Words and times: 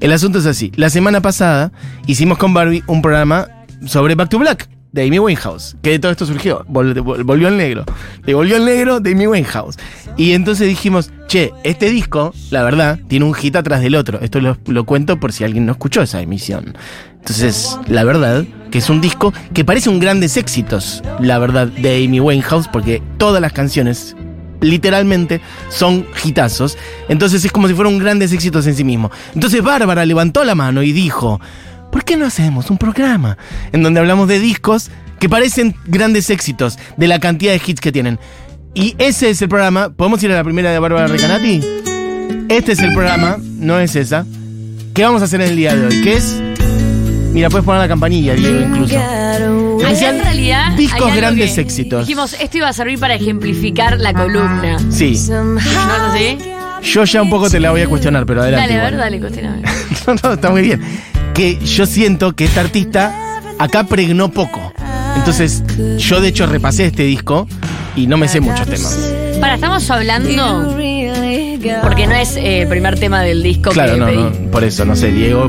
El 0.00 0.12
asunto 0.12 0.38
es 0.38 0.46
así. 0.46 0.72
La 0.76 0.90
semana 0.90 1.20
pasada 1.22 1.72
hicimos 2.06 2.38
con 2.38 2.52
Barbie 2.54 2.82
un 2.86 3.02
programa 3.02 3.48
sobre 3.86 4.14
Back 4.14 4.28
to 4.30 4.38
Black 4.38 4.68
de 4.92 5.06
Amy 5.06 5.18
Winehouse. 5.18 5.76
Que 5.82 5.90
de 5.90 5.98
todo 5.98 6.12
esto 6.12 6.26
surgió. 6.26 6.64
Vol- 6.66 6.94
vol- 7.02 7.24
volvió 7.24 7.48
al 7.48 7.56
negro. 7.56 7.84
Le 8.24 8.34
volvió 8.34 8.56
al 8.56 8.64
negro 8.66 9.00
de 9.00 9.12
Amy 9.12 9.26
Winehouse. 9.26 9.76
Y 10.18 10.32
entonces 10.32 10.68
dijimos, 10.68 11.10
che, 11.28 11.50
este 11.64 11.88
disco, 11.88 12.34
la 12.50 12.62
verdad, 12.62 12.98
tiene 13.08 13.24
un 13.24 13.32
hit 13.32 13.56
atrás 13.56 13.80
del 13.80 13.94
otro. 13.94 14.20
Esto 14.20 14.40
lo, 14.40 14.58
lo 14.66 14.84
cuento 14.84 15.18
por 15.18 15.32
si 15.32 15.44
alguien 15.44 15.64
no 15.64 15.72
escuchó 15.72 16.02
esa 16.02 16.20
emisión. 16.20 16.76
Entonces, 17.20 17.78
la 17.86 18.04
verdad, 18.04 18.44
que 18.70 18.78
es 18.78 18.90
un 18.90 19.00
disco 19.00 19.32
que 19.54 19.64
parece 19.64 19.88
un 19.88 20.00
grandes 20.00 20.36
éxitos, 20.36 21.02
la 21.20 21.38
verdad, 21.38 21.68
de 21.68 22.04
Amy 22.04 22.20
Winehouse, 22.20 22.68
porque 22.68 23.00
todas 23.16 23.40
las 23.40 23.52
canciones 23.54 24.14
literalmente 24.62 25.40
son 25.68 26.06
hitazos. 26.24 26.78
Entonces 27.08 27.44
es 27.44 27.52
como 27.52 27.68
si 27.68 27.74
fueran 27.74 27.98
grandes 27.98 28.32
éxitos 28.32 28.66
en 28.66 28.74
sí 28.74 28.84
mismo. 28.84 29.10
Entonces 29.34 29.62
Bárbara 29.62 30.06
levantó 30.06 30.44
la 30.44 30.54
mano 30.54 30.82
y 30.82 30.92
dijo, 30.92 31.40
¿por 31.90 32.04
qué 32.04 32.16
no 32.16 32.24
hacemos 32.24 32.70
un 32.70 32.78
programa 32.78 33.36
en 33.72 33.82
donde 33.82 34.00
hablamos 34.00 34.28
de 34.28 34.38
discos 34.40 34.90
que 35.18 35.28
parecen 35.28 35.76
grandes 35.86 36.30
éxitos 36.30 36.78
de 36.96 37.08
la 37.08 37.20
cantidad 37.20 37.52
de 37.52 37.60
hits 37.64 37.80
que 37.80 37.92
tienen? 37.92 38.18
Y 38.74 38.94
ese 38.98 39.28
es 39.30 39.42
el 39.42 39.48
programa. 39.48 39.90
¿Podemos 39.90 40.22
ir 40.22 40.32
a 40.32 40.36
la 40.36 40.44
primera 40.44 40.70
de 40.70 40.78
Bárbara 40.78 41.06
Recanati? 41.06 41.60
Este 42.48 42.72
es 42.72 42.78
el 42.78 42.94
programa, 42.94 43.36
no 43.40 43.78
es 43.78 43.96
esa. 43.96 44.24
¿Qué 44.94 45.04
vamos 45.04 45.22
a 45.22 45.26
hacer 45.26 45.40
en 45.40 45.50
el 45.50 45.56
día 45.56 45.74
de 45.74 45.86
hoy? 45.86 46.02
¿Qué 46.02 46.16
es? 46.16 46.51
Mira, 47.32 47.48
puedes 47.48 47.64
poner 47.64 47.80
la 47.82 47.88
campanilla, 47.88 48.34
Diego, 48.34 48.60
incluso. 48.60 48.96
Acá 48.98 49.36
Especial 49.80 50.16
en 50.16 50.22
realidad. 50.22 50.72
discos 50.76 51.14
grandes 51.16 51.52
que 51.54 51.60
éxitos. 51.62 52.06
Dijimos, 52.06 52.34
esto 52.38 52.58
iba 52.58 52.68
a 52.68 52.72
servir 52.72 52.98
para 52.98 53.14
ejemplificar 53.14 53.98
la 53.98 54.12
columna. 54.12 54.78
Sí, 54.90 55.18
¿No 55.30 55.58
es 55.58 55.66
así? 56.10 56.38
yo 56.82 57.04
ya 57.04 57.22
un 57.22 57.30
poco 57.30 57.48
te 57.48 57.60
la 57.60 57.70
voy 57.70 57.80
a 57.82 57.86
cuestionar, 57.88 58.26
pero 58.26 58.42
adelante. 58.42 58.68
Dale, 58.68 58.80
a 58.80 58.84
ver, 58.90 58.96
dale, 58.98 59.20
cuestioname. 59.20 59.62
No, 60.06 60.14
no, 60.22 60.32
está 60.32 60.50
muy 60.50 60.62
bien. 60.62 60.80
Que 61.32 61.58
yo 61.64 61.86
siento 61.86 62.32
que 62.34 62.44
esta 62.44 62.60
artista 62.60 63.40
acá 63.58 63.84
pregnó 63.84 64.30
poco. 64.30 64.72
Entonces, 65.16 65.62
yo 65.98 66.20
de 66.20 66.28
hecho 66.28 66.46
repasé 66.46 66.86
este 66.86 67.04
disco 67.04 67.46
y 67.94 68.06
no 68.08 68.16
me 68.16 68.26
sé 68.28 68.40
muchos 68.40 68.66
temas. 68.66 68.98
Para, 69.40 69.54
estamos 69.54 69.88
hablando. 69.90 70.74
Porque 71.82 72.06
no 72.06 72.14
es 72.14 72.36
eh, 72.36 72.62
el 72.62 72.68
primer 72.68 72.98
tema 72.98 73.22
del 73.22 73.42
disco 73.42 73.70
Claro, 73.70 73.94
que 73.94 73.98
no, 74.00 74.06
pedí. 74.06 74.16
no, 74.16 74.50
por 74.50 74.64
eso, 74.64 74.84
no 74.84 74.96
sé, 74.96 75.12
Diego 75.12 75.48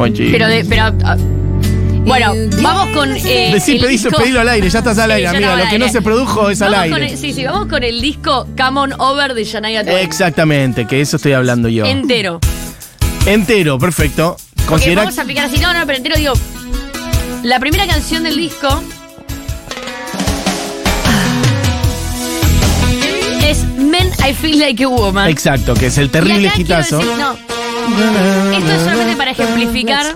Oye. 0.00 0.28
Pero, 0.32 0.48
de, 0.48 0.64
pero 0.64 0.82
ah, 1.04 1.16
bueno, 2.04 2.32
vamos 2.62 2.88
con. 2.96 3.12
Eh, 3.16 3.50
Decí, 3.52 3.72
el 3.76 3.82
pedí- 3.82 3.88
disco- 3.88 4.16
pedilo 4.16 4.40
al 4.40 4.48
aire, 4.48 4.68
ya 4.70 4.78
estás 4.78 4.98
al 4.98 5.10
Sí, 5.10 5.12
aire, 5.16 5.22
ya 5.24 5.30
amiga. 5.30 5.56
Lo 5.56 5.70
que 5.70 5.78
no 5.78 5.88
se 5.88 6.02
produjo 6.02 6.48
es 6.50 6.62
al 6.62 6.72
Vamos 6.72 6.84
aire. 6.96 7.12
el- 7.12 7.18
sí, 7.18 7.32
sí, 7.32 7.44
vamos 7.44 7.66
con 7.68 7.82
el 7.82 8.00
disco 8.00 8.46
Come 8.56 8.80
On 8.80 8.92
Over 9.00 9.34
de 9.34 9.44
Shania 9.44 9.84
Twain. 9.84 9.98
Exactamente, 9.98 10.86
que 10.86 11.00
eso 11.00 11.16
estoy 11.16 11.32
hablando 11.32 11.68
yo. 11.68 11.84
Entero. 11.84 12.40
Entero, 13.26 13.78
perfecto. 13.78 14.36
Considera. 14.66 15.02
vamos 15.02 15.18
a 15.18 15.22
aplicar 15.22 15.46
así. 15.46 15.58
No, 15.60 15.72
no, 15.72 15.84
pero 15.86 15.98
entero 15.98 16.16
digo. 16.16 16.32
La 17.42 17.60
primera 17.60 17.86
canción 17.86 18.22
del 18.24 18.36
disco. 18.36 18.82
Men 23.78 24.10
I 24.28 24.32
Feel 24.34 24.58
Like 24.58 24.82
a 24.84 24.88
Woman. 24.88 25.28
Exacto, 25.28 25.74
que 25.74 25.86
es 25.86 25.98
el 25.98 26.10
terrible 26.10 26.50
hitazo. 26.56 26.98
decir- 27.00 27.16
no. 27.18 27.32
Esto 28.56 28.72
es 28.72 28.80
solamente 28.82 29.16
para 29.16 29.30
ejemplificar. 29.30 30.06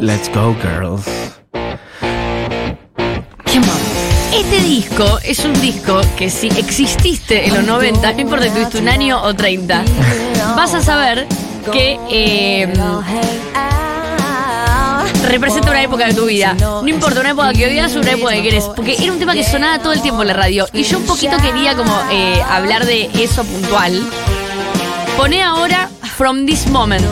Let's 0.00 0.30
go, 0.32 0.56
girls. 0.60 1.04
Este 4.32 4.58
disco 4.68 5.18
es 5.24 5.44
un 5.44 5.52
disco 5.60 6.00
que 6.16 6.28
si 6.28 6.48
exististe 6.48 7.46
en 7.46 7.54
los 7.54 7.64
90, 7.64 8.12
no 8.12 8.20
importa 8.20 8.44
si 8.46 8.50
tuviste 8.50 8.78
un 8.78 8.88
año 8.88 9.22
o 9.22 9.32
30, 9.34 9.84
vas 10.56 10.74
a 10.74 10.80
saber 10.82 11.26
que 11.72 11.98
eh, 12.10 12.72
representa 15.28 15.70
una 15.70 15.82
época 15.82 16.06
de 16.06 16.14
tu 16.14 16.26
vida. 16.26 16.54
No 16.60 16.86
importa 16.88 17.20
una 17.20 17.30
época 17.30 17.52
que 17.52 17.66
odias 17.66 17.94
o 17.96 18.00
una 18.00 18.12
época 18.12 18.32
que 18.32 18.42
querés. 18.42 18.64
Porque 18.76 18.96
era 18.98 19.12
un 19.12 19.18
tema 19.18 19.34
que 19.34 19.44
sonaba 19.44 19.78
todo 19.78 19.92
el 19.92 20.02
tiempo 20.02 20.22
en 20.22 20.28
la 20.28 20.34
radio. 20.34 20.66
Y 20.72 20.82
yo 20.84 20.98
un 20.98 21.06
poquito 21.06 21.36
quería 21.38 21.74
como 21.74 21.92
eh, 22.10 22.40
hablar 22.50 22.86
de 22.86 23.10
eso 23.14 23.44
puntual. 23.44 24.00
Poné 25.16 25.42
ahora 25.42 25.88
From 26.16 26.44
This 26.46 26.66
Moment. 26.68 27.04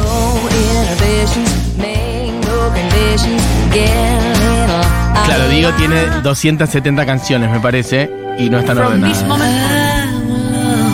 Claro, 5.25 5.49
Diego 5.49 5.71
tiene 5.75 6.07
270 6.23 7.07
canciones, 7.07 7.51
me 7.51 7.61
parece, 7.61 8.11
y 8.39 8.51
no 8.51 8.59
están 8.59 8.77
From 8.77 9.03
This 9.03 9.23
ordenadas. 9.23 9.29
Moment. 9.29 10.93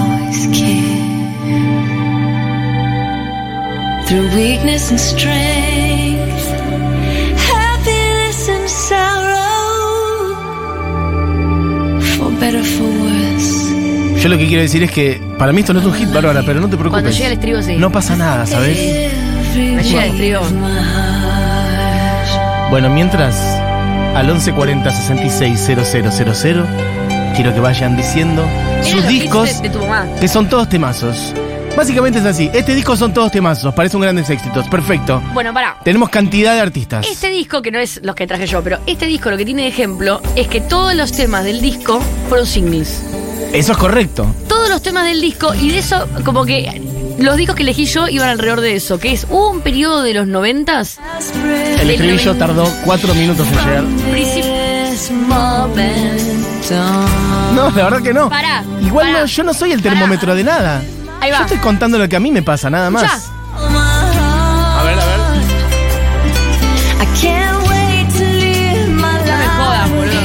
Through 4.07 4.35
weakness 4.35 4.91
and 4.91 4.99
strength, 4.99 6.08
Yo 14.23 14.29
lo 14.29 14.37
que 14.39 14.47
quiero 14.47 14.63
decir 14.63 14.83
es 14.83 14.91
que 14.91 15.21
para 15.39 15.53
mí 15.53 15.61
esto 15.61 15.73
no 15.73 15.81
es 15.81 15.87
un 15.87 15.95
hit, 15.95 16.13
Bárbara, 16.13 16.43
pero 16.45 16.61
no 16.61 16.69
te 16.69 16.77
preocupes. 16.77 17.03
Cuando 17.03 17.11
llega 17.11 17.27
el 17.29 17.33
estribo, 17.35 17.63
sí. 17.63 17.77
No 17.77 17.91
pasa 17.93 18.17
nada, 18.17 18.47
¿sabes? 18.47 18.77
Me 19.57 19.83
llega 19.83 20.05
el 20.07 20.11
estribo. 20.13 20.41
Bueno, 22.71 22.91
mientras 22.91 23.35
al 24.15 24.27
1140 24.27 24.91
660000 24.91 26.65
quiero 27.35 27.55
que 27.55 27.61
vayan 27.61 27.97
diciendo 27.97 28.45
sus 28.83 29.07
discos 29.07 29.63
de, 29.63 29.69
de 29.69 29.75
tu 29.75 29.81
mamá. 29.81 30.07
que 30.21 30.29
son 30.29 30.49
todos 30.49 30.69
temazos. 30.69 31.33
Básicamente 31.79 32.19
es 32.19 32.25
así, 32.25 32.51
este 32.53 32.75
disco 32.75 32.97
son 32.97 33.15
todos 33.15 33.31
temazos, 33.31 33.73
parecen 33.73 34.01
grandes 34.01 34.29
éxitos, 34.29 34.67
perfecto. 34.67 35.23
Bueno, 35.33 35.55
pará. 35.55 35.77
Tenemos 35.85 36.09
cantidad 36.09 36.55
de 36.55 36.61
artistas. 36.61 37.07
Este 37.09 37.29
disco, 37.31 37.63
que 37.63 37.71
no 37.71 37.79
es 37.79 38.01
los 38.03 38.17
que 38.17 38.27
traje 38.27 38.49
yo, 38.49 38.65
pero 38.65 38.81
este 38.89 39.07
disco 39.07 39.31
lo 39.31 39.37
que 39.37 39.45
tiene 39.45 39.63
de 39.63 39.69
ejemplo 39.69 40.21
es 40.35 40.49
que 40.49 40.61
todos 40.61 40.93
los 40.97 41.13
temas 41.13 41.45
del 41.45 41.61
disco 41.61 42.01
fueron 42.29 42.49
singles. 42.49 43.01
Eso 43.53 43.71
es 43.71 43.79
correcto. 43.79 44.27
Todos 44.49 44.69
los 44.69 44.83
temas 44.83 45.05
del 45.05 45.21
disco, 45.21 45.55
y 45.55 45.71
de 45.71 45.79
eso, 45.79 46.09
como 46.25 46.45
que 46.45 46.83
los 47.21 47.37
discos 47.37 47.55
que 47.55 47.63
elegí 47.63 47.85
yo 47.85 48.09
iban 48.09 48.29
alrededor 48.29 48.61
de 48.61 48.75
eso, 48.75 48.99
que 48.99 49.13
es 49.13 49.29
hubo 49.31 49.49
un 49.49 49.61
periodo 49.61 50.03
de 50.03 50.15
los 50.15 50.27
noventas, 50.27 50.99
El 51.81 51.91
estribillo 51.91 52.35
tardó 52.35 52.69
cuatro 52.85 53.15
minutos 53.15 53.47
en 53.47 53.55
llegar. 53.55 53.85
No, 57.55 57.71
la 57.71 57.85
verdad 57.85 58.03
que 58.03 58.13
no. 58.13 58.29
Pará, 58.29 58.65
Igual 58.83 59.07
pará. 59.07 59.21
no, 59.21 59.27
yo 59.27 59.45
no 59.45 59.55
soy 59.55 59.71
el 59.71 59.81
termómetro 59.81 60.35
de 60.35 60.43
nada. 60.43 60.83
Ahí 61.21 61.31
Yo 61.31 61.37
va. 61.37 61.43
estoy 61.43 61.59
contando 61.59 61.99
lo 61.99 62.09
que 62.09 62.17
a 62.17 62.21
mí 62.21 62.31
me 62.31 62.43
pasa, 62.43 62.71
nada 62.71 62.91
más. 62.91 63.03
Ya. 63.03 63.19
A 64.79 64.83
ver, 64.85 64.99
a 64.99 65.05
ver. 65.05 65.19
I 67.01 67.07
can't 67.21 67.69
wait 67.69 68.09
to 68.13 68.25
live 68.25 68.89
my 68.89 69.03
No 69.03 69.37
me 69.37 69.47
jodas, 69.57 69.91
boludo. 69.91 70.21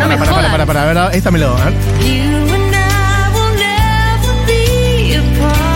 No 0.00 0.06
me 0.08 0.16
Para, 0.16 0.30
para, 0.30 0.32
jodas. 0.32 0.50
para, 0.50 0.66
para, 0.66 0.82
a 0.82 1.06
ver, 1.08 1.16
esta 1.16 1.30
me 1.30 1.38
lo. 1.38 1.56
a 1.56 1.64
ver. 1.66 1.74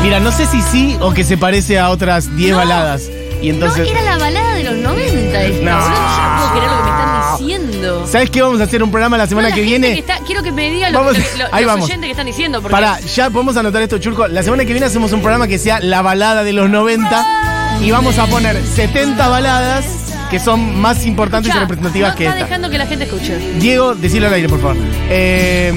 Mira, 0.03 0.19
no 0.21 0.32
sé 0.32 0.47
si 0.47 0.61
sí 0.62 0.97
o 1.00 1.12
que 1.15 1.25
se 1.25 1.37
parece 1.38 1.78
a 1.78 1.91
otras 1.91 2.34
10 2.37 2.50
No. 2.53 2.56
baladas. 2.59 3.03
Y 3.41 3.50
entonces. 3.50 3.87
no, 3.87 3.91
era 3.99 4.03
la 4.03 4.19
balada 4.19 4.55
de 4.55 4.65
los 4.65 4.75
90 4.77 5.43
esta. 5.43 5.65
No. 5.65 5.78
boludo. 5.78 5.94
Yo 5.94 6.22
no 6.22 6.37
puedo 6.37 6.50
creer 6.53 6.71
lo 6.71 6.77
que 6.78 6.82
me 6.82 6.91
están 6.91 7.38
diciendo. 7.38 7.72
¿Sabes 8.06 8.31
qué? 8.31 8.43
Vamos 8.43 8.60
a 8.60 8.65
hacer 8.65 8.82
un 8.82 8.91
programa 8.91 9.16
la 9.19 9.26
semana 9.26 9.48
No, 9.48 9.50
la 9.50 9.56
que 9.56 9.62
viene. 9.62 9.98
está- 9.98 10.19
quiero 10.26 10.43
que 10.43 10.53
me 10.53 10.70
digan 10.70 10.93
lo, 10.93 11.03
lo- 11.04 11.10
ahí 11.53 11.65
los 11.65 11.72
vamos. 11.72 11.84
oyentes 11.87 12.06
que 12.06 12.10
están 12.12 12.26
diciendo. 12.26 12.60
Porque 12.62 12.72
Para, 12.72 13.00
ya 13.00 13.31
podemos 13.31 13.56
anotar 13.56 13.82
esto, 13.82 13.98
Churco. 13.98 14.26
La 14.28 14.43
semana 14.43 14.65
que 14.65 14.72
viene 14.72 14.87
hacemos 14.87 15.12
un 15.12 15.20
programa 15.20 15.47
que 15.48 15.59
sea 15.59 15.81
la 15.81 16.03
balada 16.03 16.44
de 16.44 16.53
los 16.53 16.69
90 16.70 17.78
y 17.81 17.91
vamos 17.91 18.19
a 18.19 18.26
poner 18.26 18.62
70 18.65 19.28
baladas 19.28 19.84
que 20.31 20.38
son 20.41 20.81
más 20.81 21.04
importantes 21.04 21.48
Escuchá, 21.48 21.59
y 21.59 21.60
representativas 21.65 22.12
no 22.12 22.16
que 22.16 22.25
está 22.25 22.37
esta. 22.38 22.47
dejando 22.47 22.70
que 22.70 22.78
la 22.78 22.87
gente 22.87 23.04
escuche. 23.04 23.38
Diego, 23.59 23.94
decilo 23.94 24.28
al 24.28 24.34
aire, 24.34 24.49
por 24.49 24.60
favor. 24.60 24.76
Eh, 25.10 25.72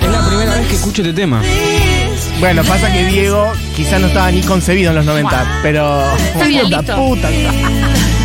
Es 0.00 0.08
la 0.10 0.26
primera 0.26 0.54
vez 0.54 0.66
que 0.66 0.74
escucho 0.76 1.02
este 1.02 1.12
tema. 1.12 1.42
bueno, 2.40 2.64
pasa 2.64 2.90
que 2.90 3.04
Diego 3.06 3.52
quizás 3.76 4.00
no 4.00 4.06
estaba 4.06 4.30
ni 4.30 4.40
concebido 4.42 4.90
en 4.90 4.96
los 4.96 5.04
90, 5.04 5.46
pero. 5.62 6.10
Está 6.16 6.46
bien, 6.46 6.62
Puta 6.64 6.78
listo. 6.78 6.96
puta. 6.96 7.28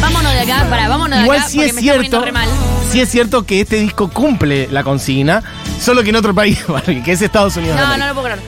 Vámonos 0.01 0.33
de 0.33 0.39
acá, 0.41 0.67
para, 0.69 0.87
vámonos 0.87 1.17
de 1.19 1.23
Igual 1.23 1.39
acá 1.39 1.47
sí 1.49 1.57
porque 1.57 1.69
es 1.69 1.75
me 1.75 1.81
cierto. 1.81 1.99
poniendo 2.21 2.25
re 2.25 2.31
mal. 2.31 2.49
Sí 2.93 3.01
es 3.01 3.09
cierto 3.09 3.43
que 3.43 3.59
este 3.61 3.77
disco 3.77 4.07
cumple 4.07 4.67
la 4.69 4.83
consigna, 4.83 5.41
solo 5.81 6.03
que 6.03 6.11
en 6.11 6.15
otro 6.15 6.35
país, 6.35 6.63
que 7.03 7.11
es 7.11 7.23
Estados 7.23 7.57
Unidos. 7.57 7.75
No, 7.75 7.97
no 7.97 8.05
lo 8.05 8.13
puedo 8.13 8.25
creer. 8.27 8.39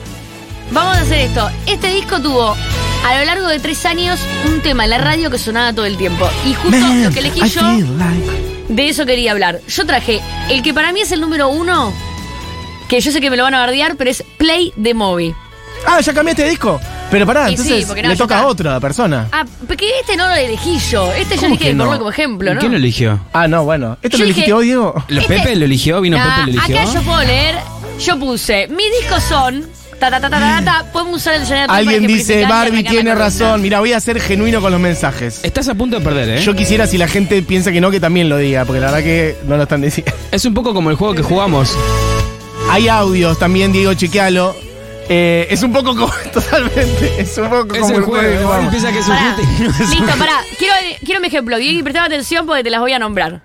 Vamos 0.70 0.96
a 0.96 1.00
hacer 1.00 1.18
esto. 1.18 1.50
Este 1.66 1.88
disco 1.88 2.20
tuvo 2.20 2.54
a 3.04 3.18
lo 3.18 3.24
largo 3.24 3.48
de 3.48 3.58
tres 3.58 3.84
años 3.84 4.20
un 4.46 4.60
tema 4.60 4.84
en 4.84 4.90
la 4.90 4.98
radio 4.98 5.32
que 5.32 5.38
sonaba 5.38 5.72
todo 5.72 5.84
el 5.84 5.96
tiempo. 5.96 6.28
Y 6.46 6.54
justo 6.54 6.70
Man, 6.78 7.02
lo 7.02 7.10
que 7.10 7.18
elegí 7.18 7.40
I 7.44 7.48
yo, 7.48 7.60
like- 7.60 8.66
de 8.68 8.88
eso 8.88 9.04
quería 9.04 9.32
hablar. 9.32 9.58
Yo 9.66 9.84
traje 9.84 10.20
el 10.48 10.62
que 10.62 10.72
para 10.72 10.92
mí 10.92 11.00
es 11.00 11.10
el 11.10 11.20
número 11.20 11.48
uno, 11.48 11.92
que 12.88 13.00
yo 13.00 13.10
sé 13.10 13.20
que 13.20 13.30
me 13.30 13.36
lo 13.36 13.42
van 13.42 13.54
a 13.54 13.58
bardear, 13.58 13.96
pero 13.96 14.10
es 14.10 14.22
Play 14.36 14.72
de 14.76 14.94
Movie. 14.94 15.34
Ah, 15.88 16.00
ya 16.00 16.14
cambiaste 16.14 16.44
de 16.44 16.50
disco. 16.50 16.80
Pero 17.10 17.24
pará, 17.26 17.50
Y 17.50 17.56
sí, 17.56 17.72
entonces 17.80 18.02
no, 18.02 18.08
le 18.10 18.16
toca 18.16 18.40
a 18.40 18.46
otra 18.46 18.80
persona. 18.80 19.28
Ah, 19.32 19.44
porque 19.66 19.86
este 20.00 20.16
no 20.16 20.26
lo 20.28 20.34
elegí 20.34 20.78
yo. 20.90 21.12
Este 21.12 21.36
yo 21.36 21.42
¿Cómo 21.42 21.52
dije 21.52 21.64
que 21.64 21.70
que 21.70 21.74
no? 21.74 21.84
ponerlo 21.84 21.98
como 22.00 22.10
ejemplo, 22.10 22.54
¿no? 22.54 22.60
¿Quién 22.60 22.72
lo 22.72 22.78
eligió? 22.78 23.20
Ah, 23.32 23.46
no, 23.46 23.64
bueno. 23.64 23.96
¿Esto 24.02 24.18
Yo 24.18 24.24
lo 24.24 24.28
dijiste 24.28 24.52
vos, 24.52 24.62
Diego? 24.62 25.04
¿Lo 25.08 25.20
Este- 25.20 25.36
¿Pepe 25.36 25.56
lo 25.56 25.64
eligió? 25.66 26.00
¿Vino 26.00 26.16
Nah, 26.18 26.24
Pepe 26.24 26.52
lo 26.52 26.58
eligió? 26.58 26.80
Acá 26.80 26.92
yo 26.92 27.02
puedo 27.02 27.22
leer. 27.22 27.56
Yo 28.00 28.18
puse, 28.18 28.68
mis 28.68 28.86
discos 29.00 29.22
son. 29.22 29.64
Ta, 30.00 30.10
ta, 30.10 30.20
ta, 30.20 30.28
ta, 30.28 30.38
ta, 30.38 30.62
ta, 30.62 30.92
podemos 30.92 31.22
usar 31.22 31.34
el 31.36 31.44
generator 31.46 31.68
para 31.68 31.78
Alguien 31.78 32.06
dice, 32.06 32.44
Barbie 32.44 32.82
tiene 32.82 33.10
la 33.10 33.14
columna". 33.14 33.14
razón. 33.14 33.62
Mira, 33.62 33.78
voy 33.80 33.94
a 33.94 34.00
ser 34.00 34.20
genuino 34.20 34.60
con 34.60 34.70
los 34.70 34.78
mensajes. 34.80 35.40
Estás 35.42 35.68
a 35.68 35.74
punto 35.74 35.98
de 35.98 36.04
perder, 36.04 36.28
¿eh? 36.28 36.42
Yo 36.42 36.54
quisiera, 36.54 36.86
si 36.86 36.98
la 36.98 37.08
gente 37.08 37.40
piensa 37.42 37.72
que 37.72 37.80
no, 37.80 37.90
que 37.90 37.98
también 37.98 38.28
lo 38.28 38.36
diga, 38.36 38.66
porque 38.66 38.80
la 38.80 38.88
verdad 38.90 39.02
que 39.02 39.38
no 39.46 39.56
lo 39.56 39.62
están 39.62 39.80
diciendo. 39.80 40.12
Es 40.30 40.44
un 40.44 40.52
poco 40.52 40.74
como 40.74 40.90
el 40.90 40.96
juego 40.96 41.14
que 41.14 41.22
jugamos. 41.22 41.74
Hay 42.70 42.88
audios 42.88 43.38
también, 43.38 43.72
Diego, 43.72 43.94
chequealo. 43.94 44.54
Eh, 45.08 45.46
es 45.50 45.62
un 45.62 45.72
poco 45.72 45.94
como. 45.94 46.12
Totalmente. 46.32 47.20
Es 47.20 47.36
un 47.38 47.48
poco 47.48 47.74
Es 47.74 47.80
como 47.80 47.96
el 47.96 48.02
juego 48.02 48.48
juego. 48.48 48.70
que 48.70 48.76
es 48.76 48.82
un 49.06 49.14
Pará, 49.14 49.36
hit 49.36 49.44
y 49.58 49.62
no 49.62 49.70
es 49.70 49.80
un 49.80 49.90
Listo, 49.90 50.18
pará. 50.18 50.32
Quiero, 50.58 50.74
quiero 51.04 51.20
mi 51.20 51.28
ejemplo. 51.28 51.56
Diego, 51.58 51.78
y 51.78 51.82
prestame 51.82 52.06
atención 52.06 52.46
porque 52.46 52.64
te 52.64 52.70
las 52.70 52.80
voy 52.80 52.92
a 52.92 52.98
nombrar. 52.98 53.42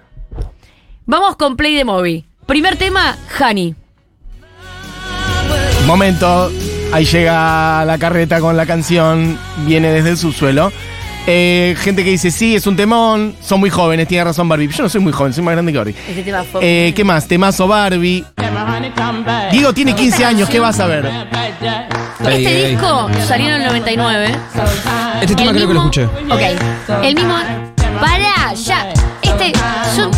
Vamos 1.05 1.35
con 1.35 1.55
Play 1.57 1.75
de 1.75 1.85
Movie. 1.85 2.25
Primer 2.45 2.77
tema, 2.77 3.17
Honey. 3.39 3.75
Momento. 5.85 6.51
Ahí 6.93 7.05
llega 7.05 7.85
la 7.85 7.97
carreta 7.97 8.39
con 8.39 8.57
la 8.57 8.65
canción. 8.65 9.37
Viene 9.65 9.91
desde 9.91 10.09
el 10.09 10.17
subsuelo. 10.17 10.71
Eh, 11.27 11.75
gente 11.79 12.03
que 12.03 12.09
dice, 12.11 12.31
sí, 12.31 12.55
es 12.55 12.65
un 12.67 12.75
temón. 12.75 13.35
Son 13.41 13.59
muy 13.59 13.69
jóvenes, 13.69 14.07
tiene 14.07 14.23
razón 14.23 14.49
Barbie. 14.49 14.67
Yo 14.69 14.83
no 14.83 14.89
soy 14.89 15.01
muy 15.01 15.11
joven, 15.13 15.33
soy 15.33 15.43
más 15.43 15.53
grande 15.53 15.71
que 15.71 15.77
Barbie. 15.77 15.93
Tema 16.23 16.43
fue. 16.43 16.61
Eh, 16.63 16.93
¿Qué 16.95 17.03
más? 17.03 17.27
Temazo 17.27 17.67
Barbie. 17.67 18.25
Diego 19.51 19.73
tiene 19.73 19.93
15 19.93 20.25
años, 20.25 20.49
¿qué 20.49 20.59
vas 20.59 20.79
a 20.79 20.87
ver? 20.87 21.05
este 21.05 22.35
Ey, 22.35 22.45
ey, 22.45 22.55
ey. 22.63 22.71
disco 22.71 23.09
salió 23.27 23.47
en 23.47 23.53
el 23.61 23.63
99. 23.65 24.35
Este 25.21 25.35
tema 25.35 25.51
El 25.51 25.55
creo 25.57 25.67
que 25.67 25.73
lo 25.73 25.83
mismo- 25.83 26.05
escuché. 26.05 26.05
Ok. 26.29 27.03
El 27.03 27.15
mismo. 27.15 27.35
Pará, 27.99 28.53
ya. 28.55 28.87
Este. 29.21 29.53
Son, 29.95 30.11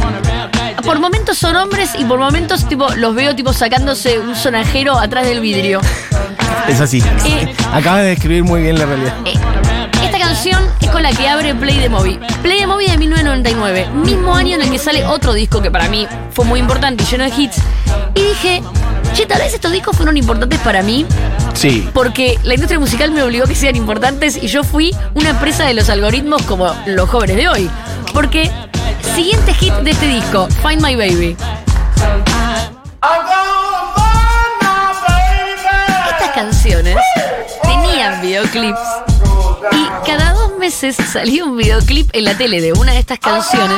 por 0.85 0.99
momentos 0.99 1.37
son 1.37 1.55
hombres 1.55 1.91
y 1.97 2.03
por 2.05 2.19
momentos 2.19 2.67
tipo 2.67 2.87
los 2.95 3.15
veo 3.15 3.35
tipo 3.35 3.51
sacándose 3.53 4.19
un 4.19 4.35
sonajero 4.35 4.97
atrás 4.99 5.25
del 5.25 5.39
vidrio. 5.41 5.81
Es 6.67 6.79
así. 6.79 6.99
Eh. 7.25 7.53
Acabas 7.73 8.01
de 8.01 8.09
describir 8.09 8.43
muy 8.43 8.61
bien 8.61 8.77
la 8.79 8.85
realidad. 8.85 9.13
Eh, 9.25 9.33
canción 10.33 10.67
es 10.81 10.89
con 10.89 11.03
la 11.03 11.11
que 11.11 11.29
abre 11.29 11.53
Play 11.53 11.77
the 11.77 11.89
Movie. 11.89 12.19
Play 12.41 12.57
the 12.57 12.65
Movie 12.65 12.89
de 12.89 12.97
1999, 12.97 13.87
mismo 13.93 14.33
año 14.33 14.55
en 14.55 14.63
el 14.63 14.71
que 14.71 14.79
sale 14.79 15.05
otro 15.05 15.31
disco 15.31 15.61
que 15.61 15.69
para 15.69 15.87
mí 15.89 16.07
fue 16.31 16.43
muy 16.43 16.59
importante 16.59 17.03
y 17.03 17.05
lleno 17.05 17.23
de 17.23 17.29
hits. 17.29 17.57
Y 18.15 18.23
dije, 18.23 18.63
che, 19.13 19.27
tal 19.27 19.37
vez 19.37 19.53
estos 19.53 19.71
discos 19.71 19.95
fueron 19.95 20.17
importantes 20.17 20.59
para 20.61 20.81
mí 20.81 21.05
Sí. 21.53 21.87
porque 21.93 22.39
la 22.41 22.55
industria 22.55 22.79
musical 22.79 23.11
me 23.11 23.21
obligó 23.21 23.43
a 23.43 23.47
que 23.47 23.53
sean 23.53 23.75
importantes 23.75 24.35
y 24.41 24.47
yo 24.47 24.63
fui 24.63 24.95
una 25.13 25.39
presa 25.39 25.65
de 25.65 25.75
los 25.75 25.87
algoritmos 25.89 26.41
como 26.43 26.73
los 26.87 27.07
jóvenes 27.07 27.35
de 27.35 27.47
hoy. 27.47 27.69
Porque 28.11 28.49
siguiente 29.13 29.53
hit 29.53 29.73
de 29.75 29.91
este 29.91 30.07
disco, 30.07 30.47
Find 30.67 30.81
My 30.81 30.95
Baby. 30.95 31.37
Estas 36.09 36.31
canciones 36.33 36.97
tenían 37.61 38.19
videoclips 38.19 38.79
meses 40.63 40.95
salía 40.95 41.43
un 41.43 41.57
videoclip 41.57 42.09
en 42.13 42.23
la 42.23 42.37
tele 42.37 42.61
de 42.61 42.71
una 42.71 42.93
de 42.93 42.99
estas 42.99 43.19
canciones 43.19 43.77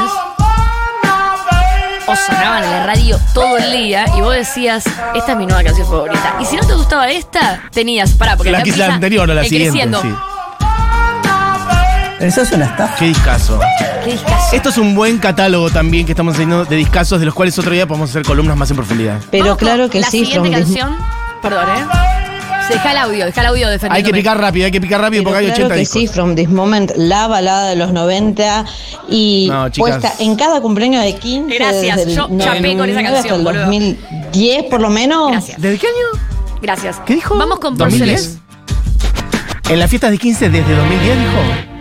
o 2.08 2.16
sonaban 2.16 2.64
en 2.64 2.70
la 2.70 2.86
radio 2.86 3.20
todo 3.34 3.58
el 3.58 3.72
día 3.72 4.06
y 4.16 4.22
vos 4.22 4.36
decías, 4.36 4.86
esta 5.16 5.32
es 5.32 5.38
mi 5.40 5.48
nueva 5.48 5.64
canción 5.64 5.88
favorita. 5.88 6.36
Y 6.40 6.46
si 6.46 6.56
no 6.56 6.62
te 6.68 6.76
gustaba 6.76 7.10
esta, 7.10 7.64
tenías, 7.72 8.12
pará, 8.12 8.38
porque 8.38 8.52
La 8.52 8.64
la 8.64 8.94
anterior 8.94 9.28
o 9.28 9.34
la 9.34 9.44
siguiente. 9.44 9.98
Sí. 10.00 10.14
Eso 12.20 12.42
es 12.44 12.52
una 12.52 12.66
estafa. 12.66 12.96
Qué 12.98 13.06
discazo. 13.06 13.60
Qué 14.04 14.12
discazo. 14.12 14.56
Esto 14.56 14.70
es 14.70 14.78
un 14.78 14.94
buen 14.94 15.18
catálogo 15.18 15.72
también 15.72 16.06
que 16.06 16.12
estamos 16.12 16.36
haciendo 16.36 16.66
de 16.66 16.76
discazos, 16.76 17.20
de 17.20 17.26
los 17.26 17.34
cuales 17.34 17.58
otro 17.58 17.72
día 17.72 17.88
podemos 17.88 18.12
hacer 18.12 18.22
columnas 18.24 18.56
más 18.58 18.70
en 18.70 18.76
profundidad. 18.78 19.20
Pero 19.32 19.58
claro 19.58 19.90
que 19.90 20.02
la 20.02 20.08
sí, 20.12 20.24
siguiente 20.24 20.50
from 20.52 20.64
this- 20.66 20.78
canción, 20.78 20.98
perdón, 21.42 21.66
¿eh? 21.68 22.25
Deja 22.70 22.92
el 22.92 22.98
audio, 22.98 23.26
deja 23.26 23.42
el 23.42 23.48
audio 23.48 23.68
defendiéndome. 23.70 23.98
Hay 23.98 24.04
que 24.04 24.12
picar 24.18 24.40
rápido, 24.40 24.66
hay 24.66 24.72
que 24.72 24.82
picar 24.82 25.02
rápido 25.02 25.24
Pero 25.24 25.32
porque 25.36 25.40
hay 25.40 25.46
claro 25.52 25.66
80 25.66 25.74
que 25.76 25.80
discos. 25.80 26.02
sí, 26.02 26.08
From 26.08 26.36
This 26.36 26.50
Moment, 26.50 26.92
la 26.98 27.28
balada 27.28 27.70
de 27.70 27.76
los 27.76 27.92
90 27.94 28.66
y 29.10 29.48
No, 29.52 29.70
chicas. 29.70 29.90
puesta 30.00 30.14
en 30.24 30.36
cada 30.36 30.62
cumpleaños 30.62 31.04
de 31.04 31.16
15 31.16 31.56
Gracias, 31.56 31.98
desde 31.98 32.12
el 32.12 32.18
yo 32.18 32.28
chapé 32.40 32.76
con 32.78 32.90
esa 32.90 33.02
99 33.02 33.04
canción, 33.04 33.16
hasta 33.16 33.36
el 33.36 33.44
boludo. 33.44 33.62
2010 33.66 34.64
por 34.70 34.82
lo 34.82 34.90
menos. 34.90 35.32
Gracias, 35.32 35.62
¿Desde 35.62 35.78
qué 35.78 35.88
año? 35.88 36.22
gracias. 36.62 37.02
¿Qué 37.06 37.14
dijo? 37.16 37.38
Vamos 37.38 37.60
con 37.60 37.78
2010. 37.78 38.22
Porcelain. 38.22 38.46
En 39.70 39.80
las 39.80 39.90
fiestas 39.90 40.12
de 40.12 40.18
15 40.18 40.50
desde 40.50 40.76
2010 40.76 41.18
dijo. 41.20 41.75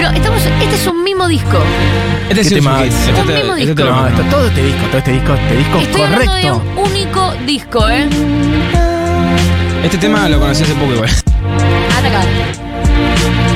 Pero 0.00 0.12
estamos, 0.12 0.42
este 0.46 0.74
es 0.76 0.86
un 0.86 1.04
mismo 1.04 1.28
disco. 1.28 1.58
Este 2.30 2.34
¿Qué 2.36 2.44
sí 2.44 2.54
es 2.54 2.60
tema? 2.64 2.84
Este 2.84 3.20
Un 3.20 3.26
mismo 3.26 3.54
este 3.54 3.74
disco. 3.74 3.84
No, 3.84 4.06
esto, 4.06 4.22
todo 4.30 4.46
este 4.46 4.64
disco, 4.64 4.86
todo 4.86 4.98
este 4.98 5.12
disco, 5.12 5.34
este 5.34 5.56
disco 5.56 5.78
Estoy 5.78 6.00
hablando 6.00 6.34
de 6.34 6.42
correcto. 6.48 6.62
un 6.70 6.90
único 6.90 7.34
disco, 7.44 7.88
¿eh? 7.90 8.08
Este 9.84 9.98
tema 9.98 10.26
lo 10.30 10.40
conocí 10.40 10.62
hace 10.62 10.72
poco 10.72 10.94
igual. 10.94 11.10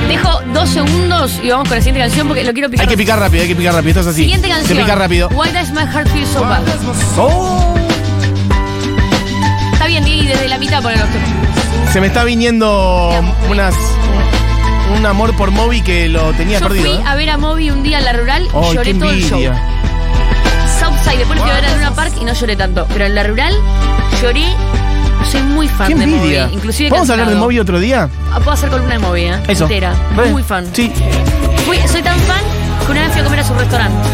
Dejo 0.07 0.41
dos 0.53 0.69
segundos 0.69 1.41
y 1.43 1.49
vamos 1.49 1.67
con 1.67 1.79
la 1.79 1.83
siguiente 1.83 2.01
canción 2.01 2.29
porque 2.29 2.45
lo 2.45 2.53
quiero 2.53 2.69
picar. 2.69 2.85
Hay 2.85 2.91
que 2.91 2.99
picar 2.99 3.19
rápido, 3.19 3.43
hay 3.43 3.49
que 3.49 3.57
picar 3.57 3.73
rápido, 3.73 3.89
esto 3.93 4.01
es 4.03 4.07
así. 4.09 4.21
Siguiente 4.25 4.49
canción. 4.51 4.69
Se 4.69 4.85
pica 4.85 4.95
rápido. 4.97 5.31
Why 5.31 5.51
does 5.51 5.71
my 5.71 5.87
heart 5.87 6.09
feel 6.11 6.27
so 6.27 6.43
bad? 6.43 6.61
Oh, 7.17 7.75
Está 9.73 9.87
bien, 9.87 10.07
y 10.07 10.27
desde 10.27 10.47
la 10.47 10.59
mitad 10.59 10.83
por 10.83 10.93
el 10.93 11.01
otro. 11.01 11.15
se 11.91 12.03
me 12.03 12.09
está 12.09 12.23
viniendo 12.25 13.11
unas 13.49 13.75
un 14.97 15.07
amor 15.07 15.35
por 15.37 15.51
Moby 15.51 15.83
que 15.83 16.09
lo 16.09 16.33
tenía 16.33 16.59
Yo 16.61 16.67
perdido. 16.69 16.85
fui 16.87 16.95
¿eh? 16.95 17.05
a 17.07 17.15
ver 17.15 17.31
a 17.31 17.39
Moby 17.39 17.71
un 17.71 17.83
día 17.83 17.99
en 17.99 18.05
la 18.05 18.13
rural 18.13 18.45
y 18.45 18.49
Oh, 18.53 18.73
lloré 18.73 18.95
todo 18.95 19.11
el 19.11 19.23
show. 19.23 19.41
Southside, 20.81 21.19
después 21.19 21.41
fui 21.41 21.51
a 21.51 21.55
ver 21.55 21.65
a 21.67 21.75
Luna 21.75 21.95
Park 21.95 22.13
y 22.21 22.25
no 22.25 22.33
lloré 22.35 22.57
tanto. 22.57 22.87
Pero 22.93 23.07
en 23.07 23.15
la 23.15 23.23
rural 23.23 23.55
lloré. 24.21 24.45
Soy 25.31 25.41
muy 25.43 25.69
fan 25.69 25.89
Qué 25.89 25.95
de. 25.95 26.07
Moby. 26.07 26.37
Inclusive 26.53 26.91
¿Vamos 26.91 27.09
a 27.09 27.13
hablar 27.15 27.29
de. 27.31 27.35
Moby 27.37 27.59
otro 27.59 27.79
día? 27.81 28.09
Ah, 28.33 28.39
Puedo 28.39 28.53
hacer 28.53 28.69
columna 28.69 28.93
de 28.95 28.99
Moby, 28.99 29.23
¿eh? 29.23 29.43
Eso. 29.49 29.65
Entera. 29.65 29.95
Muy 30.31 30.43
fan. 30.43 30.67
Sí, 30.73 30.93
Fui- 31.65 31.79
soy 31.89 32.03
tan 32.03 32.19
fan 32.21 32.43
que 32.85 32.93
una 32.93 33.01
vez 33.03 33.13
fui 33.13 33.21
a 33.21 33.25
comer 33.25 33.41
a 33.41 33.45
su 33.45 33.55
restaurante. 33.55 34.09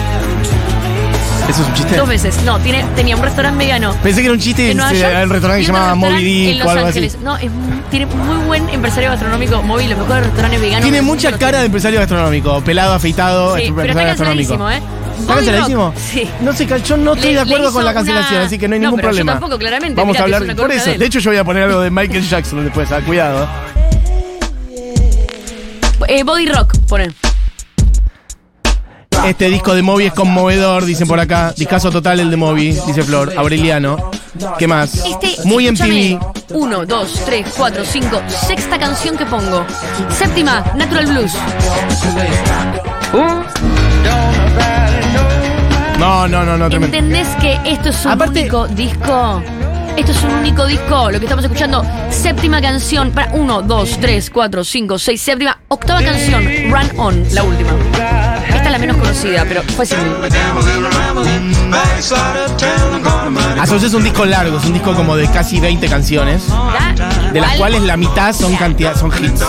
Eso 1.50 1.62
es 1.62 1.68
un 1.68 1.74
chiste. 1.74 1.96
Dos 1.96 2.08
veces. 2.08 2.42
No, 2.44 2.58
tiene, 2.60 2.84
tenía 2.96 3.16
un 3.16 3.22
restaurante 3.22 3.58
vegano. 3.64 3.94
Pensé 4.02 4.20
que 4.20 4.26
era 4.26 4.34
un 4.34 4.40
chiste 4.40 4.70
En 4.70 4.76
Nueva 4.76 4.92
se- 4.92 5.00
York, 5.00 5.12
el 5.14 5.30
restaurante 5.30 5.62
y 5.62 5.66
que 5.66 5.70
otro 5.70 5.80
llamaba 5.80 5.94
Moby 5.94 6.12
restaurante 6.12 6.30
en 6.30 6.46
Dick 6.52 6.58
Los 6.58 6.66
o 6.66 6.70
algo 6.70 6.80
así. 6.86 6.98
Ángeles. 6.98 7.18
No, 7.22 7.36
es, 7.36 7.50
tiene 7.90 8.06
muy 8.06 8.36
buen 8.46 8.68
empresario 8.70 9.10
gastronómico. 9.10 9.62
Moby, 9.62 9.88
los 9.88 9.98
mejores 9.98 10.24
restaurantes 10.26 10.60
veganos. 10.60 10.82
Tiene 10.82 11.02
mucha 11.02 11.32
cara 11.38 11.58
de 11.60 11.66
empresario 11.66 11.98
gastronómico. 12.00 12.60
Pelado, 12.62 12.94
afeitado, 12.94 13.56
Sí, 13.56 13.72
pero 13.74 13.90
está 13.90 14.04
canceladísimo, 14.06 14.70
¿eh? 14.70 14.80
¿Está 15.20 15.34
canceladísimo? 15.34 15.94
Sí. 16.10 16.28
No 16.40 16.52
sé, 16.54 16.66
yo 16.66 16.96
no 16.96 17.12
estoy 17.14 17.30
Le- 17.30 17.36
de 17.36 17.40
acuerdo 17.42 17.72
con 17.72 17.84
la 17.84 17.92
cancelación, 17.92 18.36
una- 18.38 18.46
así 18.46 18.58
que 18.58 18.68
no 18.68 18.74
hay 18.74 18.80
No, 18.80 18.86
ningún 18.86 18.96
pero 19.00 19.08
yo 19.08 19.16
problema. 19.16 19.32
tampoco, 19.32 19.58
claramente. 19.58 19.94
Vamos 20.00 20.12
Mirá 20.14 20.20
a 20.20 20.24
hablar 20.24 20.42
es 20.42 20.54
por 20.54 20.72
eso. 20.72 20.90
de 20.98 21.04
hecho, 21.06 21.18
yo 21.18 21.30
voy 21.30 21.38
a 21.38 21.44
poner 21.44 21.64
algo 21.64 21.80
de 21.80 21.90
Michael 21.90 22.26
Jackson 22.28 22.64
después, 22.64 22.90
ah, 22.92 23.00
cuidado. 23.04 23.46
Eh, 26.08 26.22
Body 26.24 26.46
Rock, 26.46 26.76
pone. 26.88 27.10
Este 29.26 29.48
disco 29.48 29.74
de 29.74 29.82
Moby 29.82 30.06
es 30.06 30.12
conmovedor, 30.12 30.84
dicen 30.84 31.06
por 31.06 31.20
acá. 31.20 31.52
Discazo 31.56 31.90
total 31.90 32.20
el 32.20 32.30
de 32.30 32.36
Moby, 32.36 32.72
dice 32.86 33.02
Flor. 33.02 33.32
Aureliano. 33.36 34.10
¿Qué 34.58 34.66
más? 34.66 34.94
Este, 34.94 35.36
Muy 35.44 35.66
escúchame, 35.66 36.14
MTV. 36.18 36.54
Uno, 36.56 36.86
dos, 36.86 37.22
tres, 37.26 37.46
cuatro, 37.56 37.84
cinco. 37.84 38.20
Sexta 38.28 38.78
canción 38.78 39.16
que 39.16 39.26
pongo. 39.26 39.64
Séptima, 40.10 40.64
Natural 40.76 41.06
Blues. 41.06 41.32
No, 45.98 46.26
no, 46.26 46.44
no, 46.44 46.56
no, 46.56 46.68
tremendo. 46.70 46.96
¿Entendés 46.96 47.28
que 47.40 47.58
esto 47.66 47.90
es 47.90 48.04
un 48.06 48.12
Aparte- 48.12 48.40
único 48.40 48.66
disco? 48.68 49.42
Esto 49.96 50.12
es 50.12 50.22
un 50.22 50.30
único 50.34 50.66
disco, 50.66 51.10
lo 51.10 51.18
que 51.18 51.26
estamos 51.26 51.44
escuchando. 51.44 51.84
Séptima 52.10 52.60
canción, 52.60 53.10
para 53.12 53.32
uno, 53.32 53.60
dos, 53.62 53.98
tres, 54.00 54.30
cuatro, 54.30 54.64
cinco, 54.64 54.98
seis, 54.98 55.20
séptima, 55.20 55.58
octava 55.68 56.02
canción, 56.02 56.42
Run 56.70 56.90
On, 56.98 57.24
la 57.32 57.42
última. 57.42 57.70
Esta 58.48 58.62
es 58.64 58.70
la 58.70 58.78
menos 58.78 58.96
conocida, 58.96 59.44
pero 59.48 59.62
fue 59.62 59.84
single. 59.86 60.10
Asocias 63.60 63.84
es 63.90 63.94
un 63.94 64.02
disco 64.04 64.24
largo, 64.24 64.58
es 64.58 64.64
un 64.64 64.72
disco 64.72 64.94
como 64.94 65.16
de 65.16 65.28
casi 65.30 65.60
20 65.60 65.86
canciones, 65.88 66.42
¿Ya? 66.48 67.30
de 67.32 67.40
las 67.40 67.56
cuales 67.56 67.82
la 67.82 67.96
mitad 67.96 68.32
son 68.32 68.56
cantidad, 68.56 68.96
son 68.96 69.12
hits. 69.22 69.42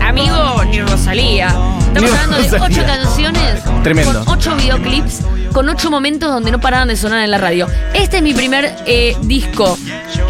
Amigo, 0.00 0.62
ni 0.70 0.80
Rosalía. 0.82 1.48
Estamos 1.48 2.02
Ni 2.02 2.06
hablando 2.16 2.36
de 2.36 2.42
Rosalía. 2.44 2.64
ocho 2.66 2.86
canciones. 2.86 3.62
Tremendo. 3.82 4.24
Con 4.24 4.34
ocho 4.38 4.56
videoclips, 4.56 5.20
con 5.56 5.70
ocho 5.70 5.90
momentos 5.90 6.30
donde 6.30 6.50
no 6.50 6.60
paraban 6.60 6.88
de 6.88 6.96
sonar 6.96 7.24
en 7.24 7.30
la 7.30 7.38
radio. 7.38 7.66
Este 7.94 8.18
es 8.18 8.22
mi 8.22 8.34
primer 8.34 8.76
eh, 8.84 9.16
disco 9.22 9.78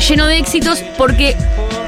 lleno 0.08 0.28
de 0.28 0.38
éxitos 0.38 0.84
porque 0.96 1.36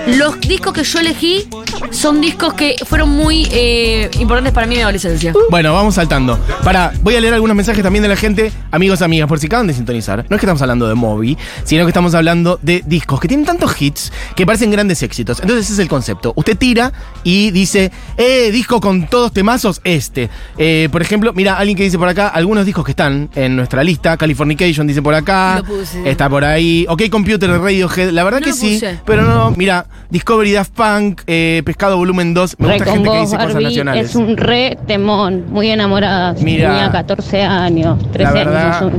los 0.09 0.40
discos 0.40 0.73
que 0.73 0.83
yo 0.83 0.99
elegí 0.99 1.47
son 1.90 2.20
discos 2.20 2.54
que 2.54 2.76
fueron 2.85 3.11
muy 3.11 3.49
eh, 3.50 4.11
importantes 4.18 4.52
para 4.52 4.66
mí 4.66 4.75
en 4.75 4.78
mi 4.78 4.82
adolescencia. 4.82 5.32
Bueno, 5.50 5.73
vamos 5.73 5.94
saltando. 5.94 6.38
Para, 6.64 6.92
voy 7.02 7.16
a 7.16 7.20
leer 7.20 7.35
algunos 7.35 7.56
mensajes 7.56 7.82
también 7.82 8.02
de 8.02 8.08
la 8.08 8.16
gente, 8.16 8.52
amigos, 8.70 9.02
amigas, 9.02 9.28
por 9.28 9.38
si 9.38 9.47
acaban 9.47 9.66
de 9.66 9.75
sintonizar. 9.75 10.25
No 10.28 10.37
es 10.37 10.40
que 10.40 10.47
estamos 10.47 10.62
hablando 10.62 10.88
de 10.88 10.94
Moby, 10.94 11.37
sino 11.64 11.85
que 11.85 11.90
estamos 11.90 12.14
hablando 12.14 12.58
de 12.62 12.82
discos 12.87 13.20
que 13.20 13.28
tienen 13.28 13.47
tantos 13.47 13.80
hits 13.80 14.12
que 14.37 14.47
parecen 14.47 14.70
grandes 14.70 15.02
éxitos. 15.02 15.40
Entonces 15.40 15.66
ese 15.66 15.75
es 15.75 15.78
el 15.78 15.88
concepto. 15.88 16.32
Usted 16.37 16.56
tira 16.56 16.92
y 17.25 17.50
dice, 17.50 17.90
eh, 18.16 18.50
disco 18.50 18.80
con 18.80 19.06
todos 19.06 19.32
temazos, 19.32 19.80
este. 19.85 20.30
Eh, 20.56 20.88
por 20.90 21.02
ejemplo, 21.02 21.32
mira, 21.32 21.56
alguien 21.58 21.76
que 21.76 21.85
dice 21.85 21.99
por 21.99 22.08
acá, 22.08 22.28
algunos 22.28 22.66
discos 22.66 22.85
que 22.85 22.92
están 22.92 23.30
en 23.35 23.56
nuestra 23.56 23.82
lista, 23.85 24.16
Californication 24.16 24.87
dice 24.87 25.02
por 25.02 25.14
acá, 25.14 25.62
está 26.04 26.28
por 26.28 26.44
ahí, 26.44 26.87
OK 26.88 27.02
Computer 27.11 27.50
de 27.50 27.58
Radiohead, 27.58 28.11
la 28.11 28.25
verdad 28.25 28.40
No 28.40 28.47
que 28.47 28.52
sí, 28.52 28.80
pero 29.04 29.23
no, 29.23 29.52
mira, 29.52 29.87
Discovery 30.11 30.52
Daft 30.52 30.73
Punk, 30.73 31.23
eh, 31.26 31.62
Pescado 31.68 31.98
Volumen 31.98 32.32
2, 32.32 32.56
me 32.60 32.66
Re 32.66 32.72
gusta 32.78 32.84
con 32.87 32.94
gente 32.94 33.10
que 33.10 33.18
vos, 33.18 33.30
dice 33.30 33.44
cosas 33.44 33.62
nacionales. 33.62 34.08
es 34.08 34.16
un 34.16 34.38
re 34.38 34.78
temón, 34.87 35.44
muy 35.50 35.68
enamorada. 35.68 36.34
Mira. 36.40 36.70
Tenía 36.70 36.90
14 36.90 37.42
años, 37.42 37.98
13 38.10 38.32
verdad- 38.32 38.82
años. 38.82 38.92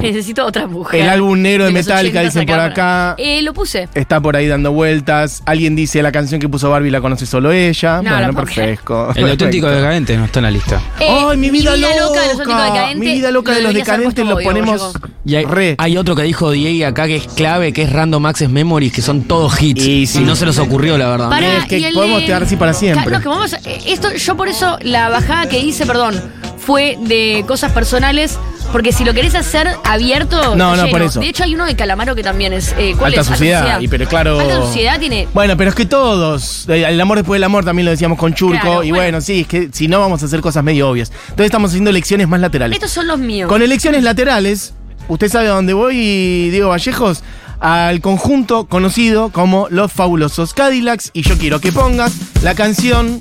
Necesito 0.02 0.44
otra 0.46 0.66
mujer. 0.66 1.02
El 1.02 1.08
álbum 1.08 1.40
negro 1.40 1.64
de 1.64 1.72
Metallica, 1.72 2.20
80 2.20 2.22
dicen 2.22 2.46
por 2.46 2.58
acá. 2.60 3.14
Eh, 3.18 3.42
lo 3.42 3.52
puse. 3.54 3.88
Está 3.94 4.20
por 4.20 4.36
ahí 4.36 4.46
dando 4.46 4.72
vueltas. 4.72 5.42
Alguien 5.46 5.76
dice 5.76 6.02
la 6.02 6.12
canción 6.12 6.40
que 6.40 6.48
puso 6.48 6.70
Barbie 6.70 6.90
la 6.90 7.00
conoce 7.00 7.26
solo 7.26 7.52
ella. 7.52 8.02
No, 8.02 8.10
bueno, 8.10 8.28
no 8.28 8.34
perfecto. 8.34 9.10
El 9.14 9.30
auténtico 9.30 9.68
decadente 9.68 10.16
no 10.16 10.24
está 10.24 10.38
en 10.40 10.44
la 10.44 10.50
lista. 10.50 10.80
Eh, 11.00 11.06
¡Ay, 11.08 11.36
mi 11.36 11.50
vida, 11.50 11.76
loca! 11.76 11.88
de 11.92 11.98
los 12.00 12.10
loca! 12.10 12.20
Auténticos 12.30 12.64
Decadentes, 12.72 12.98
mi 12.98 13.12
vida 13.12 13.30
loca 13.30 13.52
lo 13.52 13.56
de 13.58 13.62
los 13.64 13.74
decadentes 13.74 14.26
lo 14.26 14.38
ponemos 14.38 14.92
Y 15.24 15.34
hay, 15.36 15.44
re. 15.44 15.74
hay 15.78 15.96
otro 15.96 16.14
que 16.16 16.22
dijo 16.22 16.50
Diego 16.50 16.88
acá 16.88 17.06
que 17.06 17.16
es 17.16 17.26
clave, 17.26 17.72
que 17.72 17.82
es 17.82 17.92
Random 17.92 18.24
Access 18.26 18.48
Memories, 18.50 18.92
que 18.92 19.02
son 19.02 19.22
todos 19.22 19.60
hits. 19.60 19.84
Y 19.86 19.90
Y, 20.02 20.06
sí. 20.06 20.20
no 20.20 20.34
se 20.36 20.46
los 20.46 20.58
ocurrió, 20.58 20.96
la 20.98 21.08
verdad. 21.08 21.28
Pará, 21.30 21.58
Es 21.58 21.64
que 21.66 21.90
podemos 21.92 22.20
de- 22.20 22.26
quedar 22.26 22.42
así 22.42 22.56
para 22.56 22.72
siempre. 22.72 23.04
Ca- 23.04 23.10
No, 23.10 23.20
que 23.22 23.28
vamos 23.28 23.52
a- 23.54 23.58
eh, 23.64 23.80
esto, 23.86 24.12
yo 24.14 24.36
por 24.36 24.48
eso 24.48 24.78
la 24.82 25.08
bajada 25.08 25.48
que 25.48 25.58
hice, 25.58 25.84
perdón, 25.86 26.20
fue 26.60 26.96
de 27.00 27.44
cosas 27.48 27.72
personales. 27.72 28.38
Porque 28.72 28.92
si 28.92 29.04
lo 29.04 29.12
querés 29.14 29.34
hacer 29.34 29.68
abierto. 29.82 30.54
No, 30.54 30.76
no, 30.76 30.86
por 30.90 31.02
eso. 31.02 31.18
De 31.18 31.28
hecho, 31.28 31.42
hay 31.42 31.56
uno 31.56 31.66
de 31.66 31.74
Calamaro 31.74 32.14
que 32.14 32.22
también 32.22 32.52
es. 32.52 32.72
eh, 32.78 32.94
¿Cuál 32.96 33.08
Alta 33.12 33.22
es? 33.22 33.26
sociedad, 33.26 33.80
y 33.80 33.88
pero 33.88 34.06
claro. 34.06 34.38
Alta 34.38 34.54
sociedad 34.60 35.00
tiene. 35.00 35.26
Bueno, 35.34 35.56
pero 35.56 35.70
es 35.70 35.74
que 35.76 35.86
todos, 35.86 36.68
el 36.68 37.00
amor 37.00 37.18
después 37.18 37.34
del 37.36 37.44
amor 37.44 37.64
también 37.64 37.86
lo 37.86 37.90
decíamos 37.90 38.16
con 38.16 38.32
Churco, 38.32 38.60
Claro, 38.60 38.84
y 38.84 38.90
bueno. 38.90 39.02
bueno, 39.02 39.20
sí, 39.20 39.40
es 39.40 39.46
que 39.48 39.70
si 39.72 39.88
no 39.88 39.98
vamos 39.98 40.22
a 40.22 40.26
hacer 40.26 40.40
cosas 40.40 40.62
medio 40.62 40.88
obvias. 40.88 41.10
Entonces 41.22 41.46
estamos 41.46 41.70
haciendo 41.72 41.90
elecciones 41.90 42.28
más 42.28 42.38
laterales. 42.40 42.76
Estos 42.76 42.92
son 42.92 43.08
los 43.08 43.18
míos. 43.18 43.48
Con 43.48 43.60
elecciones 43.60 44.04
laterales, 44.04 44.72
usted 45.08 45.28
sabe 45.28 45.48
a 45.48 45.50
dónde 45.50 45.72
voy, 45.72 46.50
Diego 46.50 46.68
Vallejos, 46.68 47.24
al 47.58 48.00
conjunto 48.00 48.66
conocido 48.66 49.30
como 49.30 49.66
Los 49.70 49.90
Fabulosos 49.92 50.54
Cadillacs, 50.54 51.10
y 51.12 51.22
yo 51.22 51.36
quiero 51.38 51.60
que 51.60 51.72
pongas 51.72 52.12
la 52.44 52.54
canción 52.54 53.18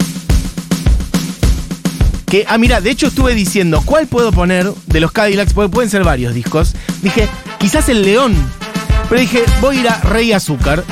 que, 2.30 2.46
ah, 2.48 2.58
mira, 2.58 2.80
de 2.80 2.92
hecho 2.92 3.08
estuve 3.08 3.34
diciendo, 3.34 3.82
¿cuál 3.84 4.08
puedo 4.08 4.32
poner 4.32 4.72
de 4.86 5.00
los 5.00 5.12
Cadillacs? 5.12 5.54
Porque 5.54 5.70
pueden 5.70 5.90
ser 5.90 6.04
varios 6.04 6.34
discos. 6.34 6.76
Dije, 7.02 7.28
quizás 7.58 7.90
el 7.90 8.04
León. 8.04 8.36
Pero 9.10 9.22
dije, 9.22 9.44
voy 9.60 9.78
a 9.78 9.80
ir 9.80 9.90
a 9.90 10.00
Rey 10.02 10.32
Azúcar. 10.32 10.84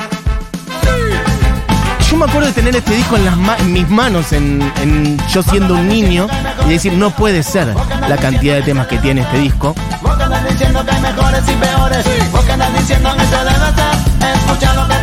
Yo 2.10 2.16
me 2.16 2.24
acuerdo 2.24 2.48
de 2.48 2.54
tener 2.54 2.74
este 2.74 2.94
disco 2.94 3.16
en, 3.16 3.24
las 3.26 3.64
mis 3.64 3.88
manos, 3.88 4.32
en, 4.32 5.18
yo 5.32 5.42
siendo 5.42 5.74
un 5.74 5.88
niño, 5.88 6.26
y 6.66 6.70
decir, 6.70 6.94
no 6.94 7.10
puede 7.10 7.42
ser 7.42 7.74
la 8.08 8.16
cantidad 8.16 8.56
de 8.56 8.62
temas 8.62 8.88
que 8.88 8.98
tiene 8.98 9.20
este 9.20 9.38
disco. 9.38 9.74
Vos 10.02 10.18
diciendo 10.50 10.84
que 10.84 10.90
hay 10.90 11.00
mejores 11.02 11.42
y 11.46 11.52
peores. 11.52 12.04
Vos 12.32 12.44
diciendo 12.78 13.14
que 13.14 13.24
se 13.24 13.36
debe. 13.36 14.34
Escucha 14.34 14.74
lo 14.74 14.88
que 14.88 14.97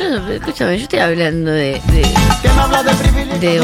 Yo, 0.00 0.32
escúchame, 0.32 0.78
yo 0.78 0.82
estoy 0.84 0.98
hablando 0.98 1.50
de. 1.50 1.78
de, 1.92 2.00
de 2.00 2.94
privilegio. 3.02 3.40
de 3.40 3.58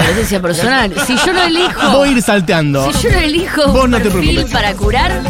adolescencia 0.00 0.40
personal. 0.40 0.94
Si 1.04 1.16
yo 1.16 1.32
no 1.32 1.42
elijo. 1.42 1.90
Voy 1.90 2.10
a 2.10 2.12
ir 2.12 2.22
salteando. 2.22 2.92
Si 2.92 3.02
yo 3.08 3.10
no 3.10 3.18
elijo 3.18 3.72
Vos 3.72 3.88
no 3.88 3.96
te 3.98 4.04
perfil 4.04 4.30
preocupes. 4.36 4.52
para 4.52 4.72
curar, 4.74 5.20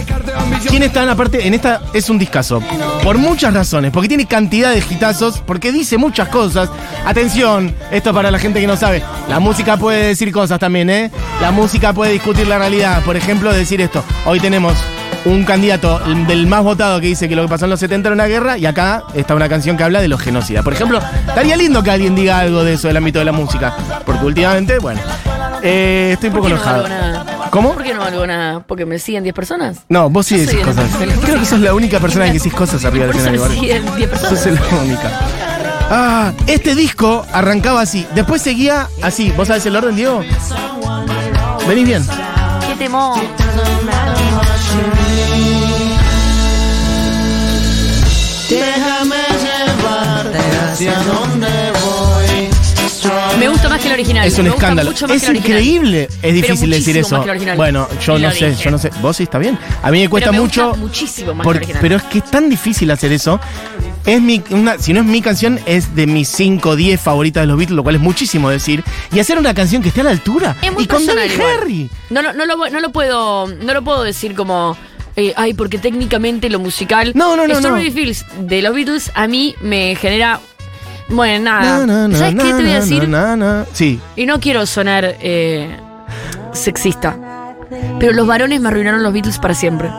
¿Quién 0.68 0.82
están 0.82 1.08
aparte? 1.08 1.46
En 1.46 1.54
esta 1.54 1.80
es 1.94 2.10
un 2.10 2.18
discazo. 2.18 2.62
Por 3.02 3.16
muchas 3.16 3.54
razones. 3.54 3.90
Porque 3.90 4.08
tiene 4.08 4.26
cantidad 4.26 4.70
de 4.70 4.78
hitazos. 4.80 5.38
Porque 5.46 5.72
dice 5.72 5.96
muchas 5.96 6.28
cosas. 6.28 6.68
Atención, 7.06 7.74
esto 7.90 8.12
para 8.12 8.30
la 8.30 8.38
gente 8.38 8.60
que 8.60 8.66
no 8.66 8.76
sabe. 8.76 9.02
La 9.30 9.40
música 9.40 9.78
puede 9.78 10.08
decir 10.08 10.30
cosas 10.30 10.58
también, 10.58 10.90
¿eh? 10.90 11.10
La 11.40 11.50
música 11.50 11.94
puede 11.94 12.12
discutir 12.12 12.46
la 12.46 12.58
realidad. 12.58 13.02
Por 13.02 13.16
ejemplo, 13.16 13.50
decir 13.50 13.80
esto. 13.80 14.04
Hoy 14.26 14.40
tenemos 14.40 14.74
un 15.24 15.44
candidato 15.44 16.00
del 16.26 16.46
más 16.46 16.62
votado 16.64 17.00
que 17.00 17.06
dice 17.06 17.28
que 17.28 17.36
lo 17.36 17.42
que 17.42 17.48
pasó 17.48 17.64
en 17.66 17.70
los 17.70 17.80
70 17.80 18.08
era 18.08 18.14
una 18.14 18.26
guerra. 18.26 18.58
Y 18.58 18.66
acá 18.66 19.04
está 19.14 19.34
una 19.34 19.48
canción 19.48 19.76
que 19.76 19.84
habla 19.84 20.00
de 20.00 20.08
los 20.08 20.20
genocidas. 20.20 20.64
Por 20.64 20.72
ejemplo, 20.72 21.00
estaría 21.28 21.56
lindo 21.56 21.82
que 21.82 21.90
alguien 21.90 22.14
diga 22.14 22.38
algo 22.40 22.64
de 22.64 22.74
eso 22.74 22.88
del 22.88 22.96
ámbito 22.96 23.18
de 23.20 23.24
la 23.26 23.32
música. 23.32 23.74
Porque 24.04 24.24
últimamente, 24.24 24.78
bueno. 24.78 25.00
eh, 25.62 26.10
estoy 26.14 26.28
un 26.30 26.34
¿por 26.34 26.42
poco 26.42 26.48
qué 26.48 26.54
no 26.54 26.60
enojado. 26.60 26.82
valgo 26.82 26.88
nada? 26.88 27.48
¿Cómo? 27.50 27.72
¿Por 27.74 27.82
qué 27.84 27.92
no 27.94 28.00
valgo 28.00 28.26
nada? 28.26 28.60
¿Porque 28.60 28.86
me 28.86 28.98
siguen 28.98 29.22
10 29.22 29.34
personas? 29.34 29.78
No, 29.88 30.08
vos 30.10 30.26
sí 30.26 30.38
Yo 30.38 30.46
decís 30.50 30.64
cosas. 30.64 30.90
Creo 31.22 31.38
que 31.38 31.44
sos 31.44 31.60
la 31.60 31.74
única 31.74 32.00
persona 32.00 32.24
que 32.26 32.32
decís 32.34 32.52
cosas 32.54 32.84
arriba 32.84 33.04
del 33.06 33.12
Por 33.14 33.20
escenario. 33.20 33.48
me 33.48 33.60
siguen 33.60 33.96
10 33.96 34.10
personas. 34.10 34.40
Sos 34.42 34.52
la 34.52 34.76
única. 34.82 35.10
Ah, 35.94 36.32
este 36.46 36.74
disco 36.74 37.24
arrancaba 37.32 37.82
así. 37.82 38.06
Después 38.14 38.40
seguía 38.40 38.88
así. 39.02 39.30
¿Vos 39.36 39.48
sabés 39.48 39.66
el 39.66 39.76
orden, 39.76 39.94
Diego? 39.94 40.24
Venís 41.68 41.86
bien. 41.86 42.06
¿Qué 42.66 42.74
temor? 42.76 43.20
Hacia 50.88 51.02
donde 51.12 51.48
voy. 51.82 52.48
Me 53.38 53.48
gusta 53.48 53.68
más 53.68 53.80
que 53.80 53.88
el 53.88 53.94
original. 53.94 54.26
Es 54.26 54.38
un 54.38 54.44
Me 54.44 54.50
gusta 54.50 54.66
escándalo. 54.66 54.90
mucho 54.90 55.08
más 55.08 55.16
Es 55.16 55.22
que 55.22 55.30
el 55.30 55.36
original. 55.38 55.60
increíble. 55.62 56.08
Es 56.22 56.34
difícil 56.34 56.70
decir 56.70 56.94
muchísimo 56.94 57.00
eso. 57.06 57.16
más 57.16 57.24
que 57.24 57.30
el 57.30 57.36
original. 57.36 57.56
Bueno, 57.56 57.88
yo 58.04 58.18
no 58.18 58.30
sé, 58.30 58.50
dije. 58.50 58.62
yo 58.64 58.70
no 58.70 58.78
sé. 58.78 58.90
Vos 59.00 59.16
sí 59.16 59.22
está 59.24 59.38
bien. 59.38 59.58
A 59.82 59.90
mí 59.90 60.00
me 60.00 60.08
cuesta 60.08 60.30
Pero 60.30 60.42
me 60.42 60.46
gusta 60.46 60.66
mucho. 60.68 60.78
muchísimo 60.78 61.34
más 61.34 61.44
por- 61.44 61.54
que 61.54 61.58
el 61.58 61.62
original. 61.64 61.80
pero 61.82 61.96
es 61.96 62.02
que 62.04 62.18
es 62.18 62.30
tan 62.30 62.48
difícil 62.48 62.90
hacer 62.90 63.12
eso. 63.12 63.40
Es 64.06 64.20
mi, 64.20 64.42
una, 64.50 64.78
si 64.78 64.92
no 64.92 65.00
es 65.00 65.06
mi 65.06 65.20
canción, 65.20 65.58
es 65.66 65.94
de 65.94 66.06
mis 66.06 66.28
5 66.28 66.70
o 66.70 66.76
10 66.76 67.00
favoritas 67.00 67.42
de 67.42 67.46
los 67.46 67.56
Beatles, 67.56 67.76
lo 67.76 67.82
cual 67.82 67.96
es 67.96 68.00
muchísimo 68.00 68.50
decir. 68.50 68.84
Y 69.12 69.18
hacer 69.20 69.38
una 69.38 69.52
canción 69.54 69.82
que 69.82 69.88
esté 69.88 70.00
a 70.02 70.04
la 70.04 70.10
altura. 70.10 70.56
Es 70.62 70.72
muy 70.72 70.84
y 70.84 70.86
con 70.86 70.98
personal 71.04 71.28
Debbie 71.28 71.34
igual. 71.34 71.56
Harry. 71.60 71.90
No, 72.10 72.22
no, 72.22 72.32
no, 72.32 72.46
lo, 72.46 72.68
no 72.70 72.80
lo 72.80 72.90
puedo, 72.92 73.46
no 73.48 73.74
lo 73.74 73.82
puedo 73.82 74.02
decir 74.04 74.34
como, 74.34 74.76
eh, 75.16 75.32
ay, 75.36 75.54
porque 75.54 75.78
técnicamente 75.78 76.50
lo 76.50 76.58
musical. 76.60 77.12
No, 77.14 77.36
no, 77.36 77.46
no, 77.48 77.56
Strawberry 77.56 77.88
no. 77.90 77.94
Fields 77.94 78.24
de 78.40 78.62
los 78.62 78.74
Beatles 78.74 79.10
a 79.14 79.26
mí 79.28 79.54
me 79.60 79.94
genera, 79.96 80.40
bueno, 81.08 81.44
nada. 81.44 81.86
Na, 81.86 82.08
na, 82.08 82.16
¿Sabes 82.16 82.34
na, 82.34 82.42
qué 82.42 82.48
te 82.50 82.62
voy 82.62 82.70
a 82.72 82.80
decir? 82.80 83.08
Sí. 83.72 84.00
Y 84.16 84.26
no 84.26 84.40
quiero 84.40 84.66
sonar 84.66 85.16
eh, 85.20 85.76
sexista, 86.52 87.16
pero 87.98 88.12
los 88.12 88.26
varones 88.26 88.60
me 88.60 88.68
arruinaron 88.68 89.02
los 89.02 89.12
Beatles 89.12 89.38
para 89.38 89.54
siempre. 89.54 89.90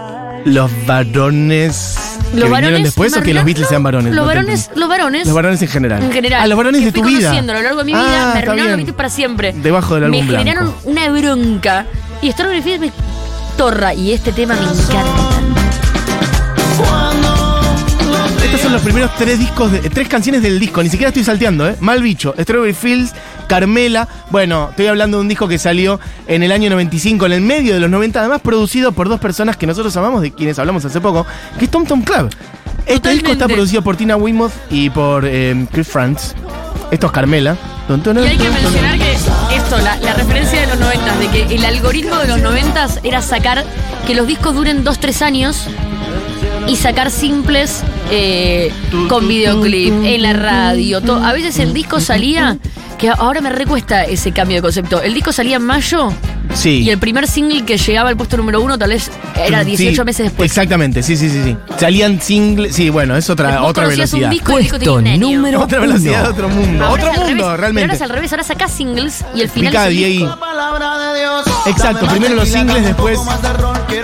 Los 0.45 0.69
varones. 0.85 1.97
Los 2.33 2.45
que 2.45 2.49
varones 2.49 2.59
vinieron 2.61 2.83
después 2.83 3.11
me 3.13 3.19
o 3.19 3.23
que 3.23 3.33
los 3.33 3.45
Beatles 3.45 3.65
no, 3.65 3.69
sean 3.69 3.83
varones? 3.83 4.13
Los 4.13 4.25
varones, 4.25 4.69
los 4.75 4.89
varones. 4.89 5.25
Los 5.25 5.35
varones 5.35 5.61
en 5.61 5.67
general. 5.69 6.03
En 6.03 6.11
general. 6.11 6.41
Ah, 6.43 6.47
los 6.47 6.57
varones 6.57 6.79
que 6.81 6.85
de 6.87 6.91
tu 6.91 7.03
vida. 7.03 7.31
a 7.31 7.41
lo 7.41 7.53
largo 7.61 7.79
de 7.79 7.85
mi 7.85 7.93
Ah, 7.93 7.97
vida, 8.01 8.09
me 8.09 8.17
está 8.17 8.39
arruinaron 8.39 8.55
bien. 8.55 8.69
los 8.71 8.77
Beatles 8.77 8.95
para 8.95 9.09
siempre. 9.09 9.53
Debajo 9.53 9.95
del 9.95 10.03
álbum 10.05 10.19
Me 10.19 10.25
generaron 10.37 10.65
blanco. 10.65 10.89
una 10.89 11.09
bronca. 11.09 11.85
Y 12.21 12.31
Strawberry 12.31 12.61
Fields 12.61 12.81
me 12.81 12.91
torra. 13.57 13.93
Y 13.93 14.11
este 14.11 14.31
tema 14.33 14.55
me 14.55 14.61
encanta. 14.61 15.62
Son 18.63 18.73
los 18.73 18.81
primeros 18.81 19.11
tres 19.17 19.37
discos, 19.39 19.71
de- 19.71 19.79
tres 19.89 20.07
canciones 20.07 20.41
del 20.41 20.59
disco. 20.59 20.81
Ni 20.81 20.89
siquiera 20.89 21.09
estoy 21.09 21.23
salteando, 21.23 21.67
¿eh? 21.67 21.75
Mal 21.79 22.01
bicho. 22.01 22.33
Strawberry 22.39 22.73
Fields, 22.73 23.13
Carmela. 23.47 24.07
Bueno, 24.31 24.67
estoy 24.71 24.87
hablando 24.87 25.17
de 25.17 25.21
un 25.21 25.27
disco 25.27 25.47
que 25.47 25.57
salió 25.59 25.99
en 26.27 26.43
el 26.43 26.51
año 26.51 26.69
95, 26.69 27.25
en 27.27 27.33
el 27.33 27.41
medio 27.41 27.73
de 27.73 27.79
los 27.79 27.89
90, 27.89 28.19
además 28.19 28.41
producido 28.41 28.91
por 28.93 29.09
dos 29.09 29.19
personas 29.19 29.57
que 29.57 29.67
nosotros 29.67 29.95
amamos, 29.97 30.21
de 30.21 30.31
quienes 30.31 30.57
hablamos 30.59 30.83
hace 30.85 30.99
poco, 31.01 31.25
que 31.59 31.65
es 31.65 31.71
Tom 31.71 31.85
Tom 31.85 32.01
Club. 32.01 32.29
Este 32.85 32.95
Totalmente. 32.95 33.09
disco 33.11 33.31
está 33.31 33.47
producido 33.47 33.81
por 33.81 33.95
Tina 33.95 34.15
Weymouth 34.15 34.51
y 34.69 34.89
por 34.89 35.25
eh, 35.25 35.65
Chris 35.71 35.87
Frantz. 35.87 36.33
Esto 36.91 37.07
es 37.07 37.11
Carmela. 37.11 37.57
Y 37.89 37.91
hay 38.19 38.37
que 38.37 38.49
mencionar 38.49 38.97
que 38.97 39.11
esto, 39.13 39.77
la, 39.79 39.97
la 39.97 40.13
referencia 40.13 40.61
de 40.61 40.67
los 40.67 40.79
noventas, 40.79 41.19
de 41.19 41.27
que 41.27 41.55
el 41.55 41.65
algoritmo 41.65 42.15
de 42.17 42.27
los 42.27 42.39
noventas 42.39 42.99
era 43.03 43.21
sacar 43.21 43.65
que 44.07 44.15
los 44.15 44.25
discos 44.25 44.55
duren 44.55 44.85
2-3 44.85 45.21
años 45.21 45.67
y 46.67 46.77
sacar 46.77 47.11
simples 47.11 47.83
eh, 48.11 48.71
con 49.09 49.27
videoclip, 49.27 49.93
en 50.03 50.21
la 50.21 50.33
radio. 50.33 51.01
A 51.23 51.33
veces 51.33 51.59
el 51.59 51.73
disco 51.73 51.99
salía, 51.99 52.57
que 52.97 53.09
ahora 53.09 53.41
me 53.41 53.49
recuesta 53.49 54.03
ese 54.03 54.31
cambio 54.31 54.57
de 54.57 54.61
concepto. 54.61 55.01
El 55.01 55.13
disco 55.13 55.31
salía 55.31 55.57
en 55.57 55.63
mayo 55.63 56.13
Sí. 56.53 56.81
Y 56.83 56.89
el 56.89 56.99
primer 56.99 57.27
single 57.27 57.63
que 57.65 57.77
llegaba 57.77 58.09
al 58.09 58.17
puesto 58.17 58.37
número 58.37 58.61
uno 58.61 58.77
tal 58.77 58.89
vez 58.89 59.09
era 59.35 59.63
18 59.63 59.95
Sí, 60.01 60.05
meses 60.05 60.25
después. 60.25 60.51
Exactamente, 60.51 61.01
sí, 61.01 61.17
sí, 61.17 61.29
sí, 61.29 61.41
sí. 61.43 61.57
Salían 61.77 62.21
singles, 62.21 62.75
sí, 62.75 62.89
bueno, 62.89 63.15
es 63.17 63.29
otra, 63.29 63.63
otra 63.63 63.87
velocidad. 63.87 64.29
Un 64.29 64.29
disco 64.29 64.51
y 64.53 64.55
el 64.55 64.61
disco 64.63 64.77
Puesto 64.77 64.93
un 64.95 65.19
número 65.19 65.61
Otra 65.61 65.79
velocidad, 65.79 66.29
otro 66.29 66.49
mundo. 66.49 66.85
Ahora 66.85 67.03
otro 67.03 67.13
mundo, 67.13 67.23
revés, 67.23 67.33
Pero 67.35 67.45
ahora 67.45 67.57
realmente. 67.57 67.95
es 67.95 68.01
al 68.01 68.09
revés, 68.09 68.31
ahora 68.31 68.43
sacás 68.43 68.71
singles 68.71 69.25
y 69.33 69.41
el 69.41 69.49
final 69.49 69.71
Pica 69.71 69.87
es 69.87 69.97
el 69.97 69.97
disco. 69.97 70.37
Exacto, 71.65 72.07
primero 72.07 72.35
los 72.35 72.49
singles, 72.49 72.83
después. 72.85 73.19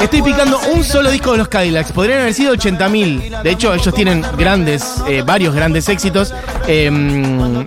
Estoy 0.02 0.22
picando 0.22 0.60
un 0.74 0.84
solo 0.84 1.12
disco 1.12 1.34
de 1.34 1.40
los 1.40 1.48
Cadillacs. 1.50 1.92
Podrían 1.92 2.22
haber 2.22 2.34
sido 2.34 2.54
80.000. 2.56 3.42
De 3.44 3.52
hecho, 3.52 3.74
ellos 3.74 3.89
tienen 3.94 4.24
grandes, 4.38 4.96
eh, 5.08 5.24
varios 5.26 5.56
grandes 5.56 5.90
éxitos. 5.90 6.34
Em, 6.68 7.66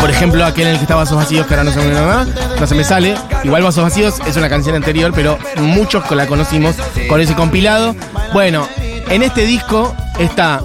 por 0.00 0.10
ejemplo, 0.10 0.44
aquel 0.44 0.66
en 0.66 0.72
el 0.72 0.76
que 0.78 0.84
está 0.84 0.94
Vasos 0.94 1.16
Vacíos, 1.16 1.46
que 1.46 1.54
ahora 1.54 1.64
no 1.64 2.66
se 2.66 2.74
me, 2.74 2.84
sale. 2.84 3.14
Igual 3.44 3.62
Vasos 3.62 3.84
Vacíos 3.84 4.14
es 4.26 4.36
una 4.36 4.48
canción 4.48 4.76
anterior, 4.76 5.12
pero 5.14 5.38
muchos 5.56 6.08
la 6.10 6.26
conocimos 6.26 6.76
con 7.08 7.20
ese 7.20 7.34
compilado. 7.34 7.94
Bueno, 8.32 8.68
en 9.08 9.22
este 9.22 9.44
disco 9.44 9.94
está. 10.18 10.60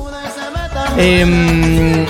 em, 0.97 2.05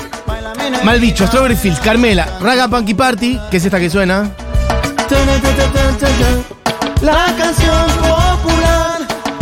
Mal 0.83 0.99
bicho, 0.99 1.25
Strawberry 1.25 1.55
Fields, 1.55 1.79
Carmela, 1.79 2.27
Raga 2.41 2.67
Punky 2.67 2.93
Party, 2.93 3.39
que 3.49 3.57
es 3.57 3.65
esta 3.65 3.79
que 3.79 3.89
suena. 3.89 4.29
La 7.01 7.33
canción. 7.37 8.02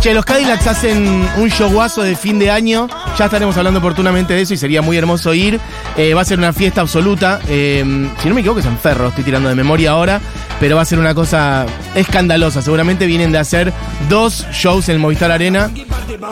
Che, 0.01 0.15
los 0.15 0.25
Cadillacs 0.25 0.65
hacen 0.65 1.29
un 1.38 1.48
showwazo 1.48 2.01
de 2.01 2.15
fin 2.15 2.39
de 2.39 2.50
año. 2.50 2.88
Ya 3.20 3.25
estaremos 3.25 3.55
hablando 3.55 3.79
oportunamente 3.79 4.34
de 4.34 4.41
eso 4.41 4.55
y 4.55 4.58
sería 4.58 4.81
muy 4.81 4.98
hermoso 4.98 5.31
ir. 5.36 5.60
Eh, 5.96 6.15
va 6.15 6.22
a 6.22 6.25
ser 6.25 6.39
una 6.39 6.53
fiesta 6.53 6.81
absoluta. 6.81 7.39
Eh, 7.48 8.10
si 8.20 8.27
no 8.27 8.34
me 8.34 8.41
equivoco, 8.41 8.62
es 8.62 8.65
en 8.65 8.79
Ferro, 8.79 9.10
estoy 9.10 9.24
tirando 9.24 9.48
de 9.48 9.53
memoria 9.53 9.91
ahora. 9.91 10.20
Pero 10.60 10.75
va 10.75 10.81
a 10.81 10.86
ser 10.86 10.98
una 10.98 11.13
cosa 11.13 11.67
escandalosa. 11.93 12.63
Seguramente 12.63 13.05
vienen 13.05 13.31
de 13.31 13.38
hacer 13.38 13.72
dos 14.10 14.48
shows 14.51 14.89
en 14.89 14.96
el 14.96 15.01
Movistar 15.01 15.31
Arena. 15.31 15.70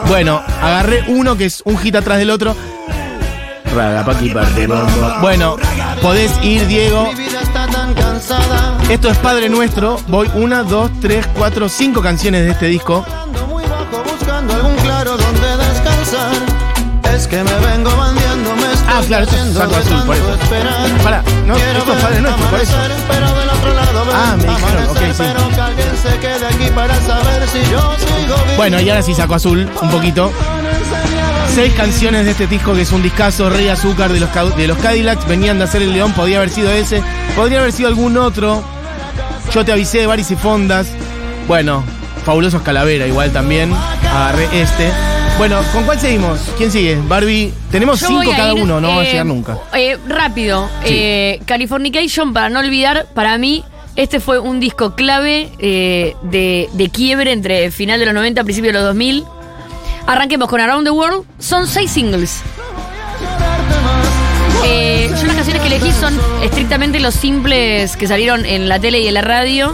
Bueno, 0.07 0.41
agarré 0.63 1.03
uno 1.07 1.37
que 1.37 1.45
es 1.45 1.61
un 1.63 1.77
hit 1.77 1.95
atrás 1.95 2.17
del 2.17 2.31
otro. 2.31 2.55
Raga, 3.75 4.03
paqui, 4.03 4.31
parte. 4.31 4.67
Bueno, 5.21 5.57
podés 6.01 6.31
ir, 6.41 6.65
Diego. 6.65 7.11
Esto 8.89 9.09
es 9.11 9.17
Padre 9.19 9.47
Nuestro. 9.47 9.99
Voy 10.07 10.27
una, 10.33 10.63
dos, 10.63 10.89
tres, 11.01 11.27
cuatro, 11.37 11.69
cinco 11.69 12.01
canciones 12.01 12.45
de 12.45 12.49
este 12.49 12.65
disco. 12.65 13.05
Es 17.19 17.27
que 17.27 17.43
me 17.43 17.51
vengo 17.51 17.93
bandeando, 17.97 18.55
me 18.55 18.73
estoy 18.73 18.87
Ah, 18.87 19.01
claro, 19.05 19.25
esto 19.25 19.35
es 19.35 19.53
de 19.53 19.61
Azul, 19.61 20.03
por 20.05 20.15
eso. 20.15 20.37
Pará, 21.03 21.21
no, 21.45 21.53
Quiero 21.53 21.79
esto 21.79 21.93
es 21.93 22.01
Padre 22.01 22.21
Nuestro, 22.21 22.45
por 22.49 22.59
eso. 22.61 22.77
Ah, 24.13 24.37
me 24.37 24.43
dijeron, 24.43 24.87
ok, 24.87 24.97
sí. 25.11 26.69
Para. 26.73 26.93
Bueno, 28.55 28.79
y 28.79 28.89
ahora 28.89 29.01
sí 29.01 29.13
saco 29.13 29.35
azul 29.35 29.69
un 29.81 29.89
poquito. 29.89 30.31
Seis 31.53 31.73
canciones 31.73 32.23
de 32.23 32.31
este 32.31 32.47
disco 32.47 32.73
que 32.73 32.83
es 32.83 32.91
un 32.93 33.03
discazo, 33.03 33.49
Rey 33.49 33.67
Azúcar 33.67 34.13
de 34.13 34.21
los, 34.21 34.55
de 34.55 34.67
los 34.67 34.77
Cadillacs. 34.77 35.27
Venían 35.27 35.57
de 35.57 35.65
hacer 35.65 35.81
el 35.81 35.91
León, 35.91 36.13
podía 36.13 36.37
haber 36.37 36.49
sido 36.49 36.71
ese. 36.71 37.03
Podría 37.35 37.59
haber 37.59 37.73
sido 37.73 37.89
algún 37.89 38.15
otro. 38.15 38.63
Yo 39.53 39.65
te 39.65 39.73
avisé, 39.73 40.07
Baris 40.07 40.31
y 40.31 40.37
Fondas. 40.37 40.87
Bueno, 41.49 41.83
Fabulosos 42.23 42.61
Calavera 42.61 43.05
igual 43.07 43.33
también. 43.33 43.73
Agarré 44.09 44.47
este. 44.53 44.89
Bueno, 45.39 45.61
¿con 45.71 45.85
cuál 45.85 45.97
seguimos? 45.99 46.37
¿Quién 46.57 46.69
sigue? 46.69 46.99
Barbie. 47.07 47.53
Tenemos 47.71 48.01
Yo 48.01 48.07
cinco 48.07 48.23
voy 48.25 48.33
a 48.33 48.37
cada 48.37 48.53
ir, 48.53 48.61
uno, 48.61 48.81
no 48.81 48.89
va 48.89 49.01
a 49.01 49.05
eh, 49.05 49.11
llegar 49.11 49.25
nunca. 49.25 49.57
eh, 49.73 49.97
rápido. 50.07 50.67
Sí. 50.83 50.89
Eh, 50.91 51.41
Californication, 51.45 52.33
para 52.33 52.49
no 52.49 52.59
olvidar, 52.59 53.07
para 53.13 53.37
mí, 53.37 53.63
este 53.95 54.19
fue 54.19 54.37
un 54.39 54.59
disco 54.59 54.95
clave 54.95 55.49
eh, 55.59 56.13
de, 56.23 56.69
de 56.73 56.89
quiebre 56.89 57.31
entre 57.31 57.71
final 57.71 57.99
de 58.01 58.05
los 58.05 58.13
90 58.15 58.41
y 58.41 58.43
principio 58.43 58.69
de 58.69 58.73
los 58.79 58.83
2000. 58.83 59.23
Arranquemos 60.07 60.49
con 60.49 60.59
Around 60.59 60.83
the 60.85 60.91
World. 60.91 61.23
Son 61.39 61.67
seis 61.67 61.89
singles. 61.89 62.41
Eh, 64.65 65.09
yo 65.21 65.25
las 65.25 65.35
canciones 65.37 65.61
que 65.61 65.67
elegí 65.67 65.91
son 65.93 66.19
estrictamente 66.43 66.99
los 66.99 67.15
simples 67.15 67.95
que 67.95 68.07
salieron 68.07 68.45
en 68.45 68.67
la 68.67 68.77
tele 68.79 68.99
y 68.99 69.07
en 69.07 69.13
la 69.13 69.21
radio. 69.21 69.73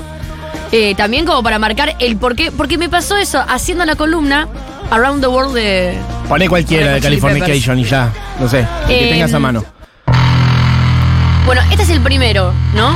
Eh, 0.72 0.94
también 0.96 1.26
como 1.26 1.42
para 1.42 1.58
marcar 1.58 1.96
el 2.00 2.18
por 2.18 2.36
qué. 2.36 2.52
Porque 2.52 2.78
me 2.78 2.88
pasó 2.88 3.18
eso 3.18 3.44
haciendo 3.48 3.84
la 3.86 3.96
columna 3.96 4.48
Around 4.92 5.22
the 5.22 5.28
World 5.28 5.54
de, 5.56 5.98
Poné 6.28 6.48
cualquiera 6.48 6.94
de 6.94 7.02
Californication 7.02 7.80
y 7.80 7.84
ya. 7.84 8.12
No 8.40 8.48
sé, 8.48 8.60
el 8.60 8.88
que 8.88 9.08
Eh, 9.08 9.12
tengas 9.12 9.34
a 9.34 9.40
mano. 9.40 9.64
Bueno, 11.46 11.62
este 11.70 11.84
es 11.84 11.90
el 11.90 12.02
primero, 12.02 12.54
¿no? 12.74 12.96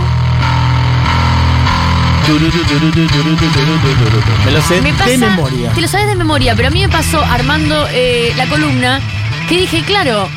Me 4.46 4.52
lo 4.52 4.62
sé 4.62 4.82
Me 4.82 4.94
pasa, 4.94 5.10
de 5.10 5.18
memoria. 5.18 5.72
Te 5.74 5.82
lo 5.82 5.88
sabes 5.88 6.08
de 6.08 6.16
memoria, 6.16 6.56
pero 6.56 6.68
a 6.68 6.72
mí 6.72 6.82
me 6.82 6.90
pasó 6.90 7.24
armando 7.24 7.88
eh, 7.92 8.34
la 8.38 8.46
columna 8.48 9.02
que 9.48 9.58
dije, 9.58 9.84
claro, 9.84 10.28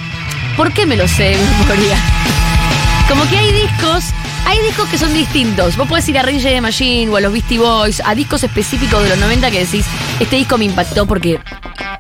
¿por 0.56 0.73
qué 0.73 0.87
me 0.87 0.97
lo 0.97 1.06
sé 1.06 1.37
de 1.37 1.38
memoria? 1.61 1.97
Como 3.09 3.28
que 3.28 3.37
hay 3.38 3.52
discos, 3.52 4.04
hay 4.44 4.58
discos 4.61 4.88
que 4.88 4.99
son 4.99 5.12
distintos. 5.14 5.76
Vos 5.76 5.88
podés 5.88 6.08
ir 6.08 6.18
a 6.18 6.22
Rage 6.22 6.40
the 6.40 6.61
Machine 6.61 7.11
o 7.11 7.16
a 7.16 7.20
los 7.20 7.32
Beastie 7.32 7.58
Boys, 7.58 8.02
a 8.04 8.14
discos 8.14 8.44
específicos 8.44 9.02
de 9.02 9.08
los 9.11 9.18
90 9.18 9.50
que 9.50 9.61
decís, 9.61 9.87
este 10.20 10.37
disco 10.37 10.58
me 10.58 10.64
impactó 10.64 11.06
porque 11.06 11.40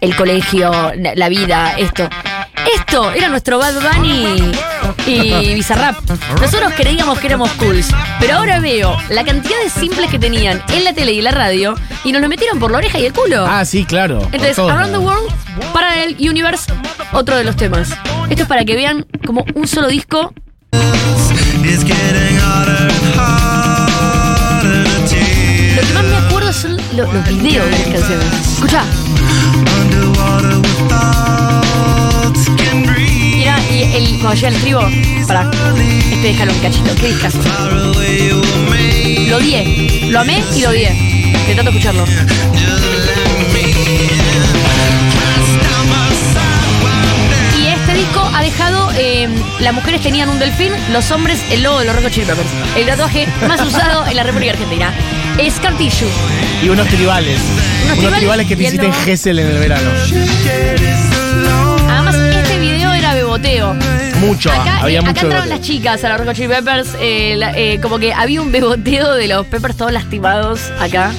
el 0.00 0.16
colegio, 0.16 0.92
la 0.96 1.28
vida, 1.28 1.74
esto. 1.78 2.08
Esto 2.76 3.12
era 3.12 3.28
nuestro 3.28 3.58
Bad 3.58 3.74
Bunny 3.74 4.52
y 5.06 5.54
Bizarrap. 5.54 5.96
Nosotros 6.40 6.72
creíamos 6.76 7.18
que 7.18 7.26
éramos 7.26 7.50
cools, 7.52 7.88
pero 8.20 8.36
ahora 8.36 8.60
veo 8.60 8.96
la 9.08 9.24
cantidad 9.24 9.60
de 9.62 9.68
simples 9.68 10.10
que 10.10 10.18
tenían 10.18 10.62
en 10.72 10.84
la 10.84 10.92
tele 10.92 11.12
y 11.12 11.22
la 11.22 11.32
radio 11.32 11.74
y 12.04 12.12
nos 12.12 12.22
lo 12.22 12.28
metieron 12.28 12.58
por 12.58 12.70
la 12.70 12.78
oreja 12.78 12.98
y 13.00 13.06
el 13.06 13.12
culo. 13.12 13.44
Ah, 13.46 13.64
sí, 13.64 13.84
claro. 13.84 14.20
Entonces, 14.32 14.58
Around 14.58 14.92
the. 14.92 14.98
World, 14.98 15.32
Parallel 15.72 16.16
Universe, 16.20 16.72
otro 17.12 17.36
de 17.36 17.44
los 17.44 17.56
temas. 17.56 17.90
Esto 18.30 18.42
es 18.42 18.48
para 18.48 18.64
que 18.64 18.76
vean 18.76 19.06
como 19.26 19.44
un 19.54 19.66
solo 19.66 19.88
disco. 19.88 20.32
Lo 25.76 25.82
que 25.82 25.92
más 25.94 26.04
me 26.04 26.16
acuerdo 26.16 26.52
son 26.52 26.76
lo- 26.96 27.12
los 27.12 27.24
videos 27.42 27.64
de 27.66 27.70
las 27.70 27.80
canciones. 27.88 28.26
Escucha. 28.54 28.84
Y 33.38 33.42
era 33.42 33.58
y 33.70 33.82
el, 33.94 34.18
cuando 34.20 34.34
llega 34.34 34.48
el 34.48 34.56
tribo, 34.56 34.80
para 35.26 35.50
este 35.50 36.16
déjalo 36.28 36.52
un 36.52 36.58
cachito, 36.60 36.94
qué 37.00 37.08
discazo. 37.08 37.38
Lo 39.28 39.36
odié, 39.38 40.08
lo 40.10 40.20
amé 40.20 40.42
y 40.54 40.60
lo 40.60 40.68
odié. 40.70 40.90
De 41.46 41.54
tanto 41.54 41.70
escucharlo. 41.70 42.04
Disco 48.12 48.30
ha 48.34 48.42
dejado. 48.42 48.90
eh, 48.96 49.28
las 49.60 49.72
mujeres 49.74 50.00
tenían 50.00 50.28
un 50.28 50.38
delfín, 50.38 50.72
los 50.92 51.10
hombres 51.10 51.42
el 51.50 51.62
logo 51.62 51.78
de 51.80 51.86
los 51.86 51.96
Hot 51.96 52.10
Chili 52.10 52.26
Peppers. 52.26 52.48
El 52.76 52.86
tatuaje 52.86 53.26
más 53.48 53.60
usado 53.62 54.06
en 54.06 54.16
la 54.16 54.22
República 54.22 54.52
Argentina. 54.52 54.92
Scar 55.50 55.76
Tissue. 55.78 56.08
Y 56.62 56.68
unos 56.68 56.86
tribales. 56.88 57.38
Unos, 57.84 57.96
tribales 57.98 58.18
tribales 58.18 58.46
que 58.46 58.56
te 58.56 58.62
y 58.62 58.66
el 58.66 58.74
hiciste 58.74 58.86
en 58.86 58.92
no. 58.92 59.04
Gessel 59.04 59.38
en 59.38 59.46
el 59.48 59.58
verano. 59.58 59.90
Además, 61.88 62.14
este 62.16 62.58
video 62.58 62.92
era 62.92 63.14
beboteo. 63.14 63.74
Mucho, 64.20 64.52
Acá, 64.52 64.78
había 64.82 64.98
eh, 64.98 65.02
acá 65.02 65.10
mucho. 65.10 65.24
entraron 65.26 65.48
las 65.48 65.60
chicas 65.62 66.04
a 66.04 66.08
los 66.16 66.26
Hot 66.26 66.34
Chili 66.36 66.48
Peppers. 66.48 66.88
eh, 67.00 67.34
la- 67.36 67.54
como 67.80 67.98
que 67.98 68.12
había 68.12 68.40
un 68.42 68.52
beboteo 68.52 69.14
de 69.14 69.26
los 69.28 69.46
Peppers 69.46 69.76
todos 69.76 69.92
lastimados 69.92 70.60
acá. 70.78 71.12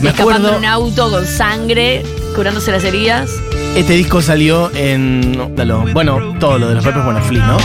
Me 0.00 0.10
escapando 0.10 0.50
en 0.50 0.54
un 0.56 0.64
auto 0.64 1.10
con 1.10 1.26
sangre, 1.26 2.02
curándose 2.34 2.70
las 2.72 2.84
heridas. 2.84 3.30
Este 3.74 3.94
disco 3.94 4.22
salió 4.22 4.70
en. 4.74 5.32
no. 5.32 5.84
Bueno, 5.92 6.36
todo 6.38 6.58
lo 6.58 6.68
de 6.68 6.76
los 6.76 6.84
Peppers, 6.84 7.04
bueno, 7.04 7.20
Flea, 7.22 7.44
¿no? 7.46 7.56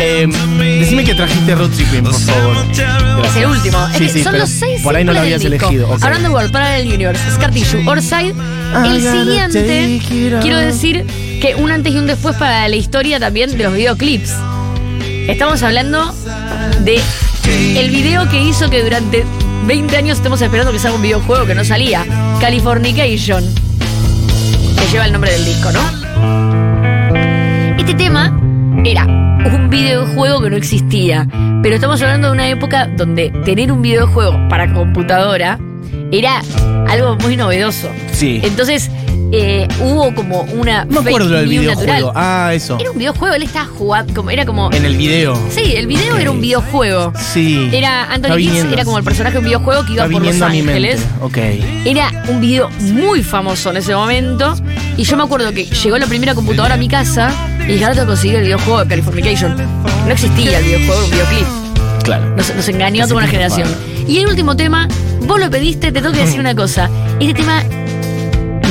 Eh, 0.00 0.26
decime 0.80 1.04
que 1.04 1.14
trajiste 1.14 1.54
Road 1.54 1.68
Tripping, 1.70 2.02
por 2.04 2.14
favor. 2.14 2.56
Es 3.24 3.36
el 3.36 3.46
último. 3.46 3.86
Es 3.88 3.92
Sí, 3.98 4.06
que 4.06 4.12
sí, 4.12 4.22
son 4.22 4.38
los 4.38 4.48
seis 4.48 4.80
por 4.82 4.96
ahí 4.96 5.04
no 5.04 5.12
lo 5.12 5.20
habías 5.20 5.44
elegido, 5.44 5.90
ok. 5.90 6.02
Around 6.02 6.24
the 6.24 6.30
World, 6.30 6.52
Parallel 6.52 6.92
Universe, 6.92 7.22
Scar 7.32 7.50
Tissue, 7.50 7.86
Orside. 7.86 8.34
El 8.86 9.02
siguiente, 9.02 10.00
quiero 10.40 10.58
decir 10.58 11.04
que 11.40 11.54
un 11.54 11.70
antes 11.70 11.92
y 11.92 11.98
un 11.98 12.06
después 12.06 12.34
para 12.36 12.66
la 12.68 12.76
historia 12.76 13.20
también 13.20 13.56
de 13.56 13.62
los 13.64 13.74
videoclips. 13.74 14.32
Estamos 15.28 15.62
hablando 15.62 16.14
de 16.80 16.98
el 17.76 17.90
video 17.90 18.26
que 18.30 18.40
hizo 18.42 18.70
que 18.70 18.82
durante 18.82 19.24
20 19.66 19.96
años 19.98 20.16
estemos 20.16 20.40
esperando 20.40 20.72
que 20.72 20.78
salga 20.78 20.96
un 20.96 21.02
videojuego 21.02 21.44
que 21.44 21.54
no 21.54 21.64
salía. 21.64 22.06
Californication. 22.40 23.44
Que 24.82 24.88
lleva 24.88 25.06
el 25.06 25.12
nombre 25.12 25.30
del 25.30 25.44
disco, 25.44 25.70
¿no? 25.70 25.80
Este 27.78 27.94
tema 27.94 28.36
era 28.84 29.06
un 29.06 29.70
videojuego 29.70 30.42
que 30.42 30.50
no 30.50 30.56
existía. 30.56 31.24
Pero 31.62 31.76
estamos 31.76 32.02
hablando 32.02 32.26
de 32.26 32.32
una 32.32 32.48
época 32.48 32.88
donde 32.88 33.30
tener 33.44 33.70
un 33.70 33.80
videojuego 33.80 34.48
para 34.48 34.72
computadora 34.72 35.60
era 36.10 36.42
algo 36.88 37.16
muy 37.16 37.36
novedoso. 37.36 37.88
Sí. 38.10 38.40
Entonces, 38.42 38.90
eh, 39.34 39.66
hubo 39.80 40.14
como 40.14 40.42
una 40.42 40.84
No 40.84 41.02
me 41.02 41.10
acuerdo 41.10 41.30
del 41.30 41.48
videojuego. 41.48 41.80
natural. 41.80 42.12
Ah, 42.14 42.50
eso. 42.54 42.76
Era 42.78 42.90
un 42.90 42.98
videojuego, 42.98 43.34
él 43.34 43.42
estaba 43.42 43.66
jugando, 43.66 44.12
como, 44.14 44.30
era 44.30 44.44
como... 44.44 44.70
En 44.72 44.84
el 44.84 44.96
video. 44.96 45.38
Sí, 45.50 45.74
el 45.74 45.86
video 45.86 46.18
era 46.18 46.30
un 46.30 46.40
videojuego. 46.40 47.12
Sí. 47.32 47.70
Era 47.72 48.12
Anthony 48.12 48.36
viniendo. 48.36 48.74
era 48.74 48.84
como 48.84 48.98
el 48.98 49.04
personaje 49.04 49.32
de 49.34 49.38
un 49.38 49.44
videojuego 49.46 49.86
que 49.86 49.92
iba 49.94 50.04
Está 50.04 50.12
por 50.12 50.22
Los. 50.26 50.42
Ángeles. 50.42 51.00
Ok. 51.22 51.38
Era 51.86 52.10
un 52.28 52.40
video 52.40 52.68
muy 52.80 53.22
famoso 53.22 53.70
en 53.70 53.78
ese 53.78 53.94
momento. 53.94 54.54
Y 54.98 55.04
yo 55.04 55.16
me 55.16 55.22
acuerdo 55.22 55.50
que 55.52 55.64
llegó 55.64 55.96
la 55.96 56.06
primera 56.06 56.34
computadora 56.34 56.74
a 56.74 56.76
mi 56.78 56.88
casa 56.88 57.32
y 57.60 57.72
dije, 57.72 57.84
ahora 57.84 57.94
tengo 57.94 58.06
que 58.06 58.10
conseguir 58.12 58.36
el 58.36 58.42
videojuego 58.42 58.80
de 58.80 58.88
Californication. 58.88 59.56
No 59.56 60.12
existía 60.12 60.58
el 60.58 60.64
videojuego, 60.64 60.94
era 60.94 61.04
un 61.04 61.10
videoclip. 61.10 61.46
Claro. 62.04 62.36
Nos, 62.36 62.54
nos 62.54 62.68
engañó 62.68 63.04
a 63.04 63.06
toda 63.06 63.18
una 63.18 63.28
generación. 63.28 63.68
Y 64.06 64.18
el 64.18 64.26
último 64.26 64.56
tema, 64.56 64.88
vos 65.26 65.40
lo 65.40 65.48
pediste, 65.48 65.90
te 65.92 66.00
tengo 66.02 66.12
que 66.12 66.20
decir 66.24 66.40
una 66.40 66.54
cosa. 66.54 66.90
Este 67.20 67.34
tema 67.34 67.62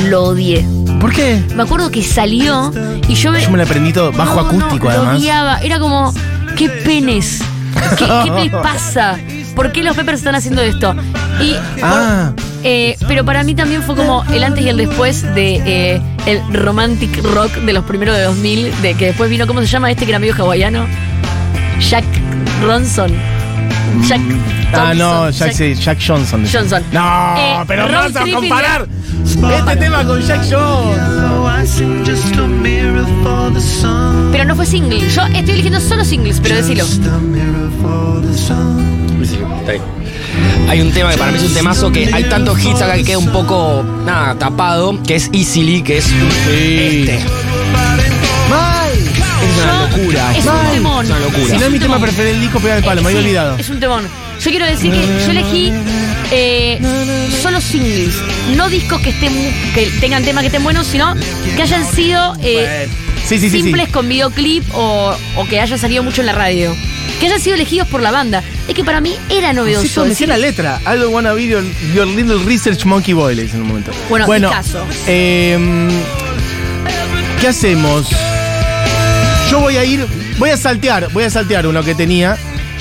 lo 0.08 0.22
odié. 0.24 0.64
¿Por 1.00 1.12
qué? 1.12 1.42
Me 1.54 1.62
acuerdo 1.62 1.90
que 1.90 2.02
salió 2.02 2.72
y 3.08 3.14
yo 3.14 3.32
me. 3.32 3.40
Yo 3.42 3.50
me 3.50 3.58
lo 3.58 3.64
aprendí 3.64 3.92
todo 3.92 4.12
bajo 4.12 4.36
No, 4.42 4.52
no, 4.52 4.58
acústico, 4.58 4.84
lo 4.86 4.90
además. 4.90 5.18
odiaba. 5.20 5.58
Era 5.60 5.78
como, 5.78 6.12
¿qué 6.56 6.68
penes? 6.68 7.42
¿Qué, 7.98 8.04
qué 8.24 8.30
te 8.42 8.50
pasa? 8.50 9.18
¿Por 9.56 9.72
qué 9.72 9.82
los 9.82 9.96
Peppers 9.96 10.18
están 10.18 10.34
haciendo 10.34 10.62
esto? 10.62 10.94
Y 11.40 11.54
Ah. 11.82 12.32
eh, 12.62 12.96
pero 13.08 13.24
para 13.24 13.42
mí 13.44 13.54
también 13.54 13.82
fue 13.82 13.96
como 13.96 14.24
el 14.32 14.44
antes 14.44 14.64
y 14.64 14.68
el 14.68 14.76
después 14.76 15.22
de 15.34 15.56
eh, 15.66 16.00
el 16.26 16.40
romantic 16.54 17.22
rock 17.34 17.52
de 17.56 17.72
los 17.72 17.84
primeros 17.84 18.16
de 18.16 18.22
2000, 18.24 18.80
de 18.82 18.94
que 18.94 19.06
después 19.06 19.28
vino, 19.28 19.46
¿cómo 19.46 19.60
se 19.60 19.66
llama 19.66 19.90
este 19.90 20.04
que 20.04 20.10
era 20.12 20.18
medio 20.18 20.34
hawaiano? 20.34 20.86
Jack 21.80 22.04
Ronson. 22.62 23.12
Jack 24.06 24.20
Ah, 24.74 24.94
no, 24.94 25.30
Jack, 25.30 25.52
sí, 25.52 25.74
Jack 25.74 25.98
Johnson. 26.06 26.44
Johnson. 26.50 26.82
No, 26.92 27.34
Eh, 27.38 27.56
pero 27.66 27.86
Road 27.88 28.12
vas 28.12 28.16
a 28.16 28.22
Trip 28.22 28.34
comparar 28.34 28.88
este 29.56 29.76
tema 29.76 30.04
con 30.04 30.20
Jack 30.22 30.40
Johnson. 30.50 32.02
Pero 34.32 34.44
no 34.46 34.56
fue 34.56 34.66
single. 34.66 35.00
Yo 35.10 35.22
estoy 35.26 35.50
eligiendo 35.54 35.80
solo 35.80 36.04
singles, 36.04 36.40
pero 36.42 36.56
decilo. 36.56 36.84
Sí, 39.24 39.36
está 39.60 39.72
bien. 39.72 39.82
Hay 40.68 40.80
un 40.80 40.90
tema 40.92 41.10
que 41.10 41.18
para 41.18 41.30
mí 41.32 41.38
es 41.38 41.44
un 41.44 41.52
temazo 41.54 41.92
que 41.92 42.12
hay 42.12 42.24
tantos 42.24 42.58
hits 42.64 42.80
acá 42.80 42.94
que 42.94 43.04
queda 43.04 43.18
un 43.18 43.30
poco 43.30 43.84
nada 44.06 44.34
tapado, 44.36 44.98
que 45.02 45.16
es 45.16 45.28
Easily, 45.32 45.82
que 45.82 45.98
es 45.98 46.06
este. 46.50 47.20
Es 49.52 49.62
una 49.64 49.72
Yo- 49.88 49.96
locura. 49.96 50.36
Es 50.36 50.46
un 50.46 50.70
temón. 50.72 51.04
Es 51.04 51.10
una 51.10 51.20
locura. 51.20 51.46
Si 51.46 51.58
no 51.58 51.64
es 51.66 51.70
mi 51.70 51.78
tema 51.78 51.98
preferido 52.00 52.32
del 52.32 52.40
disco, 52.40 52.60
pega 52.60 52.76
el 52.78 52.84
palo, 52.84 53.02
me 53.02 53.08
había 53.08 53.20
olvidado. 53.20 53.56
Es 53.58 53.68
un 53.70 53.80
temón. 53.80 54.08
Yo 54.40 54.50
quiero 54.50 54.66
decir 54.66 54.90
que 54.92 55.06
yo 55.24 55.30
elegí 55.30 55.72
eh, 56.32 56.80
solo 57.42 57.60
singles, 57.60 58.14
no 58.56 58.68
discos 58.68 59.00
que 59.00 59.10
estén 59.10 59.32
que 59.74 59.88
tengan 60.00 60.24
temas 60.24 60.42
que 60.42 60.46
estén 60.48 60.64
buenos, 60.64 60.86
sino 60.86 61.14
que 61.54 61.62
hayan 61.62 61.84
sido 61.92 62.34
eh, 62.42 62.88
Sí, 63.24 63.38
sí, 63.38 63.48
sí, 63.48 63.50
sí. 63.58 63.62
simples 63.62 63.88
con 63.90 64.08
videoclip 64.08 64.64
o, 64.74 65.14
o 65.36 65.44
que 65.46 65.60
hayan 65.60 65.78
salido 65.78 66.02
mucho 66.02 66.22
en 66.22 66.26
la 66.26 66.32
radio. 66.32 66.74
Que 67.20 67.26
hayan 67.26 67.38
sido 67.40 67.54
elegidos 67.54 67.86
por 67.86 68.02
la 68.02 68.10
banda. 68.10 68.42
Es 68.66 68.74
que 68.74 68.82
para 68.82 69.00
mí 69.00 69.14
era 69.30 69.52
novedoso. 69.52 69.86
Sí, 69.86 70.00
me 70.00 70.08
decía 70.08 70.26
decir- 70.26 70.28
la 70.28 70.38
letra. 70.38 70.80
I 70.82 70.98
don't 70.98 71.14
wanna 71.14 71.32
be 71.34 71.46
your, 71.46 71.62
your 71.94 72.06
little 72.08 72.38
research 72.44 72.84
monkey 72.84 73.14
boy, 73.14 73.36
le 73.36 73.42
en 73.42 73.60
un 73.62 73.68
momento. 73.68 73.92
Bueno, 74.08 74.26
bueno 74.26 74.48
discazo. 74.48 74.84
em, 75.06 75.88
¿qué 77.40 77.46
hacemos? 77.48 78.08
Yo 79.52 79.60
voy 79.60 79.76
a 79.76 79.84
ir, 79.84 80.06
voy 80.38 80.48
a 80.48 80.56
saltear, 80.56 81.12
voy 81.12 81.24
a 81.24 81.30
saltear 81.30 81.66
uno 81.66 81.82
que 81.82 81.94
tenía 81.94 82.38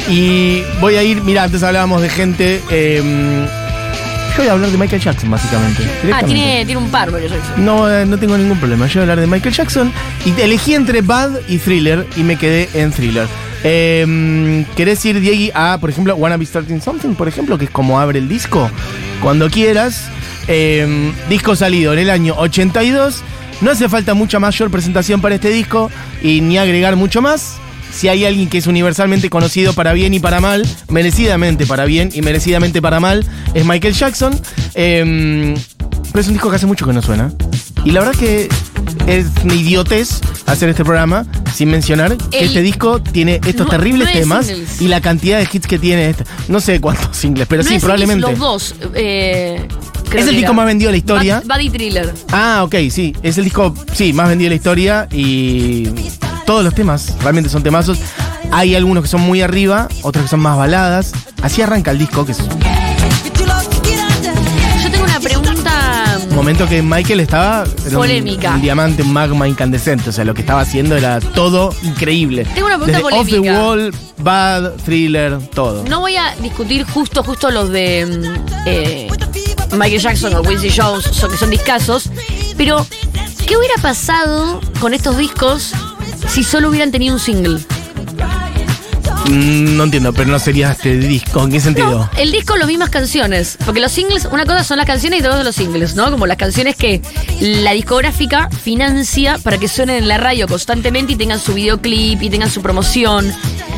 y 0.09 0.63
voy 0.79 0.95
a 0.95 1.03
ir, 1.03 1.21
mira, 1.21 1.43
antes 1.43 1.63
hablábamos 1.63 2.01
de 2.01 2.07
gente, 2.07 2.61
em, 2.69 3.43
yo 3.43 4.37
voy 4.37 4.47
a 4.47 4.51
hablar 4.53 4.69
de 4.69 4.77
Michael 4.77 5.01
Jackson, 5.01 5.29
básicamente. 5.29 5.83
Ah, 6.13 6.23
tiene, 6.23 6.63
tiene 6.63 6.77
un 6.77 6.89
par, 6.89 7.09
porque 7.09 7.27
yo 7.27 7.35
No, 7.57 7.91
eh, 7.91 8.05
no 8.05 8.17
tengo 8.17 8.37
ningún 8.37 8.57
problema. 8.57 8.87
Yo 8.87 8.93
voy 8.93 8.99
a 8.99 9.01
hablar 9.01 9.19
de 9.19 9.27
Michael 9.27 9.53
Jackson 9.53 9.91
y 10.23 10.39
elegí 10.39 10.73
entre 10.73 11.01
Bad 11.01 11.41
y 11.49 11.57
Thriller 11.57 12.07
y 12.15 12.23
me 12.23 12.37
quedé 12.37 12.69
en 12.73 12.93
Thriller. 12.93 13.27
Eh, 13.65 14.65
¿Querés 14.77 15.03
ir, 15.03 15.19
Diego, 15.19 15.51
a, 15.53 15.77
por 15.77 15.89
ejemplo, 15.89 16.15
Wanna 16.15 16.37
Be 16.37 16.45
Starting 16.45 16.79
Something, 16.79 17.15
por 17.15 17.27
ejemplo, 17.27 17.57
que 17.57 17.65
es 17.65 17.71
como 17.71 17.99
abre 17.99 18.19
el 18.19 18.29
disco? 18.29 18.71
Cuando 19.21 19.49
quieras. 19.49 20.09
Eh, 20.47 21.11
disco 21.29 21.55
salido 21.55 21.91
en 21.93 21.99
el 21.99 22.09
año 22.09 22.33
82. 22.37 23.23
No 23.61 23.71
hace 23.71 23.87
falta 23.89 24.13
mucha 24.13 24.39
mayor 24.39 24.71
presentación 24.71 25.21
para 25.21 25.35
este 25.35 25.49
disco 25.49 25.89
y 26.21 26.41
ni 26.41 26.57
agregar 26.57 26.95
mucho 26.95 27.21
más. 27.21 27.53
Si 27.93 28.07
hay 28.07 28.25
alguien 28.25 28.47
que 28.49 28.57
es 28.57 28.67
universalmente 28.67 29.29
conocido 29.29 29.73
para 29.73 29.91
bien 29.93 30.13
y 30.13 30.19
para 30.19 30.39
mal, 30.39 30.65
merecidamente 30.89 31.65
para 31.65 31.85
bien 31.85 32.09
y 32.13 32.21
merecidamente 32.21 32.81
para 32.81 32.99
mal, 32.99 33.25
es 33.53 33.65
Michael 33.65 33.93
Jackson. 33.93 34.39
Eh, 34.75 35.53
pero 36.11 36.21
es 36.21 36.27
un 36.27 36.33
disco 36.33 36.49
que 36.49 36.55
hace 36.55 36.65
mucho 36.65 36.85
que 36.87 36.93
no 36.93 37.01
suena. 37.01 37.31
Y 37.83 37.91
la 37.91 37.99
verdad 38.01 38.15
que 38.17 38.47
es 39.07 39.25
una 39.43 39.55
idiotez 39.55 40.21
hacer 40.45 40.69
este 40.69 40.83
programa 40.83 41.25
sin 41.53 41.69
mencionar 41.69 42.15
que 42.17 42.43
este 42.45 42.61
disco 42.61 43.01
tiene 43.01 43.39
estos 43.45 43.67
terribles 43.69 44.11
temas 44.11 44.45
singles. 44.47 44.81
y 44.81 44.87
la 44.87 45.01
cantidad 45.01 45.37
de 45.39 45.47
hits 45.51 45.67
que 45.67 45.79
tiene 45.79 46.09
este. 46.09 46.23
No 46.47 46.59
sé 46.61 46.79
cuántos 46.79 47.15
singles, 47.17 47.47
pero 47.47 47.63
No 47.63 47.69
sí, 47.69 47.75
es 47.75 47.81
probablemente. 47.81 48.21
Los 48.31 48.39
dos. 48.39 48.75
eh, 48.95 49.67
creo 50.11 50.21
Es 50.23 50.29
el 50.29 50.35
disco 50.35 50.51
era. 50.51 50.53
más 50.57 50.65
vendido 50.67 50.89
de 50.89 50.91
la 50.93 50.97
historia. 50.97 51.41
Bad- 51.45 51.57
Buddy 51.57 51.69
Thriller. 51.69 52.13
Ah, 52.31 52.61
ok, 52.63 52.75
sí. 52.91 53.15
Es 53.23 53.37
el 53.37 53.45
disco, 53.45 53.73
sí, 53.93 54.13
más 54.13 54.29
vendido 54.29 54.45
de 54.49 54.55
la 54.55 54.55
historia 54.57 55.07
y 55.11 55.87
todos 56.45 56.63
los 56.63 56.75
temas 56.75 57.13
realmente 57.21 57.49
son 57.49 57.63
temazos. 57.63 57.97
Hay 58.51 58.75
algunos 58.75 59.03
que 59.03 59.09
son 59.09 59.21
muy 59.21 59.41
arriba, 59.41 59.87
otros 60.01 60.25
que 60.25 60.29
son 60.29 60.41
más 60.41 60.57
baladas. 60.57 61.13
Así 61.41 61.61
arranca 61.61 61.91
el 61.91 61.97
disco, 61.97 62.25
que 62.25 62.33
es 62.33 62.37
Yo 64.83 64.89
tengo 64.91 65.03
una 65.05 65.19
pregunta. 65.19 66.19
momento 66.33 66.67
que 66.67 66.81
Michael 66.81 67.19
estaba... 67.21 67.63
era 67.85 67.89
un- 67.91 67.95
Polémica. 67.95 68.55
Un, 68.55 68.61
diamante, 68.61 69.03
un 69.03 69.13
magma 69.13 69.47
incandescente. 69.47 70.09
O 70.09 70.13
sea, 70.13 70.25
lo 70.25 70.33
que 70.33 70.41
estaba 70.41 70.61
haciendo 70.61 70.97
era 70.97 71.19
todo 71.19 71.73
increíble. 71.83 72.45
Tengo 72.53 72.67
una 72.67 72.77
pregunta 72.77 72.97
Desde 72.99 73.17
Off 73.19 73.25
the 73.27 73.35
polémica. 73.37 73.61
Wall, 73.63 73.93
Bad, 74.17 74.71
Thriller, 74.85 75.37
todo. 75.53 75.83
No 75.87 75.99
voy 76.01 76.15
a 76.17 76.35
discutir 76.41 76.83
justo, 76.85 77.23
justo 77.23 77.51
los 77.51 77.69
de 77.69 78.05
mm, 78.05 78.67
eh, 78.67 79.07
Michael 79.73 80.01
Jackson 80.01 80.33
o 80.35 80.41
Quincy 80.43 80.69
Jones, 80.75 81.05
son- 81.11 81.31
que 81.31 81.37
son 81.37 81.49
discasos, 81.49 82.09
pero 82.57 82.85
¿qué 83.47 83.57
hubiera 83.57 83.75
pasado 83.81 84.59
con 84.79 84.93
estos 84.93 85.17
discos 85.17 85.71
si 86.27 86.43
solo 86.43 86.69
hubieran 86.69 86.91
tenido 86.91 87.13
un 87.13 87.19
single? 87.19 87.59
Mm, 89.25 89.77
no 89.77 89.83
entiendo, 89.83 90.13
pero 90.13 90.29
no 90.31 90.39
sería 90.39 90.71
este 90.71 90.97
disco. 90.97 91.43
¿En 91.43 91.51
qué 91.51 91.59
sentido? 91.59 91.91
No, 91.91 92.09
el 92.17 92.31
disco 92.31 92.57
las 92.57 92.67
mismas 92.67 92.89
canciones, 92.89 93.57
porque 93.65 93.79
los 93.79 93.91
singles, 93.91 94.27
una 94.31 94.45
cosa 94.45 94.63
son 94.63 94.77
las 94.77 94.87
canciones 94.87 95.17
y 95.19 95.21
otra 95.21 95.31
cosa 95.33 95.43
los 95.43 95.55
singles, 95.55 95.95
¿no? 95.95 96.09
Como 96.11 96.25
las 96.25 96.37
canciones 96.37 96.75
que 96.75 97.01
la 97.39 97.71
discográfica 97.73 98.49
financia 98.49 99.37
para 99.37 99.57
que 99.57 99.67
suenen 99.67 99.97
en 99.97 100.07
la 100.07 100.17
radio 100.17 100.47
constantemente 100.47 101.13
y 101.13 101.15
tengan 101.17 101.39
su 101.39 101.53
videoclip 101.53 102.21
y 102.21 102.29
tengan 102.29 102.49
su 102.49 102.61
promoción. 102.61 103.31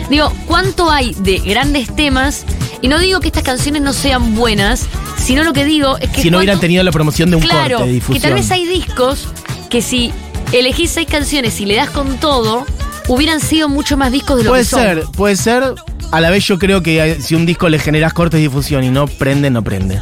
Digo, 0.09 0.31
¿cuánto 0.47 0.89
hay 0.89 1.13
de 1.19 1.39
grandes 1.39 1.93
temas? 1.95 2.45
Y 2.81 2.87
no 2.87 2.97
digo 2.99 3.19
que 3.19 3.27
estas 3.27 3.43
canciones 3.43 3.81
no 3.81 3.93
sean 3.93 4.35
buenas, 4.35 4.85
sino 5.23 5.43
lo 5.43 5.53
que 5.53 5.65
digo 5.65 5.97
es 5.99 6.09
que 6.09 6.21
si 6.21 6.29
no 6.31 6.37
hubieran 6.37 6.59
tenido 6.59 6.83
la 6.83 6.91
promoción 6.91 7.29
de 7.29 7.37
un 7.37 7.41
claro, 7.41 7.77
corte 7.77 7.87
de 7.87 7.93
difusión. 7.95 8.21
que 8.21 8.27
tal 8.27 8.33
vez 8.33 8.51
hay 8.51 8.65
discos 8.65 9.27
que 9.69 9.81
si 9.81 10.11
elegís 10.51 10.91
seis 10.91 11.07
canciones 11.09 11.59
y 11.61 11.65
le 11.65 11.75
das 11.75 11.89
con 11.89 12.17
todo, 12.17 12.65
hubieran 13.07 13.39
sido 13.39 13.69
mucho 13.69 13.97
más 13.97 14.11
discos 14.11 14.37
de 14.37 14.43
lo 14.43 14.49
Puede 14.51 14.63
que 14.63 14.69
son. 14.69 14.79
ser, 14.81 15.03
puede 15.15 15.35
ser. 15.35 15.63
A 16.11 16.21
la 16.21 16.29
vez 16.29 16.45
yo 16.45 16.59
creo 16.59 16.83
que 16.83 17.17
si 17.21 17.33
un 17.35 17.45
disco 17.45 17.69
le 17.69 17.79
generas 17.79 18.13
cortes 18.13 18.37
de 18.39 18.43
difusión 18.43 18.83
y 18.83 18.89
no 18.89 19.07
prende, 19.07 19.49
no 19.49 19.63
prende. 19.63 19.99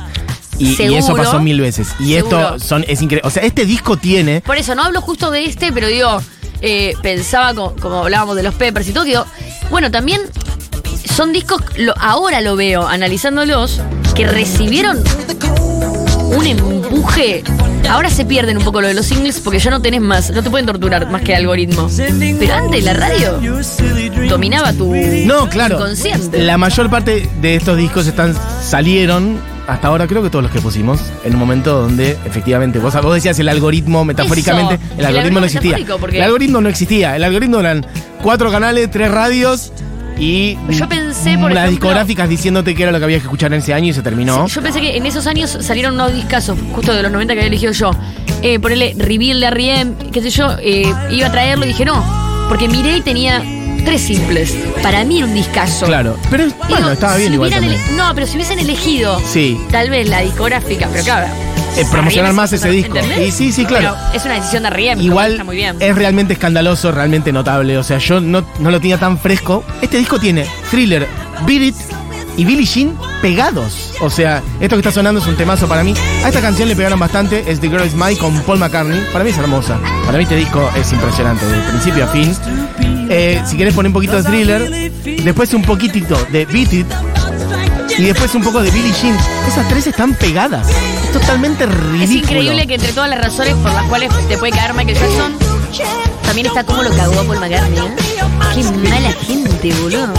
Y, 0.59 0.79
y 0.81 0.95
eso 0.95 1.15
pasó 1.15 1.39
mil 1.39 1.59
veces. 1.61 1.87
Y 1.99 2.13
Seguro. 2.13 2.55
esto 2.55 2.59
son, 2.67 2.83
es 2.87 3.01
increíble. 3.01 3.25
O 3.27 3.31
sea, 3.31 3.43
este 3.43 3.65
disco 3.65 3.95
tiene. 3.97 4.41
Por 4.41 4.57
eso, 4.57 4.75
no 4.75 4.83
hablo 4.83 5.01
justo 5.01 5.31
de 5.31 5.45
este, 5.45 5.71
pero 5.71 5.87
digo, 5.87 6.21
eh, 6.61 6.93
pensaba, 7.01 7.53
co- 7.55 7.75
como, 7.81 8.03
hablábamos 8.03 8.35
de 8.35 8.43
los 8.43 8.53
Peppers 8.55 8.87
y 8.89 8.91
todo, 8.91 9.05
que 9.05 9.11
digo, 9.11 9.25
bueno, 9.71 9.89
también 9.89 10.21
son 11.15 11.31
discos, 11.31 11.61
lo- 11.77 11.97
ahora 11.97 12.41
lo 12.41 12.55
veo, 12.55 12.87
analizándolos, 12.87 13.79
que 14.13 14.27
recibieron 14.27 14.97
un 16.35 16.45
empuje. 16.47 17.43
Ahora 17.89 18.09
se 18.09 18.25
pierden 18.25 18.57
un 18.57 18.63
poco 18.63 18.79
lo 18.81 18.87
de 18.87 18.93
los 18.93 19.05
singles 19.05 19.39
porque 19.39 19.59
ya 19.59 19.69
no 19.71 19.81
tenés 19.81 20.01
más, 20.01 20.31
no 20.31 20.41
te 20.43 20.49
pueden 20.49 20.65
torturar 20.65 21.09
más 21.11 21.21
que 21.23 21.35
algoritmo. 21.35 21.89
Pero 22.39 22.53
antes 22.53 22.83
la 22.83 22.93
radio 22.93 23.39
dominaba 24.29 24.71
tu 24.73 24.93
No, 25.25 25.49
claro. 25.49 25.75
inconsciente. 25.75 26.39
La 26.43 26.57
mayor 26.57 26.89
parte 26.89 27.29
de 27.41 27.55
estos 27.55 27.77
discos 27.77 28.07
están 28.07 28.35
salieron. 28.63 29.39
Hasta 29.67 29.87
ahora 29.87 30.07
creo 30.07 30.23
que 30.23 30.29
todos 30.29 30.43
los 30.43 30.51
que 30.51 30.59
pusimos, 30.59 30.99
en 31.23 31.33
un 31.33 31.39
momento 31.39 31.81
donde 31.81 32.17
efectivamente, 32.25 32.79
vos, 32.79 32.93
vos 33.01 33.13
decías 33.13 33.37
el 33.39 33.47
algoritmo 33.47 34.03
metafóricamente, 34.03 34.75
Eso, 34.75 34.83
el 34.95 34.99
el 34.99 35.05
algoritmo 35.05 35.39
no 35.39 35.45
existía. 35.45 35.77
El 35.77 36.21
algoritmo 36.21 36.61
no 36.61 36.69
existía, 36.69 37.15
el 37.15 37.23
algoritmo 37.23 37.59
eran 37.59 37.85
cuatro 38.21 38.51
canales, 38.51 38.89
tres 38.91 39.11
radios 39.11 39.71
y 40.23 40.55
Yo 40.69 40.87
pensé, 40.87 41.37
por 41.37 41.51
las 41.51 41.63
ejemplo- 41.65 41.69
discográficas 41.71 42.29
diciéndote 42.29 42.75
que 42.75 42.83
era 42.83 42.91
lo 42.91 42.99
que 42.99 43.05
había 43.05 43.17
que 43.17 43.23
escuchar 43.23 43.51
en 43.53 43.59
ese 43.59 43.73
año 43.73 43.87
y 43.89 43.93
se 43.93 44.03
terminó. 44.03 44.45
Yo 44.47 44.61
pensé 44.61 44.79
que 44.79 44.95
en 44.95 45.05
esos 45.07 45.25
años 45.25 45.57
salieron 45.61 45.95
unos 45.95 46.13
discazos, 46.13 46.57
justo 46.73 46.93
de 46.93 47.01
los 47.01 47.11
90 47.11 47.33
que 47.33 47.39
había 47.39 47.47
elegido 47.47 47.71
yo. 47.73 47.91
Eh, 48.43 48.59
ponerle 48.59 48.93
Reveal 48.97 49.39
de 49.39 49.45
R.E.M., 49.47 49.93
qué 50.11 50.21
sé 50.21 50.29
yo, 50.29 50.51
eh, 50.61 50.91
iba 51.09 51.27
a 51.27 51.31
traerlo 51.31 51.65
y 51.65 51.69
dije 51.69 51.85
no. 51.85 52.03
Porque 52.49 52.67
miré 52.67 52.97
y 52.97 53.01
tenía 53.01 53.41
tres 53.83 54.01
simples. 54.01 54.55
Para 54.83 55.03
mí 55.03 55.17
era 55.17 55.25
un 55.25 55.33
discazo. 55.33 55.87
Claro, 55.87 56.15
pero 56.29 56.45
bueno, 56.59 56.75
digo, 56.77 56.91
estaba 56.91 57.17
bien 57.17 57.29
si 57.29 57.33
igual 57.33 57.49
también. 57.49 57.77
No, 57.97 58.13
pero 58.13 58.27
si 58.27 58.35
hubiesen 58.35 58.59
elegido 58.59 59.19
Sí. 59.25 59.59
tal 59.71 59.89
vez 59.89 60.07
la 60.07 60.19
discográfica, 60.21 60.87
pero 60.91 61.03
claro, 61.03 61.27
eh, 61.77 61.85
promocionar 61.91 62.33
más 62.33 62.53
ese 62.53 62.69
disco. 62.69 62.97
¿entendés? 62.97 63.29
Y 63.29 63.31
sí, 63.31 63.51
sí, 63.51 63.65
claro. 63.65 63.95
Pero 63.97 64.17
es 64.17 64.25
una 64.25 64.35
decisión 64.35 64.63
de 64.63 64.69
R.E.M. 64.69 65.03
Igual 65.03 65.31
está 65.31 65.43
muy 65.43 65.55
bien. 65.55 65.77
es 65.79 65.95
realmente 65.95 66.33
escandaloso, 66.33 66.91
realmente 66.91 67.31
notable. 67.31 67.77
O 67.77 67.83
sea, 67.83 67.97
yo 67.97 68.19
no, 68.19 68.43
no 68.59 68.71
lo 68.71 68.79
tenía 68.79 68.97
tan 68.97 69.17
fresco. 69.17 69.63
Este 69.81 69.97
disco 69.97 70.19
tiene 70.19 70.45
Thriller, 70.69 71.07
Beat 71.45 71.61
It 71.61 71.75
y 72.37 72.45
Billie 72.45 72.65
Jean 72.65 72.97
pegados. 73.21 73.93
O 74.01 74.09
sea, 74.09 74.41
esto 74.59 74.75
que 74.75 74.79
está 74.79 74.91
sonando 74.91 75.21
es 75.21 75.27
un 75.27 75.35
temazo 75.35 75.67
para 75.67 75.83
mí. 75.83 75.93
A 76.23 76.29
esta 76.29 76.41
canción 76.41 76.67
le 76.67 76.75
pegaron 76.75 76.99
bastante. 76.99 77.43
Es 77.47 77.59
The 77.59 77.69
Girl 77.69 77.85
Is 77.85 77.93
Mine 77.93 78.17
con 78.17 78.39
Paul 78.41 78.59
McCartney. 78.59 78.99
Para 79.11 79.23
mí 79.23 79.29
es 79.29 79.37
hermosa. 79.37 79.79
Para 80.05 80.17
mí 80.17 80.23
este 80.23 80.35
disco 80.35 80.69
es 80.75 80.91
impresionante, 80.91 81.45
de 81.45 81.61
principio 81.69 82.05
a 82.05 82.07
fin. 82.07 82.35
Eh, 83.09 83.41
si 83.45 83.57
querés 83.57 83.73
poner 83.73 83.89
un 83.89 83.93
poquito 83.93 84.21
de 84.21 84.23
Thriller, 84.23 84.91
después 85.23 85.53
un 85.53 85.63
poquitito 85.63 86.17
de 86.31 86.45
Beat 86.45 86.73
It 86.73 86.87
y 87.97 88.03
después 88.03 88.33
un 88.35 88.43
poco 88.43 88.61
de 88.61 88.71
Billie 88.71 88.93
Jean. 88.93 89.17
Esas 89.47 89.67
tres 89.67 89.87
están 89.87 90.13
pegadas. 90.15 90.67
Es 91.03 91.11
totalmente 91.11 91.65
ridículo. 91.65 92.03
Es 92.03 92.11
increíble 92.11 92.67
que 92.67 92.75
entre 92.75 92.93
todas 92.93 93.09
las 93.09 93.19
razones 93.19 93.53
por 93.55 93.71
las 93.71 93.83
cuales 93.85 94.11
te 94.27 94.37
puede 94.37 94.53
caer 94.53 94.73
Michael 94.73 94.97
Jackson, 94.97 95.33
también 96.23 96.47
está 96.47 96.63
como 96.63 96.83
lo 96.83 96.89
cagó 96.91 97.19
a 97.19 97.23
Paul 97.23 97.39
McCartney. 97.39 97.79
¿eh? 97.79 97.95
Qué 98.55 98.63
mala 98.89 99.11
gente, 99.13 99.73
boludo. 99.81 100.13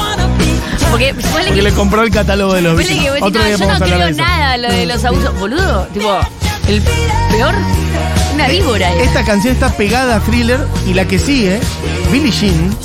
Porque 0.91 1.15
Porque 1.15 1.53
que, 1.55 1.63
le 1.63 1.73
compró 1.73 2.03
el 2.03 2.11
catálogo 2.11 2.55
de 2.55 2.63
los 2.63 2.79
que 2.79 3.11
vos 3.11 3.19
Otro 3.23 3.43
decís, 3.43 3.59
día 3.59 3.67
no, 3.67 3.79
yo 3.79 3.79
no 3.79 3.87
creo 3.87 4.11
nada 4.13 4.57
lo 4.59 4.71
de 4.71 4.87
los 4.87 5.05
abusos. 5.05 5.39
Boludo, 5.39 5.87
tipo, 5.87 6.21
el 6.69 6.83
peor, 7.31 7.55
una 8.35 8.49
víbora. 8.49 8.93
es. 8.95 9.09
Esta 9.09 9.25
canción 9.25 9.55
está 9.55 9.71
pegada 9.75 10.17
a 10.17 10.21
Thriller 10.21 10.61
y 10.87 10.95
la 10.95 11.07
que 11.07 11.19
sigue, 11.19 11.61
Billie 12.11 12.31
Jean, 12.31 12.77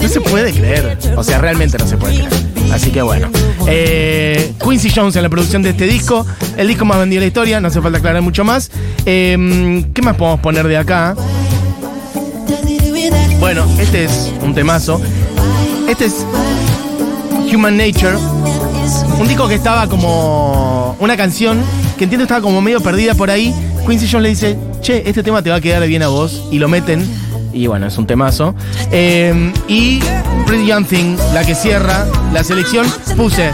no 0.00 0.08
se 0.08 0.20
puede 0.20 0.52
creer. 0.52 0.98
O 1.16 1.24
sea, 1.24 1.38
realmente 1.38 1.78
no 1.78 1.86
se 1.86 1.96
puede 1.96 2.14
creer. 2.14 2.32
Así 2.72 2.90
que 2.90 3.02
bueno. 3.02 3.30
Eh, 3.66 4.52
Quincy 4.62 4.90
Jones 4.94 5.16
en 5.16 5.22
la 5.22 5.28
producción 5.28 5.62
de 5.62 5.70
este 5.70 5.86
disco. 5.86 6.26
El 6.56 6.68
disco 6.68 6.84
más 6.84 6.98
vendido 6.98 7.20
de 7.20 7.26
la 7.26 7.28
historia, 7.28 7.60
no 7.60 7.68
hace 7.68 7.80
falta 7.80 7.98
aclarar 7.98 8.22
mucho 8.22 8.44
más. 8.44 8.70
Eh, 9.06 9.84
¿Qué 9.92 10.02
más 10.02 10.16
podemos 10.16 10.40
poner 10.40 10.68
de 10.68 10.76
acá? 10.76 11.14
Bueno, 13.40 13.66
este 13.78 14.04
es 14.04 14.32
un 14.42 14.54
temazo. 14.54 15.00
Este 15.88 16.06
es 16.06 16.26
Human 17.52 17.76
Nature. 17.76 18.16
Un 19.18 19.28
disco 19.28 19.48
que 19.48 19.54
estaba 19.54 19.86
como. 19.88 20.96
Una 20.98 21.16
canción 21.16 21.60
que 21.98 22.04
entiendo 22.04 22.24
estaba 22.24 22.40
como 22.40 22.60
medio 22.60 22.80
perdida 22.80 23.14
por 23.14 23.30
ahí. 23.30 23.54
Quincy 23.86 24.08
Jones 24.10 24.22
le 24.22 24.28
dice: 24.30 24.58
Che, 24.80 25.08
este 25.08 25.22
tema 25.22 25.42
te 25.42 25.50
va 25.50 25.56
a 25.56 25.60
quedar 25.60 25.86
bien 25.86 26.02
a 26.02 26.08
vos. 26.08 26.44
Y 26.50 26.58
lo 26.58 26.68
meten. 26.68 27.06
Y 27.52 27.66
bueno, 27.66 27.86
es 27.86 27.96
un 27.98 28.06
temazo. 28.06 28.54
Eh, 28.90 29.52
y 29.68 30.00
Pretty 30.46 30.66
Young 30.66 30.84
Thing, 30.86 31.16
la 31.32 31.44
que 31.44 31.54
cierra 31.54 32.06
la 32.32 32.44
selección, 32.44 32.86
puse 33.16 33.52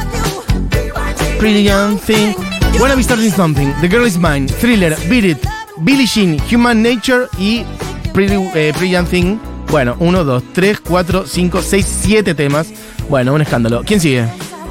Pretty 1.38 1.62
Young 1.64 1.98
Thing. 1.98 2.34
Wanna 2.78 2.94
Be 2.94 3.02
Starting 3.02 3.32
Something, 3.32 3.72
The 3.80 3.88
Girl 3.88 4.06
Is 4.06 4.16
Mine, 4.16 4.46
Thriller, 4.48 4.96
Beat 5.08 5.24
It, 5.24 5.38
Billie 5.78 6.06
Jean, 6.06 6.38
Human 6.50 6.82
Nature 6.82 7.26
y 7.38 7.64
Pretty, 8.12 8.34
eh, 8.54 8.72
Pretty 8.76 8.90
Young 8.90 9.06
Thing. 9.06 9.38
Bueno, 9.70 9.96
1, 10.00 10.24
2, 10.24 10.42
3, 10.52 10.80
4, 10.80 11.26
5, 11.26 11.62
6, 11.62 11.86
7 12.02 12.34
temas. 12.34 12.68
Bueno, 13.08 13.34
un 13.34 13.40
escándalo. 13.42 13.82
¿Quién 13.84 14.00
sigue? 14.00 14.24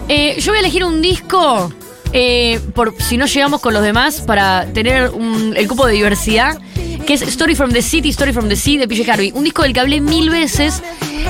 Eh, 0.08 0.38
yo 0.40 0.52
voy 0.52 0.58
a 0.58 0.62
elegir 0.62 0.84
un 0.84 1.02
disco, 1.02 1.72
eh, 2.14 2.60
por 2.74 2.94
si 3.02 3.16
no 3.18 3.26
llegamos 3.28 3.62
con 3.62 3.74
los 3.74 3.84
demás, 3.84 4.22
para 4.22 4.66
tener 4.74 5.10
un- 5.12 5.54
el 5.56 5.68
cupo 5.68 5.86
de 5.86 5.94
diversidad, 5.94 6.58
que 7.10 7.16
es 7.16 7.24
Story 7.24 7.56
from 7.56 7.72
the 7.72 7.82
City, 7.82 8.10
Story 8.10 8.34
from 8.34 8.50
the 8.50 8.56
Sea 8.56 8.78
de 8.78 8.88
PJ 8.88 9.12
Harvey. 9.12 9.32
Un 9.34 9.44
disco 9.44 9.64
del 9.64 9.74
que 9.74 9.80
hablé 9.80 10.00
mil 10.00 10.30
veces, 10.30 10.84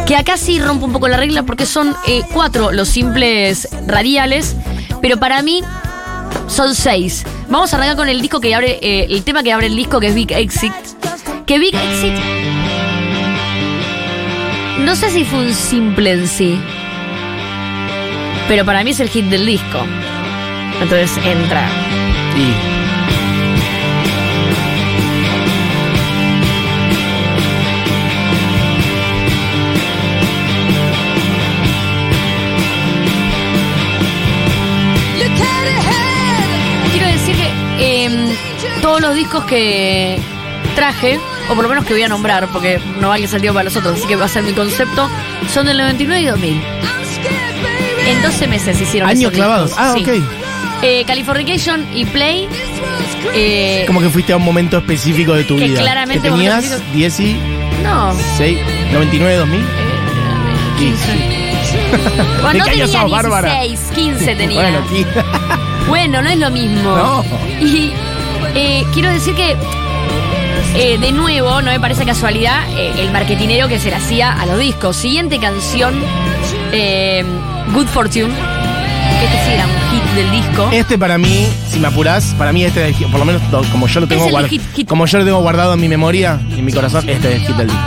que 0.05 0.17
acá 0.17 0.35
sí 0.35 0.59
rompe 0.59 0.83
un 0.83 0.91
poco 0.91 1.07
la 1.07 1.15
regla 1.15 1.43
porque 1.43 1.65
son 1.65 1.95
eh, 2.05 2.21
cuatro 2.33 2.73
los 2.73 2.89
simples 2.89 3.65
radiales, 3.87 4.57
pero 5.01 5.15
para 5.15 5.41
mí 5.41 5.63
son 6.47 6.75
seis. 6.75 7.23
Vamos 7.47 7.71
a 7.71 7.77
arrancar 7.77 7.95
con 7.95 8.09
el 8.09 8.21
disco 8.21 8.41
que 8.41 8.53
abre, 8.53 8.77
eh, 8.81 9.07
el 9.09 9.23
tema 9.23 9.41
que 9.41 9.53
abre 9.53 9.67
el 9.67 9.75
disco, 9.77 10.01
que 10.01 10.07
es 10.07 10.15
Big 10.15 10.33
Exit. 10.33 10.73
Que 11.45 11.59
Big 11.59 11.73
Exit. 11.73 12.13
No 14.79 14.97
sé 14.97 15.11
si 15.11 15.23
fue 15.23 15.39
un 15.39 15.53
simple 15.53 16.11
en 16.11 16.27
sí. 16.27 16.59
Pero 18.49 18.65
para 18.65 18.83
mí 18.83 18.89
es 18.89 18.99
el 18.99 19.07
hit 19.07 19.27
del 19.27 19.45
disco. 19.45 19.79
Entonces 20.81 21.11
entra. 21.25 21.69
Y 22.37 22.68
los 39.09 39.15
discos 39.17 39.43
que 39.45 40.19
traje, 40.75 41.19
o 41.49 41.53
por 41.55 41.63
lo 41.63 41.69
menos 41.69 41.85
que 41.85 41.93
voy 41.93 42.03
a 42.03 42.07
nombrar, 42.07 42.47
porque 42.49 42.79
no 42.99 43.09
vale 43.09 43.27
sentido 43.27 43.53
para 43.53 43.65
los 43.65 43.75
otros, 43.75 43.97
así 43.97 44.07
que 44.07 44.15
va 44.15 44.25
a 44.25 44.29
ser 44.29 44.43
mi 44.43 44.53
concepto, 44.53 45.09
son 45.53 45.65
del 45.65 45.77
99 45.77 46.21
y 46.21 46.25
2000. 46.27 46.61
En 48.07 48.21
12 48.21 48.47
meses 48.47 48.79
hicieron 48.81 49.09
años 49.09 49.21
esos 49.23 49.33
clavados. 49.33 49.69
discos, 49.71 49.85
Ah, 49.85 49.93
sí. 49.95 50.03
ok. 50.03 50.23
Eh, 50.81 51.03
Californication 51.05 51.85
y 51.93 52.05
Play. 52.05 52.47
eh, 53.33 53.83
Como 53.87 53.99
que 53.99 54.09
fuiste 54.09 54.31
a 54.33 54.37
un 54.37 54.43
momento 54.45 54.77
específico 54.77 55.33
de 55.33 55.43
tu 55.43 55.57
Que 55.57 55.65
vida. 55.65 55.81
claramente 55.81 56.21
que 56.23 56.29
tenías 56.29 56.63
momento 56.63 56.93
16, 56.93 57.37
no, 57.83 58.13
99, 58.93 59.35
2000. 59.35 59.65
15. 60.77 61.39
Cuando 62.41 62.63
¿De 62.63 62.71
qué 62.71 62.77
tenía 62.77 62.85
año 62.85 63.01
sos, 63.01 63.11
Bárbara? 63.11 63.61
16, 63.63 63.91
15 63.95 64.35
tenía. 64.37 64.61
Bueno, 64.61 64.79
aquí. 64.85 65.05
Bueno, 65.87 66.21
no 66.21 66.29
es 66.29 66.37
lo 66.37 66.49
mismo. 66.51 66.81
No. 66.95 67.25
Y 67.59 67.91
eh, 68.55 68.85
quiero 68.93 69.09
decir 69.11 69.35
que, 69.35 69.55
eh, 70.75 70.97
de 70.97 71.11
nuevo, 71.11 71.61
no 71.61 71.71
me 71.71 71.79
parece 71.79 72.05
casualidad 72.05 72.61
eh, 72.77 72.93
el 72.99 73.11
marketinero 73.11 73.67
que 73.67 73.79
se 73.79 73.89
le 73.89 73.95
hacía 73.95 74.31
a 74.31 74.45
los 74.45 74.59
discos. 74.59 74.95
Siguiente 74.95 75.39
canción, 75.39 75.95
eh, 76.71 77.23
Good 77.73 77.87
Fortune. 77.87 78.33
Que 79.19 79.25
este 79.25 79.37
sí 79.45 79.51
era 79.53 79.65
un 79.65 79.91
hit 79.91 80.03
del 80.15 80.31
disco. 80.31 80.69
Este 80.71 80.97
para 80.97 81.17
mí, 81.17 81.47
si 81.69 81.79
me 81.79 81.87
apurás, 81.87 82.33
para 82.37 82.53
mí 82.53 82.63
este, 82.63 82.87
es 82.89 82.99
el- 83.01 83.07
por 83.07 83.19
lo 83.19 83.25
menos 83.25 83.41
como 83.71 83.87
yo 83.87 83.99
lo 83.99 84.07
tengo 84.07 84.29
hit, 84.47 84.61
hit. 84.75 84.87
como 84.87 85.05
yo 85.07 85.17
lo 85.19 85.25
tengo 85.25 85.39
guardado 85.41 85.73
en 85.73 85.79
mi 85.81 85.89
memoria, 85.89 86.39
en 86.55 86.63
mi 86.63 86.71
corazón, 86.71 87.09
este 87.09 87.29
es 87.29 87.41
el 87.41 87.47
hit 87.47 87.55
del 87.57 87.67
disco. 87.67 87.81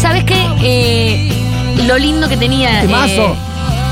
¿Sabes 0.00 0.24
qué? 0.24 1.30
Lo 1.86 1.98
lindo 1.98 2.28
que 2.28 2.36
tenía 2.36 2.82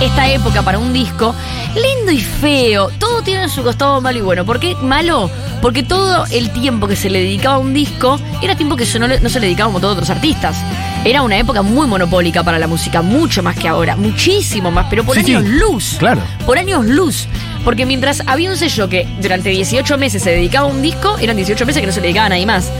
esta 0.00 0.28
época 0.30 0.62
para 0.62 0.78
un 0.78 0.92
disco, 0.92 1.34
lindo 1.76 2.10
y 2.12 2.20
feo, 2.20 2.90
todo 2.98 3.22
tiene 3.22 3.48
su 3.48 3.62
costado 3.62 4.00
malo 4.00 4.18
y 4.18 4.22
bueno. 4.22 4.44
¿Por 4.44 4.58
qué 4.60 4.74
malo? 4.76 5.30
Porque 5.60 5.82
todo 5.82 6.24
el 6.30 6.50
tiempo 6.50 6.86
que 6.88 6.96
se 6.96 7.10
le 7.10 7.20
dedicaba 7.20 7.56
a 7.56 7.58
un 7.58 7.74
disco 7.74 8.18
era 8.42 8.56
tiempo 8.56 8.76
que 8.76 8.84
eso 8.84 8.98
no, 8.98 9.06
le- 9.06 9.20
no 9.20 9.28
se 9.28 9.40
le 9.40 9.46
dedicaba 9.46 9.76
a 9.76 9.80
todos 9.80 9.92
otros 9.94 10.10
artistas. 10.10 10.56
Era 11.04 11.22
una 11.22 11.38
época 11.38 11.62
muy 11.62 11.86
monopólica 11.86 12.42
para 12.42 12.58
la 12.58 12.66
música, 12.66 13.02
mucho 13.02 13.42
más 13.42 13.56
que 13.56 13.68
ahora, 13.68 13.94
muchísimo 13.96 14.70
más, 14.70 14.86
pero 14.90 15.04
por 15.04 15.16
Sí, 15.16 15.24
sí. 15.24 15.34
años 15.34 15.48
luz. 15.50 15.96
Claro. 15.98 16.22
Por 16.46 16.58
años 16.58 16.84
luz. 16.84 17.26
Porque 17.64 17.84
mientras 17.86 18.22
había 18.26 18.50
un 18.50 18.56
sello 18.56 18.88
que 18.88 19.06
durante 19.20 19.50
18 19.50 19.98
meses 19.98 20.22
se 20.22 20.30
dedicaba 20.30 20.68
a 20.68 20.70
un 20.70 20.82
disco, 20.82 21.16
eran 21.18 21.36
18 21.36 21.66
meses 21.66 21.80
que 21.80 21.86
no 21.86 21.92
se 21.92 22.00
le 22.00 22.06
dedicaba 22.08 22.26
a 22.26 22.30
nadie 22.30 22.46
más. 22.46 22.70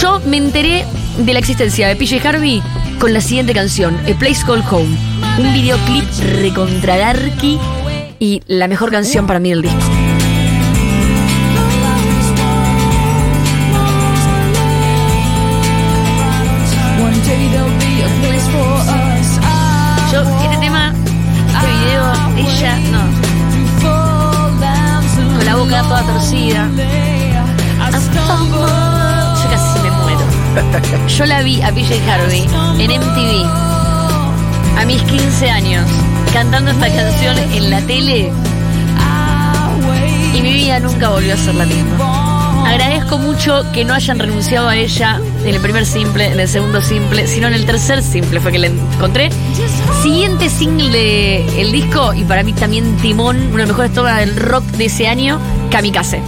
Yo 0.00 0.20
me 0.26 0.36
enteré 0.36 0.84
de 1.18 1.32
la 1.32 1.38
existencia 1.38 1.88
de 1.88 1.96
PJ 1.96 2.26
Harvey 2.28 2.62
con 3.00 3.12
la 3.12 3.20
siguiente 3.20 3.52
canción, 3.54 3.96
A 4.08 4.18
Place 4.18 4.44
Called 4.46 4.64
Home. 4.70 4.96
Un 5.38 5.52
videoclip 5.52 6.04
recontra 6.40 6.96
darky 6.98 7.58
y 8.20 8.42
la 8.46 8.68
mejor 8.68 8.92
canción 8.92 9.26
para 9.26 9.40
mí 9.40 9.50
del 9.50 9.62
disco. 9.62 9.78
Yo, 20.12 20.22
este 20.22 20.56
tema, 20.58 20.92
este 21.46 21.66
video, 21.66 22.12
ella, 22.36 22.78
no. 22.92 23.00
Con 25.36 25.46
la 25.46 25.56
boca 25.56 25.82
toda 25.82 26.02
torcida. 26.02 26.68
Yo 29.42 29.50
casi 29.50 29.80
me 29.80 29.90
muero. 29.90 31.06
Yo 31.08 31.24
la 31.24 31.42
vi 31.42 31.62
a 31.62 31.72
PJ 31.72 31.94
Harvey 32.10 32.46
en 32.78 32.90
MTV 33.00 33.79
a 34.76 34.84
mis 34.84 35.02
15 35.02 35.50
años 35.50 35.86
cantando 36.32 36.70
esta 36.70 36.88
canción 36.94 37.38
en 37.38 37.70
la 37.70 37.80
tele 37.82 38.32
y 40.34 40.42
mi 40.42 40.52
vida 40.52 40.80
nunca 40.80 41.10
volvió 41.10 41.34
a 41.34 41.36
ser 41.36 41.54
la 41.54 41.66
misma. 41.66 42.30
Agradezco 42.66 43.18
mucho 43.18 43.64
que 43.72 43.84
no 43.84 43.94
hayan 43.94 44.18
renunciado 44.18 44.68
a 44.68 44.76
ella 44.76 45.20
en 45.44 45.54
el 45.54 45.60
primer 45.60 45.84
simple, 45.84 46.26
en 46.26 46.38
el 46.38 46.48
segundo 46.48 46.80
simple, 46.80 47.26
sino 47.26 47.48
en 47.48 47.54
el 47.54 47.66
tercer 47.66 48.02
simple 48.02 48.38
fue 48.38 48.52
que 48.52 48.58
la 48.58 48.68
encontré. 48.68 49.30
Siguiente 50.02 50.48
single 50.48 50.90
de 50.90 51.60
el 51.60 51.72
disco 51.72 52.14
y 52.14 52.24
para 52.24 52.42
mí 52.42 52.52
también 52.52 52.96
Timón, 52.98 53.38
uno 53.38 53.52
de 53.52 53.58
los 53.58 53.68
mejores 53.68 53.92
temas 53.92 54.18
del 54.18 54.36
rock 54.36 54.64
de 54.64 54.84
ese 54.84 55.08
año, 55.08 55.40
Kamikaze. 55.70 56.22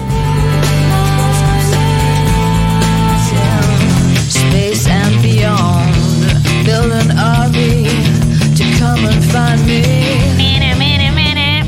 Mene, 9.67 10.75
mene, 10.75 11.13
mene. 11.13 11.65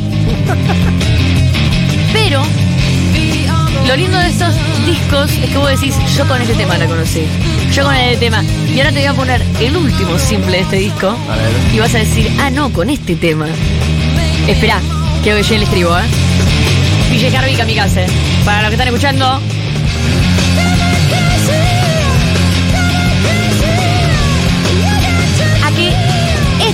Pero 2.12 2.42
lo 3.87 3.96
lindo 3.96 4.18
discos 4.87 5.30
es 5.42 5.50
que 5.50 5.59
vos 5.59 5.70
decís, 5.70 5.94
yo 6.16 6.26
con 6.26 6.40
este 6.40 6.54
tema 6.54 6.76
la 6.76 6.87
conocí. 6.87 7.24
Yo 7.72 7.85
con 7.85 7.94
este 7.94 8.16
tema. 8.16 8.42
Y 8.74 8.78
ahora 8.78 8.92
te 8.92 8.98
voy 9.00 9.07
a 9.07 9.14
poner 9.14 9.42
el 9.61 9.76
último 9.76 10.18
simple 10.18 10.52
de 10.52 10.61
este 10.61 10.76
disco. 10.76 11.09
A 11.09 11.37
ver. 11.37 11.52
Y 11.72 11.78
vas 11.78 11.94
a 11.94 11.98
decir, 11.98 12.30
ah, 12.40 12.50
no, 12.50 12.72
con 12.72 12.90
este 12.90 13.16
tema. 13.16 13.46
Espera, 14.46 14.80
que 15.22 15.30
yo 15.30 15.57
le 15.57 15.64
escribo, 15.64 15.96
¿eh? 15.98 16.02
PJ 17.11 17.37
Harvey 17.37 17.57
Kamikaze. 17.57 18.07
Para 18.44 18.62
los 18.62 18.70
que 18.70 18.74
están 18.74 18.88
escuchando. 18.88 19.40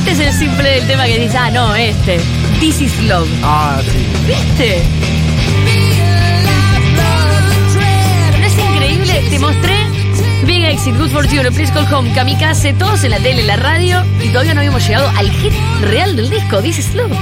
Este 0.01 0.13
es 0.13 0.21
el 0.21 0.33
simple 0.33 0.71
del 0.71 0.87
tema 0.87 1.05
que 1.05 1.19
dices, 1.19 1.37
ah, 1.39 1.51
no, 1.51 1.75
este. 1.75 2.19
This 2.59 2.81
is 2.81 3.03
love. 3.03 3.29
Ah, 3.43 3.81
sí. 3.83 4.07
¿Viste? 4.27 4.83
¿No 8.39 8.47
es 8.47 8.59
increíble? 8.59 9.25
Te 9.29 9.39
mostré 9.39 9.75
Big 10.47 10.65
Exit, 10.65 10.97
Good 10.97 11.11
Fortune, 11.11 11.51
Please 11.53 11.73
Call 11.73 11.93
Home, 11.93 12.13
Kamikaze, 12.15 12.73
todos 12.75 13.05
en 13.05 13.11
la 13.11 13.19
tele, 13.19 13.43
en 13.43 13.47
la 13.47 13.57
radio 13.57 14.03
y 14.23 14.29
todavía 14.29 14.55
no 14.55 14.61
habíamos 14.61 14.87
llegado 14.87 15.09
al 15.17 15.31
hit 15.31 15.53
real 15.83 16.17
del 16.17 16.31
disco, 16.31 16.63
This 16.63 16.79
is 16.79 16.95
Love. 16.95 17.13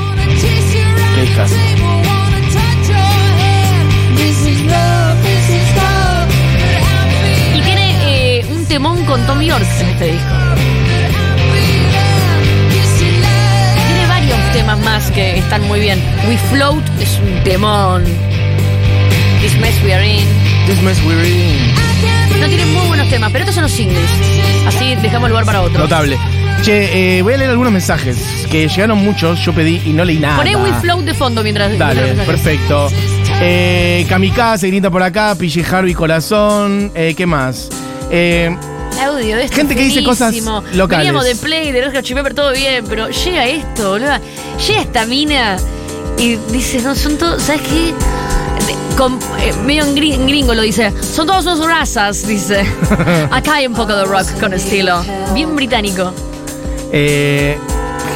Qué 1.15 1.23
discazo. 1.23 1.55
Y 7.55 7.61
tiene 7.61 8.39
eh, 8.39 8.47
un 8.51 8.67
temón 8.67 9.05
con 9.05 9.27
Tom 9.27 9.41
York 9.41 9.67
en 9.81 9.89
este 9.89 10.13
disco. 10.13 10.48
Temas 14.69 14.85
más 14.85 15.11
que 15.13 15.39
están 15.39 15.67
muy 15.67 15.81
bien. 15.81 15.99
We 16.29 16.37
Float 16.37 16.85
es 17.01 17.19
un 17.21 17.43
temón. 17.43 18.05
This 19.41 19.59
Mess 19.61 19.83
We 19.83 19.95
Are 19.95 20.07
In. 20.07 20.27
This 20.67 20.83
mess 20.83 21.03
we're 21.07 21.27
in. 21.27 22.39
No 22.39 22.47
tiene 22.49 22.67
muy 22.67 22.87
buenos 22.87 23.09
temas, 23.09 23.31
pero 23.33 23.45
estos 23.45 23.55
son 23.55 23.63
los 23.63 23.73
singles. 23.73 24.11
Así 24.67 24.95
dejamos 24.97 25.31
lugar 25.31 25.47
para 25.47 25.63
otros. 25.63 25.79
Notable. 25.79 26.19
Che, 26.61 27.17
eh, 27.19 27.23
voy 27.23 27.33
a 27.33 27.37
leer 27.39 27.51
algunos 27.51 27.73
mensajes 27.73 28.47
que 28.51 28.69
llegaron 28.69 28.99
muchos, 28.99 29.43
yo 29.43 29.55
pedí 29.55 29.81
y 29.87 29.95
no 29.95 30.05
leí 30.05 30.19
nada. 30.19 30.37
Poné 30.37 30.55
We 30.55 30.71
Float 30.81 31.05
de 31.07 31.15
fondo 31.15 31.43
mientras. 31.43 31.79
Dale, 31.79 32.13
perfecto. 32.27 32.91
Eh, 33.41 34.05
Kamikaze 34.07 34.67
grita 34.67 34.91
por 34.91 35.03
acá, 35.03 35.35
PJ 35.35 35.65
Harvey 35.75 35.95
Corazón, 35.95 36.93
eh, 36.95 37.15
¿qué 37.17 37.25
más? 37.25 37.71
Eh, 38.11 38.55
Audio 39.01 39.37
de 39.37 39.45
esto 39.45 39.57
Gente 39.57 39.75
que 39.77 39.83
dice 39.83 40.03
cosas 40.03 40.35
locales. 40.73 40.89
Veníamos 40.89 41.25
de 41.25 41.37
Play, 41.37 41.73
de 41.73 42.03
Chili 42.03 42.17
Pepper, 42.17 42.35
todo 42.35 42.53
bien, 42.53 42.85
pero 42.89 43.09
llega 43.09 43.47
esto, 43.47 43.91
boludo. 43.91 44.13
Llega 44.67 44.81
esta 44.83 45.07
mina 45.07 45.57
y 46.19 46.37
dice, 46.53 46.81
no, 46.83 46.95
son 46.95 47.17
todos, 47.17 47.43
¿sabes 47.43 47.63
qué? 47.63 47.95
Con- 48.97 49.19
eh, 49.41 49.53
medio 49.65 49.85
en 49.85 49.95
gri- 49.95 50.15
en 50.15 50.27
gringo 50.27 50.53
lo 50.55 50.63
dice, 50.63 50.93
son 51.01 51.27
todos 51.29 51.47
unos 51.47 51.65
razas, 51.67 52.27
dice. 52.27 52.67
Acá 53.31 53.55
hay 53.55 53.67
un 53.69 53.75
poco 53.75 53.95
de 53.95 54.05
rock 54.05 54.27
con 54.41 54.53
estilo. 54.53 55.05
Bien 55.35 55.55
británico. 55.55 56.13
eh, 56.93 57.57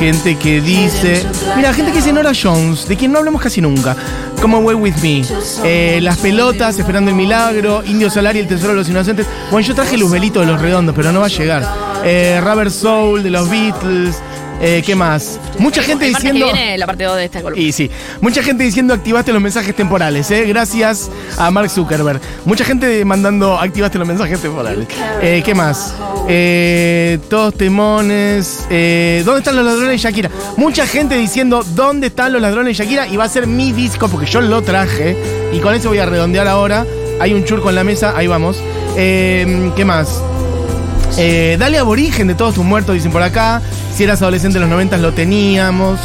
gente 0.02 0.34
que 0.36 0.60
dice. 0.60 1.24
Mira, 1.54 1.72
gente 1.72 1.92
que 1.92 1.98
dice 1.98 2.12
Nora 2.12 2.32
Jones, 2.34 2.88
de 2.88 2.96
quien 2.96 3.12
no 3.12 3.20
hablamos 3.20 3.40
casi 3.40 3.60
nunca. 3.60 3.94
Come 4.40 4.56
Away 4.56 4.74
With 4.74 4.96
Me. 5.00 5.22
Eh, 5.64 6.00
las 6.02 6.18
pelotas, 6.18 6.76
Esperando 6.76 7.12
el 7.12 7.16
Milagro. 7.16 7.84
Indio 7.84 8.08
y 8.12 8.38
el 8.40 8.48
Tesoro 8.48 8.70
de 8.70 8.78
los 8.78 8.88
Inocentes. 8.88 9.28
Bueno, 9.52 9.64
yo 9.64 9.76
traje 9.76 9.96
Luzbelito 9.96 10.40
de 10.40 10.46
los 10.46 10.60
Redondos, 10.60 10.92
pero 10.96 11.12
no 11.12 11.20
va 11.20 11.26
a 11.26 11.28
llegar. 11.28 11.64
Eh, 12.04 12.40
Rubber 12.42 12.72
Soul 12.72 13.22
de 13.22 13.30
los 13.30 13.48
Beatles. 13.48 14.20
Eh, 14.60 14.82
¿Qué 14.86 14.94
más? 14.94 15.40
Mucha 15.58 15.82
gente 15.82 16.06
El 16.06 16.14
diciendo. 16.14 16.46
que 16.46 16.52
viene 16.52 16.78
la 16.78 16.86
parte 16.86 17.04
2 17.04 17.16
de 17.16 17.24
esta 17.24 17.42
columna. 17.42 17.60
Y 17.62 17.72
sí, 17.72 17.90
mucha 18.20 18.42
gente 18.42 18.62
diciendo 18.62 18.94
activaste 18.94 19.32
los 19.32 19.42
mensajes 19.42 19.74
temporales, 19.74 20.30
¿eh? 20.30 20.44
Gracias 20.46 21.10
a 21.36 21.50
Mark 21.50 21.68
Zuckerberg. 21.68 22.20
Mucha 22.44 22.64
gente 22.64 23.04
mandando 23.04 23.58
activaste 23.58 23.98
los 23.98 24.06
mensajes 24.06 24.40
temporales. 24.40 24.86
Eh, 25.20 25.42
¿Qué 25.44 25.54
más? 25.54 25.94
Eh, 26.28 27.18
todos 27.28 27.54
temones. 27.54 28.60
¿Dónde 28.68 29.38
están 29.38 29.56
los 29.56 29.64
ladrones 29.64 29.90
de 29.90 29.98
Shakira? 29.98 30.30
Mucha 30.56 30.86
gente 30.86 31.16
diciendo 31.16 31.64
¿dónde 31.74 32.06
están 32.08 32.32
los 32.32 32.40
ladrones 32.40 32.76
de 32.78 32.84
Shakira? 32.84 33.08
Y 33.08 33.16
va 33.16 33.24
a 33.24 33.28
ser 33.28 33.46
mi 33.48 33.72
disco 33.72 34.08
porque 34.08 34.26
yo 34.30 34.40
lo 34.40 34.62
traje. 34.62 35.16
Y 35.52 35.58
con 35.58 35.74
eso 35.74 35.88
voy 35.88 35.98
a 35.98 36.06
redondear 36.06 36.46
ahora. 36.46 36.86
Hay 37.20 37.34
un 37.34 37.44
churco 37.44 37.68
en 37.68 37.74
la 37.74 37.84
mesa, 37.84 38.14
ahí 38.16 38.26
vamos. 38.28 38.56
¿Qué 38.94 39.84
más? 39.84 40.22
Eh, 41.18 41.56
dale 41.58 41.78
aborigen 41.78 42.26
de 42.26 42.34
todos 42.34 42.54
tus 42.54 42.64
muertos, 42.64 42.94
dicen 42.94 43.12
por 43.12 43.22
acá. 43.22 43.60
Si 43.94 44.04
eras 44.04 44.22
adolescente 44.22 44.58
en 44.58 44.62
los 44.62 44.70
90 44.70 44.96
lo 44.98 45.12
teníamos. 45.12 46.00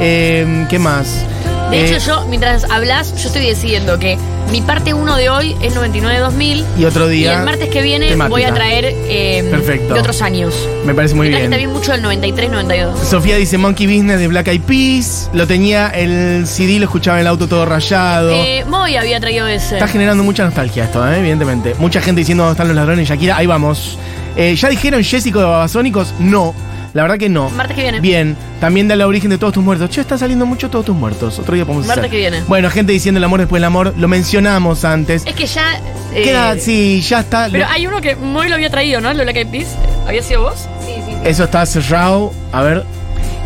Eh, 0.00 0.66
¿Qué 0.68 0.78
más? 0.78 1.24
De 1.70 1.78
Eh, 1.86 1.96
hecho, 1.96 2.04
yo, 2.06 2.26
mientras 2.28 2.64
hablas, 2.70 3.12
yo 3.22 3.28
estoy 3.28 3.46
decidiendo 3.46 3.98
que 3.98 4.18
mi 4.50 4.60
parte 4.60 4.92
1 4.92 5.16
de 5.16 5.30
hoy 5.30 5.56
es 5.62 5.74
99-2000. 5.74 6.64
Y 6.78 6.84
otro 6.84 7.08
día. 7.08 7.32
Y 7.32 7.36
el 7.36 7.44
martes 7.44 7.68
que 7.70 7.80
viene 7.80 8.08
temática. 8.08 8.28
voy 8.30 8.42
a 8.44 8.52
traer 8.52 8.84
eh, 8.86 9.46
Perfecto. 9.50 9.94
de 9.94 10.00
otros 10.00 10.20
años. 10.20 10.54
Me 10.84 10.94
parece 10.94 11.14
muy 11.14 11.30
Me 11.30 11.36
bien. 11.38 11.50
también 11.50 11.72
mucho 11.72 11.92
del 11.92 12.02
93-92. 12.04 12.94
Sofía 13.08 13.36
dice 13.36 13.56
Monkey 13.56 13.86
Business 13.86 14.18
de 14.18 14.28
Black 14.28 14.48
Eyed 14.48 14.60
Peas. 14.62 15.30
Lo 15.32 15.46
tenía 15.46 15.88
el 15.88 16.46
CD, 16.46 16.78
lo 16.78 16.84
escuchaba 16.84 17.16
en 17.18 17.22
el 17.22 17.26
auto 17.28 17.48
todo 17.48 17.64
rayado. 17.64 18.30
Eh, 18.32 18.64
Moy 18.68 18.96
había 18.96 19.18
traído 19.20 19.46
ese. 19.46 19.76
Está 19.76 19.88
generando 19.88 20.22
mucha 20.24 20.44
nostalgia 20.44 20.84
esto, 20.84 21.06
¿eh? 21.10 21.18
evidentemente. 21.20 21.74
Mucha 21.78 22.02
gente 22.02 22.20
diciendo 22.20 22.44
dónde 22.44 22.54
están 22.54 22.68
los 22.68 22.76
ladrones 22.76 23.08
Shakira. 23.08 23.36
Ahí 23.38 23.46
vamos. 23.46 23.96
Eh, 24.36 24.54
¿Ya 24.56 24.68
dijeron 24.68 25.02
Jessico 25.04 25.38
de 25.38 25.44
Babasónicos? 25.46 26.14
No. 26.18 26.54
La 26.94 27.02
verdad 27.02 27.16
que 27.16 27.28
no. 27.30 27.48
Martes 27.50 27.74
que 27.74 27.82
viene. 27.82 28.00
Bien. 28.00 28.36
También 28.60 28.86
da 28.86 28.94
la 28.96 29.06
origen 29.06 29.30
de 29.30 29.38
todos 29.38 29.54
tus 29.54 29.64
muertos. 29.64 29.88
Che, 29.88 30.02
está 30.02 30.18
saliendo 30.18 30.44
mucho 30.44 30.68
todos 30.68 30.84
tus 30.84 30.94
muertos. 30.94 31.38
Otro 31.38 31.54
día 31.54 31.64
podemos 31.64 31.86
Martes 31.86 32.02
hacer. 32.02 32.10
que 32.10 32.16
viene. 32.18 32.42
Bueno, 32.46 32.68
gente 32.70 32.92
diciendo 32.92 33.16
el 33.18 33.24
amor 33.24 33.40
después 33.40 33.60
del 33.60 33.64
amor. 33.64 33.94
Lo 33.96 34.08
mencionamos 34.08 34.84
antes. 34.84 35.24
Es 35.24 35.34
que 35.34 35.46
ya. 35.46 35.80
eh, 36.14 36.22
Queda, 36.22 36.58
sí, 36.58 37.00
ya 37.00 37.20
está. 37.20 37.48
Pero 37.50 37.66
hay 37.68 37.86
uno 37.86 38.00
que 38.02 38.14
Moy 38.16 38.48
lo 38.48 38.54
había 38.56 38.68
traído, 38.68 39.00
¿no? 39.00 39.10
Lo 39.12 39.18
de 39.20 39.24
Black 39.24 39.36
Eyed 39.36 39.48
Peas. 39.48 39.76
¿Había 40.06 40.22
sido 40.22 40.42
vos? 40.42 40.68
Sí, 40.84 40.92
sí. 41.06 41.14
Eso 41.24 41.44
está 41.44 41.64
cerrado. 41.64 42.30
A 42.52 42.62
ver. 42.62 42.84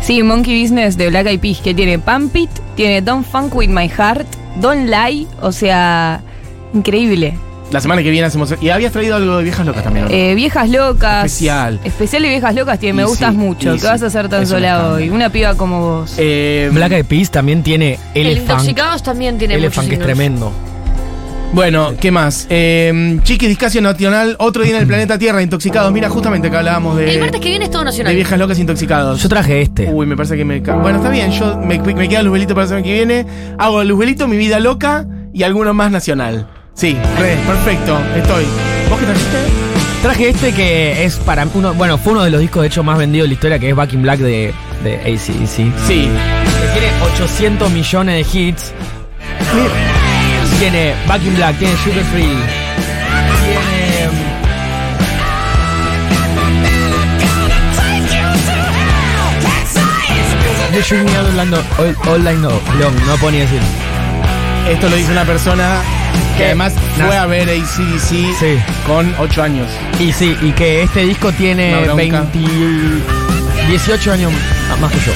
Sí, 0.01 0.21
Monkey 0.23 0.61
Business 0.63 0.97
de 0.97 1.09
Black 1.09 1.27
Eyed 1.27 1.39
Peas, 1.39 1.59
que 1.59 1.73
tiene 1.73 1.99
Pump 1.99 2.35
It, 2.35 2.49
tiene 2.75 3.01
Don't 3.01 3.25
Funk 3.25 3.55
With 3.55 3.69
My 3.69 3.87
Heart, 3.89 4.27
Don't 4.59 4.89
Lie, 4.89 5.25
o 5.41 5.51
sea, 5.53 6.21
increíble. 6.73 7.33
La 7.71 7.81
semana 7.81 8.01
que 8.01 8.09
viene 8.09 8.27
hacemos. 8.27 8.53
Y 8.61 8.69
habías 8.69 8.91
traído 8.91 9.15
algo 9.15 9.37
de 9.37 9.43
viejas 9.43 9.65
locas 9.65 9.83
también. 9.83 10.05
¿no? 10.05 10.11
Eh, 10.11 10.35
viejas 10.35 10.69
locas. 10.69 11.25
Especial. 11.25 11.79
Especial 11.83 12.21
de 12.23 12.29
viejas 12.29 12.55
locas, 12.55 12.79
tiene 12.79 12.93
Me 12.93 13.01
Y 13.01 13.05
Gustas 13.05 13.31
sí, 13.31 13.37
Mucho. 13.37 13.75
¿Qué 13.75 13.85
vas 13.85 14.01
a 14.03 14.07
hacer 14.07 14.29
tan 14.29 14.47
sola 14.47 14.93
hoy? 14.93 15.09
Una 15.09 15.29
piba 15.29 15.55
como 15.55 15.81
vos. 15.81 16.13
Eh, 16.17 16.69
Black 16.71 16.93
Eyed 16.93 17.05
Peas 17.05 17.31
también 17.31 17.63
tiene 17.63 17.99
El. 18.13 18.37
Intoxicados 18.37 19.03
también 19.03 19.37
tiene 19.37 19.55
Elephant 19.55 19.89
que 19.89 19.95
es 19.95 20.01
tremendo. 20.01 20.51
Bueno, 21.53 21.93
¿qué 21.99 22.11
más? 22.11 22.45
Eh, 22.49 23.19
Chiqui 23.23 23.47
Discasio 23.47 23.81
Nacional, 23.81 24.35
otro 24.39 24.63
día 24.63 24.75
en 24.75 24.81
el 24.81 24.87
planeta 24.87 25.17
Tierra, 25.17 25.41
intoxicados. 25.41 25.91
Mira, 25.93 26.09
justamente 26.09 26.49
acá 26.49 26.59
hablábamos 26.59 26.97
de, 26.97 27.13
El 27.13 27.21
martes 27.21 27.39
que 27.39 27.49
viene 27.49 27.65
es 27.65 27.71
todo 27.71 27.81
de 27.81 27.85
nacional. 27.85 28.15
viejas 28.15 28.37
locas 28.37 28.59
intoxicados. 28.59 29.23
Yo 29.23 29.29
traje 29.29 29.61
este. 29.61 29.89
Uy, 29.89 30.05
me 30.05 30.15
parece 30.15 30.35
que 30.35 30.43
me. 30.43 30.59
Bueno, 30.59 30.97
está 30.97 31.09
bien, 31.09 31.31
yo 31.31 31.57
me, 31.57 31.79
me 31.79 32.09
queda 32.09 32.21
Luzbelito 32.21 32.53
para 32.53 32.65
la 32.65 32.67
semana 32.67 32.85
que 32.85 32.93
viene. 32.93 33.25
Hago 33.57 33.83
Luzbelito, 33.83 34.27
mi 34.27 34.37
vida 34.37 34.59
loca 34.59 35.07
y 35.33 35.43
alguno 35.43 35.73
más 35.73 35.89
nacional. 35.89 36.47
Sí, 36.77 36.95
re, 37.17 37.35
perfecto, 37.37 37.99
estoy. 38.15 38.45
¿Vos 38.87 38.99
qué 38.99 39.05
trajiste? 39.07 39.37
Traje 40.03 40.29
este 40.29 40.53
que 40.53 41.05
es 41.05 41.15
para 41.15 41.47
uno, 41.51 41.73
bueno, 41.73 41.97
fue 41.97 42.13
uno 42.13 42.23
de 42.23 42.29
los 42.29 42.39
discos 42.39 42.61
de 42.61 42.67
hecho 42.67 42.83
más 42.83 42.99
vendidos 42.99 43.23
de 43.23 43.29
la 43.29 43.33
historia, 43.33 43.57
que 43.57 43.69
es 43.69 43.75
Back 43.75 43.93
in 43.93 44.03
Black 44.03 44.19
de, 44.19 44.53
de 44.83 44.95
ACDC. 44.97 45.75
Sí. 45.87 46.07
Que 46.07 46.79
tiene 46.79 46.91
800 47.15 47.71
millones 47.71 48.31
de 48.31 48.39
hits. 48.39 48.73
Tiene 50.59 50.93
Back 51.07 51.23
in 51.23 51.35
Black, 51.35 51.57
tiene 51.57 51.75
Sugar 51.77 52.03
Free. 52.13 52.27
Tiene. 53.43 54.09
The 60.71 61.17
Out 61.17 61.27
Orlando, 61.27 61.63
All, 62.07 62.23
Long, 62.79 63.07
no 63.07 63.15
puedo 63.15 63.31
ni 63.31 63.39
decir. 63.39 63.61
Esto 64.69 64.89
lo 64.89 64.95
dice 64.95 65.11
una 65.11 65.25
persona 65.25 65.81
que 66.37 66.45
además 66.45 66.73
fue 66.95 67.17
a 67.17 67.25
ver 67.25 67.49
ACDC 67.49 68.09
Sí. 68.39 68.59
con 68.85 69.13
8 69.19 69.43
años. 69.43 69.67
Y 69.99 70.11
sí, 70.13 70.37
y 70.41 70.51
que 70.51 70.83
este 70.83 71.01
disco 71.01 71.31
tiene 71.31 71.71
bronca. 71.85 71.95
20, 71.95 72.39
18 73.69 74.11
años 74.13 74.31
más 74.79 74.91
que 74.91 74.99
yo. 74.99 75.11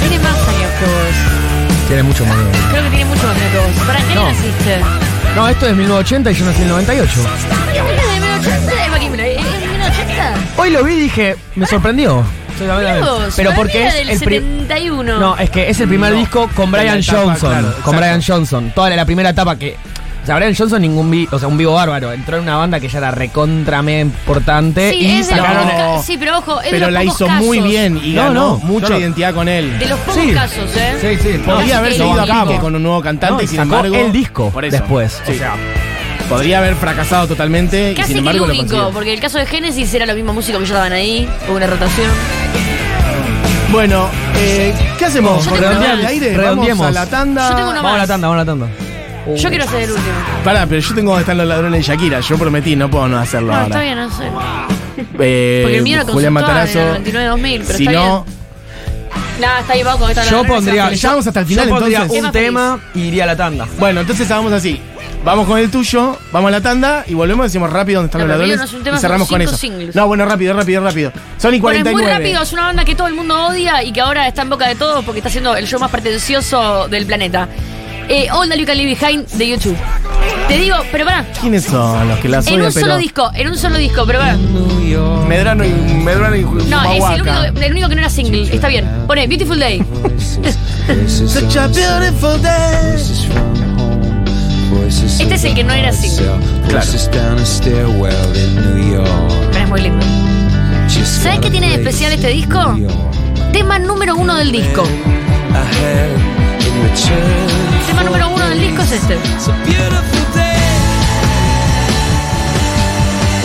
Tiene 0.00 0.18
más 0.22 0.36
años 0.48 0.70
que 0.78 0.84
vos. 0.86 1.86
Tiene 1.88 2.02
mucho 2.02 2.24
más. 2.26 2.36
Creo 2.70 2.82
que 2.84 2.88
tiene 2.90 3.04
mucho 3.06 3.22
más 3.26 3.36
años 3.36 3.50
que 3.52 3.58
vos. 3.58 3.86
¿Para 3.86 4.00
qué 4.04 4.14
No. 4.14 4.24
naciste? 4.28 4.80
No, 5.36 5.48
esto 5.48 5.66
es 5.66 5.74
1980 5.76 6.30
y 6.30 6.34
yo 6.34 6.44
nací 6.46 6.58
en 6.58 6.62
el 6.64 6.68
98. 6.70 7.20
¿Es 7.20 7.22
de 7.74 8.20
1980? 8.20 8.82
¿Es 8.84 8.88
Joaquín 8.88 9.10
Miller? 9.10 9.26
¿Es 9.38 9.44
de 9.60 9.68
1980? 9.68 10.34
Hoy 10.56 10.70
lo 10.70 10.84
vi 10.84 10.92
y 10.94 11.00
dije, 11.00 11.36
me 11.56 11.66
sorprendió. 11.66 12.24
Dios, 12.58 13.32
Pero 13.36 13.52
porque 13.54 13.86
es 13.86 13.94
del 13.94 14.10
el 14.10 14.18
pri- 14.20 14.36
71. 14.40 15.18
No, 15.18 15.36
es 15.36 15.50
que 15.50 15.68
es 15.70 15.80
el 15.80 15.88
primer 15.88 16.12
No. 16.12 16.18
disco 16.18 16.48
con 16.54 16.70
Brian 16.70 16.98
etapa, 16.98 17.18
Johnson. 17.18 17.50
claro, 17.50 17.66
con 17.68 17.76
exacto. 17.76 17.96
Brian 17.96 18.22
Johnson. 18.26 18.72
Toda 18.74 18.90
la 18.90 19.04
primera 19.04 19.30
etapa 19.30 19.56
que 19.56 19.76
O 20.22 20.26
sea, 20.26 20.36
Brian 20.36 20.54
Johnson 20.56 20.80
ningún 20.80 21.10
vi, 21.10 21.28
o 21.30 21.38
sea, 21.38 21.48
un 21.48 21.58
vivo 21.58 21.74
bárbaro. 21.74 22.10
Entró 22.10 22.38
en 22.38 22.44
una 22.44 22.56
banda 22.56 22.80
que 22.80 22.88
ya 22.88 22.96
era 22.96 23.10
recontra 23.10 23.82
mega 23.82 24.00
importante 24.00 24.90
Sí, 24.92 24.96
y 25.00 25.18
es 25.20 25.28
de 25.28 25.36
los 25.36 25.46
sacaron. 25.46 25.68
No. 25.76 26.02
Sí, 26.02 26.16
pero 26.18 26.38
ojo, 26.38 26.60
es 26.60 26.64
de 26.64 26.70
Pero 26.70 26.86
los 26.86 26.92
la 26.94 27.04
hizo 27.04 27.26
casos. 27.26 27.44
muy 27.44 27.60
bien 27.60 28.00
y 28.02 28.12
No, 28.14 28.22
ganó 28.22 28.34
no, 28.34 28.58
mucha 28.60 28.98
identidad 28.98 29.34
con 29.34 29.48
él. 29.50 29.78
De 29.78 29.84
los 29.86 29.98
pocos 30.00 30.22
Sí. 30.22 30.32
casos, 30.32 30.70
¿eh? 30.76 30.96
Sí, 30.98 31.18
sí. 31.32 31.38
Podría 31.44 31.76
haber 31.76 31.92
seguido 31.92 32.18
a 32.22 32.24
lo 32.26 32.34
banco. 32.34 32.58
con 32.58 32.74
un 32.74 32.82
nuevo 32.82 33.02
cantante 33.02 33.34
No, 33.36 33.42
y 33.42 33.46
sin 33.46 33.56
sacó 33.58 33.84
embargo. 33.84 33.96
el 33.96 34.12
disco 34.12 34.48
por 34.50 34.64
eso. 34.64 34.76
después. 34.78 35.20
Sí. 35.26 35.32
O 35.32 35.38
sea, 35.38 35.56
Podría 36.30 36.56
haber 36.60 36.74
fracasado 36.76 37.26
totalmente 37.26 37.92
y 37.92 37.94
Casi 37.94 38.06
sin 38.06 38.06
que 38.06 38.12
el 38.12 38.18
embargo 38.20 38.46
lo 38.46 38.52
único, 38.54 38.62
consiguió. 38.66 38.90
porque 38.94 39.12
el 39.12 39.20
caso 39.20 39.36
de 39.36 39.44
Genesis 39.44 39.92
era 39.92 40.06
los 40.06 40.16
mismos 40.16 40.34
músicos 40.36 40.58
que 40.62 40.66
ya 40.68 40.72
estaban 40.72 40.92
ahí, 40.94 41.28
hubo 41.46 41.56
una 41.56 41.66
rotación. 41.66 42.10
Bueno, 43.74 44.08
eh, 44.36 44.72
¿qué 44.96 45.04
hacemos? 45.06 45.44
Yo 45.44 45.50
tengo 45.50 45.66
¿Redondear 45.66 45.94
una- 45.94 46.00
el 46.02 46.06
aire? 46.06 46.36
redondeemos. 46.36 46.78
Vamos 46.78 46.96
a 46.96 47.00
la 47.04 47.06
tanda. 47.10 47.48
Yo 47.50 47.56
tengo 47.56 47.70
una 47.70 47.82
vamos 47.82 47.90
a 47.90 47.94
la 47.94 47.98
más. 48.02 48.08
tanda, 48.08 48.28
vamos 48.28 48.40
a 48.40 48.44
la 48.44 48.52
tanda. 48.52 49.36
Yo 49.36 49.48
quiero 49.48 49.66
ser 49.66 49.82
el 49.82 49.90
último. 49.90 50.14
Pará, 50.44 50.66
pero 50.68 50.80
yo 50.80 50.94
tengo 50.94 51.10
donde 51.10 51.22
están 51.22 51.38
los 51.38 51.46
ladrones 51.48 51.80
de 51.84 51.92
Shakira. 51.92 52.20
Yo 52.20 52.38
prometí, 52.38 52.76
no 52.76 52.88
puedo 52.88 53.08
no 53.08 53.18
hacerlo 53.18 53.48
Bueno, 53.48 53.62
ahora. 53.64 53.74
está 53.74 53.80
bien, 53.82 53.98
no 53.98 54.10
sé. 54.16 54.24
Eh, 55.18 55.60
Porque 55.64 55.76
el 55.78 55.82
mío 55.82 56.00
era 56.00 56.04
Julián 56.12 56.32
Matarazo. 56.34 56.78
era 56.78 56.96
el 56.98 57.02
99-2000, 57.04 57.62
pero 57.66 57.78
si 57.78 57.86
está 57.86 57.98
no, 57.98 58.26
Nada, 59.40 59.60
está 59.60 59.72
ahí 59.72 59.80
abajo. 59.80 60.08
Está 60.08 60.24
la 60.24 60.30
Yo 60.30 60.44
pondría. 60.44 60.90
¿Le 60.90 60.96
llevamos 60.96 61.26
hasta 61.26 61.40
el 61.40 61.46
final, 61.46 61.64
yo 61.68 61.70
pondría 61.74 61.98
entonces? 62.02 62.24
un 62.24 62.30
Tema 62.32 62.78
tema 62.78 62.80
y 62.94 63.00
iría 63.08 63.24
a 63.24 63.26
la 63.26 63.36
tanda. 63.36 63.66
bueno, 63.80 64.00
entonces 64.02 64.30
hagamos 64.30 64.52
así. 64.52 64.80
Vamos 65.24 65.46
con 65.46 65.58
el 65.58 65.70
tuyo, 65.70 66.18
vamos 66.32 66.48
a 66.48 66.52
la 66.52 66.60
tanda 66.60 67.02
y 67.06 67.14
volvemos, 67.14 67.46
decimos 67.46 67.70
rápido 67.72 68.00
dónde 68.02 68.08
están 68.08 68.20
No, 68.20 68.26
los 68.26 68.36
ladrones 68.36 68.58
no 68.58 68.64
es 68.64 68.72
un 68.74 68.82
tema, 68.84 68.96
y 68.98 69.00
cerramos 69.00 69.26
con 69.28 69.40
eso. 69.40 69.56
singles. 69.56 69.94
No, 69.96 70.06
bueno, 70.06 70.26
rápido, 70.26 70.52
rápido, 70.54 70.82
rápido. 70.82 71.12
Sony 71.38 71.58
Bueno, 71.60 71.78
es 71.78 71.82
49. 71.84 71.92
muy 72.02 72.12
rápido, 72.12 72.42
es 72.42 72.52
una 72.52 72.62
banda 72.64 72.84
que 72.84 72.94
todo 72.94 73.06
el 73.06 73.14
mundo 73.14 73.46
odia 73.46 73.82
y 73.82 73.90
que 73.92 74.02
ahora 74.02 74.28
está 74.28 74.42
en 74.42 74.50
boca 74.50 74.68
de 74.68 74.74
todos 74.74 75.02
porque 75.04 75.20
está 75.20 75.28
haciendo 75.30 75.56
el 75.56 75.66
show 75.66 75.80
más 75.80 75.90
pretencioso 75.90 76.88
del 76.88 77.06
planeta. 77.06 77.48
Eh, 78.06 78.26
All 78.30 78.46
That 78.50 78.56
You 78.56 78.66
Can 78.66 78.76
Leave 78.76 78.94
Behind 79.00 79.26
de 79.28 79.48
YouTube. 79.48 79.76
Te 80.46 80.58
digo, 80.58 80.76
pero 80.92 81.06
pará, 81.06 81.24
¿Quiénes 81.40 81.64
son 81.64 82.06
los 82.06 82.18
que 82.18 82.28
las 82.28 82.46
en 82.46 82.54
odian, 82.56 82.66
un 82.66 82.72
solo 82.72 82.96
disco, 82.98 83.30
en 83.34 83.48
un 83.48 83.56
solo 83.56 83.78
disco, 83.78 84.04
pero 84.06 84.18
pará. 84.18 84.36
Medrano 85.26 85.64
y 85.64 85.70
Medrano 85.70 86.36
y 86.36 86.42
No, 86.42 86.58
es 86.58 86.64
el 86.66 86.70
Humahuaca. 86.70 87.40
único, 87.40 87.60
el 87.64 87.72
único 87.72 87.88
que 87.88 87.94
no 87.94 88.00
era 88.02 88.10
single, 88.10 88.54
está 88.54 88.68
bien. 88.68 88.86
Pone 89.06 89.26
Beautiful 89.26 89.58
Day. 89.58 89.78
Such 91.08 91.56
a 91.56 91.66
beautiful 91.68 92.38
day. 92.42 93.63
Este 95.22 95.34
es 95.34 95.44
el 95.44 95.54
que 95.54 95.64
no 95.64 95.72
era 95.72 95.92
single, 95.92 96.26
Claro. 96.68 96.86
pero 99.52 99.64
es 99.64 99.68
muy 99.70 99.80
lindo. 99.82 100.04
¿Sabes 101.22 101.40
qué 101.40 101.50
tiene 101.50 101.68
de 101.68 101.74
especial 101.74 102.12
este 102.12 102.28
disco? 102.28 102.76
Tema 103.52 103.78
número 103.78 104.16
uno 104.16 104.34
del 104.36 104.52
disco. 104.52 104.82
Tema 107.86 108.02
número 108.04 108.28
uno 108.28 108.48
del 108.48 108.60
disco 108.60 108.82
es 108.82 108.92
este. 108.92 109.16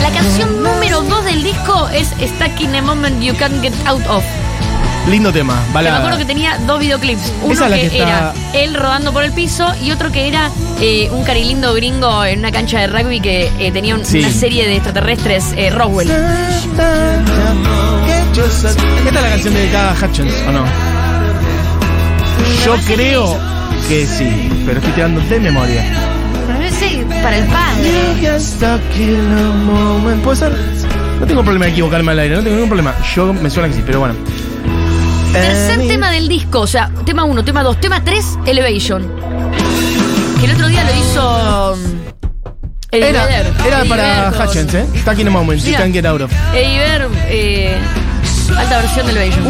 La 0.01 0.09
canción 0.11 0.63
número 0.63 1.01
dos 1.03 1.23
del 1.25 1.43
disco 1.43 1.89
es 1.89 2.07
Stuck 2.07 2.59
in 2.61 2.75
a 2.75 2.82
Moment 2.82 3.21
You 3.21 3.36
Can't 3.38 3.61
Get 3.61 3.73
Out 3.86 4.05
of. 4.07 4.23
Lindo 5.07 5.31
tema, 5.33 5.55
Que 5.61 5.67
me 5.69 5.73
balada. 5.73 5.97
acuerdo 5.99 6.17
que 6.19 6.25
tenía 6.25 6.57
dos 6.67 6.79
videoclips. 6.79 7.33
Uno 7.41 7.53
Esa 7.53 7.65
es 7.65 7.71
la 7.71 7.77
que, 7.77 7.89
que 7.89 7.97
está- 7.99 8.09
era 8.09 8.33
él 8.53 8.75
rodando 8.75 9.11
por 9.11 9.23
el 9.23 9.31
piso 9.31 9.67
y 9.83 9.91
otro 9.91 10.11
que 10.11 10.27
era 10.27 10.51
eh, 10.81 11.09
un 11.11 11.23
carilindo 11.23 11.73
gringo 11.73 12.23
en 12.25 12.39
una 12.39 12.51
cancha 12.51 12.79
de 12.79 12.87
rugby 12.87 13.19
que 13.19 13.49
eh, 13.59 13.71
tenía 13.71 13.95
un- 13.95 14.05
Sí. 14.05 14.19
una 14.19 14.31
serie 14.31 14.67
de 14.67 14.75
extraterrestres, 14.75 15.45
eh, 15.57 15.71
Roswell. 15.71 16.09
Esta 16.11 17.15
es 19.07 19.13
la 19.13 19.21
canción 19.29 19.53
dedicada 19.53 19.91
a 19.91 20.05
Hutchins, 20.05 20.33
¿o 20.47 20.51
no? 20.51 20.63
Yo 22.65 22.75
creo 22.85 23.37
que 23.87 24.05
sí, 24.05 24.49
pero 24.65 24.79
estoy 24.79 24.93
tirando 24.93 25.21
de 25.21 25.39
memoria. 25.39 25.83
Pero 26.47 26.61
ese 26.61 27.05
para 27.21 27.37
el 27.37 27.45
padre. 27.47 27.91
¿Puede 30.23 30.37
ser? 30.37 30.51
No 31.19 31.25
tengo 31.25 31.43
problema 31.43 31.65
de 31.65 31.71
equivocarme 31.71 32.11
al 32.13 32.19
aire, 32.19 32.35
no 32.35 32.41
tengo 32.43 32.55
ningún 32.55 32.69
problema. 32.69 32.95
Yo 33.15 33.33
me 33.33 33.49
suena 33.49 33.67
que 33.69 33.75
sí, 33.75 33.83
pero 33.85 33.99
bueno. 33.99 34.15
Tercer 35.32 35.88
tema 35.88 36.09
del 36.11 36.27
disco, 36.27 36.61
o 36.61 36.67
sea, 36.67 36.89
tema 37.05 37.23
1, 37.23 37.43
tema 37.45 37.63
2, 37.63 37.80
tema 37.80 38.03
3, 38.03 38.39
Elevation. 38.45 39.07
Que 40.39 40.45
el 40.45 40.51
otro 40.53 40.67
día 40.67 40.84
lo 40.84 40.95
hizo. 40.95 41.75
mm, 41.75 41.99
Eddie 42.91 43.09
Era, 43.09 43.25
Vedder. 43.25 43.53
era 43.67 43.80
Eddie 43.82 43.89
para 43.89 44.30
Vedder 44.32 44.47
Hutchins, 44.47 44.73
¿eh? 44.73 44.86
Stuck 45.01 45.19
in 45.19 45.27
a 45.27 45.32
moment, 45.32 45.59
you 45.61 45.67
Mira. 45.67 45.80
can't 45.80 45.93
get 45.93 46.05
out 46.05 46.21
of. 46.21 46.32
Eddie 46.53 46.77
Vedder, 46.80 47.07
eh, 47.27 47.77
alta 48.57 48.77
versión 48.82 49.05
de 49.05 49.11
Elevation. 49.11 49.45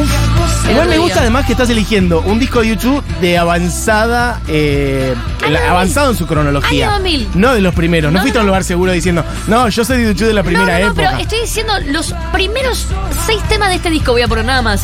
El 0.65 0.71
Igual 0.71 0.87
me 0.87 0.93
día. 0.95 1.01
gusta 1.03 1.21
además 1.21 1.45
que 1.45 1.53
estás 1.53 1.69
eligiendo 1.69 2.19
un 2.21 2.37
disco 2.39 2.59
de 2.59 2.67
YouTube 2.67 3.01
de 3.21 3.37
avanzada, 3.37 4.41
eh, 4.49 5.13
el- 5.45 5.53
2000. 5.53 5.69
avanzado 5.69 6.11
en 6.11 6.17
su 6.17 6.27
cronología. 6.27 6.87
Año 6.87 6.95
2000. 6.97 7.29
No 7.35 7.53
de 7.53 7.61
los 7.61 7.73
primeros. 7.73 8.11
No, 8.11 8.17
No, 8.19 8.21
fuiste 8.23 8.37
a 8.39 8.41
un 8.41 8.47
lugar 8.47 8.65
seguro 8.65 8.91
diciendo, 8.91 9.23
no, 9.47 9.69
yo 9.69 9.85
soy 9.85 9.99
de 10.03 10.09
YouTube 10.09 10.27
de 10.27 10.33
la 10.33 10.43
primera 10.43 10.65
no, 10.65 10.71
no, 10.71 10.79
no, 10.79 10.85
época. 10.91 11.07
pero 11.11 11.21
estoy 11.21 11.39
diciendo 11.41 11.73
los 11.87 12.13
primeros 12.33 12.87
seis 13.25 13.41
temas 13.47 13.69
de 13.69 13.75
este 13.75 13.89
disco, 13.89 14.11
voy 14.11 14.21
a 14.23 14.27
poner 14.27 14.43
nada 14.45 14.61
más. 14.61 14.81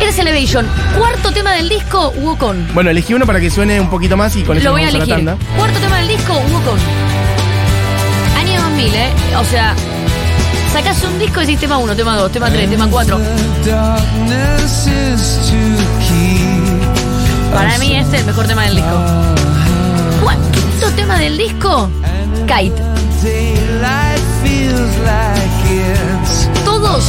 Este 0.00 0.08
es 0.08 0.18
Elevation. 0.18 0.66
Cuarto 0.96 1.32
tema 1.32 1.52
del 1.52 1.68
disco, 1.68 2.10
Wukon. 2.16 2.68
Bueno, 2.72 2.90
elegí 2.90 3.14
uno 3.14 3.26
para 3.26 3.40
que 3.40 3.50
suene 3.50 3.80
un 3.80 3.90
poquito 3.90 4.16
más 4.16 4.34
y 4.36 4.42
con 4.42 4.56
eso 4.56 4.64
Lo 4.66 4.72
voy 4.72 4.82
a 4.84 4.88
elegir. 4.88 5.08
la 5.08 5.16
tanda. 5.16 5.36
Cuarto 5.56 5.78
tema 5.80 5.98
del 5.98 6.08
disco, 6.08 6.32
Wukon. 6.34 6.78
Año 8.38 8.62
2000, 8.62 8.94
¿eh? 8.94 9.08
O 9.38 9.44
sea, 9.44 9.74
sacás 10.72 11.02
un 11.04 11.18
disco 11.18 11.42
y 11.42 11.46
decís 11.46 11.60
tema 11.60 11.78
1, 11.78 11.96
tema 11.96 12.16
2, 12.16 12.30
tema 12.32 12.48
3, 12.50 12.70
tema 12.70 12.86
4. 12.88 13.20
Para 17.52 17.78
mí 17.78 17.96
este 17.96 18.16
es 18.16 18.20
el 18.22 18.26
mejor 18.26 18.46
tema 18.46 18.62
del 18.64 18.76
disco. 18.76 18.96
Cua- 20.22 20.50
Quinto 20.52 20.90
tema 20.96 21.18
del 21.18 21.36
disco, 21.36 21.90
Kite. 22.46 22.82
Todos 26.64 27.04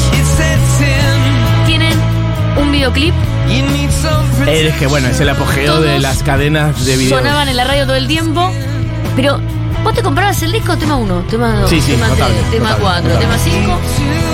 un 2.57 2.71
videoclip. 2.71 3.13
Es 4.47 4.75
que 4.75 4.87
bueno, 4.87 5.07
es 5.07 5.19
el 5.19 5.29
apogeo 5.29 5.73
Todos 5.73 5.85
de 5.85 5.99
las 5.99 6.23
cadenas 6.23 6.85
de 6.85 6.97
video. 6.97 7.17
Sonaban 7.17 7.49
en 7.49 7.57
la 7.57 7.63
radio 7.63 7.85
todo 7.85 7.95
el 7.95 8.07
tiempo. 8.07 8.51
Pero 9.15 9.39
vos 9.83 9.93
te 9.93 10.01
comprabas 10.01 10.41
el 10.43 10.51
disco 10.51 10.77
tema 10.77 10.95
1, 10.95 11.23
tema 11.29 11.55
2, 11.61 11.69
Sí, 11.69 11.81
sí, 11.81 11.91
tema 11.91 12.07
3, 12.07 12.19
notable, 12.19 12.37
tema 12.51 12.69
notable, 12.71 12.83
4, 12.83 13.13
notable. 13.13 13.25
tema 13.25 13.37
5. 13.37 13.79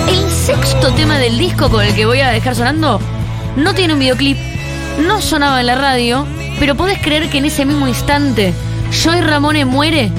El 0.08 0.30
sexto 0.30 0.92
tema 0.94 1.18
del 1.18 1.38
disco 1.38 1.70
con 1.70 1.84
el 1.84 1.94
que 1.94 2.06
voy 2.06 2.20
a 2.20 2.30
dejar 2.30 2.54
sonando 2.54 3.00
no 3.56 3.74
tiene 3.74 3.94
un 3.94 3.98
videoclip, 3.98 4.36
no 5.06 5.20
sonaba 5.20 5.60
en 5.60 5.66
la 5.66 5.74
radio, 5.74 6.26
pero 6.60 6.74
podés 6.74 6.98
creer 7.00 7.28
que 7.30 7.38
en 7.38 7.46
ese 7.46 7.64
mismo 7.64 7.88
instante 7.88 8.52
Joy 8.92 9.22
Ramone 9.22 9.64
muere 9.64 10.10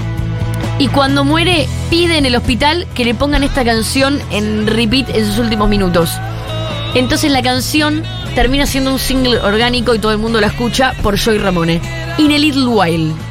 y 0.79 0.87
cuando 0.87 1.23
muere 1.23 1.67
pide 1.89 2.17
en 2.17 2.25
el 2.25 2.35
hospital 2.35 2.87
que 2.93 3.05
le 3.05 3.13
pongan 3.15 3.43
esta 3.43 3.63
canción 3.63 4.19
en 4.31 4.67
repeat 4.67 5.09
en 5.09 5.25
sus 5.25 5.37
últimos 5.39 5.69
minutos. 5.69 6.11
Entonces 6.93 7.31
la 7.31 7.41
canción 7.41 8.03
termina 8.35 8.65
siendo 8.65 8.91
un 8.91 8.99
single 8.99 9.39
orgánico 9.39 9.93
y 9.95 9.99
todo 9.99 10.11
el 10.11 10.17
mundo 10.17 10.41
la 10.41 10.47
escucha 10.47 10.93
por 11.03 11.17
Joy 11.17 11.37
Ramone. 11.37 11.81
In 12.17 12.31
a 12.31 12.37
Little 12.37 12.67
While. 12.67 13.26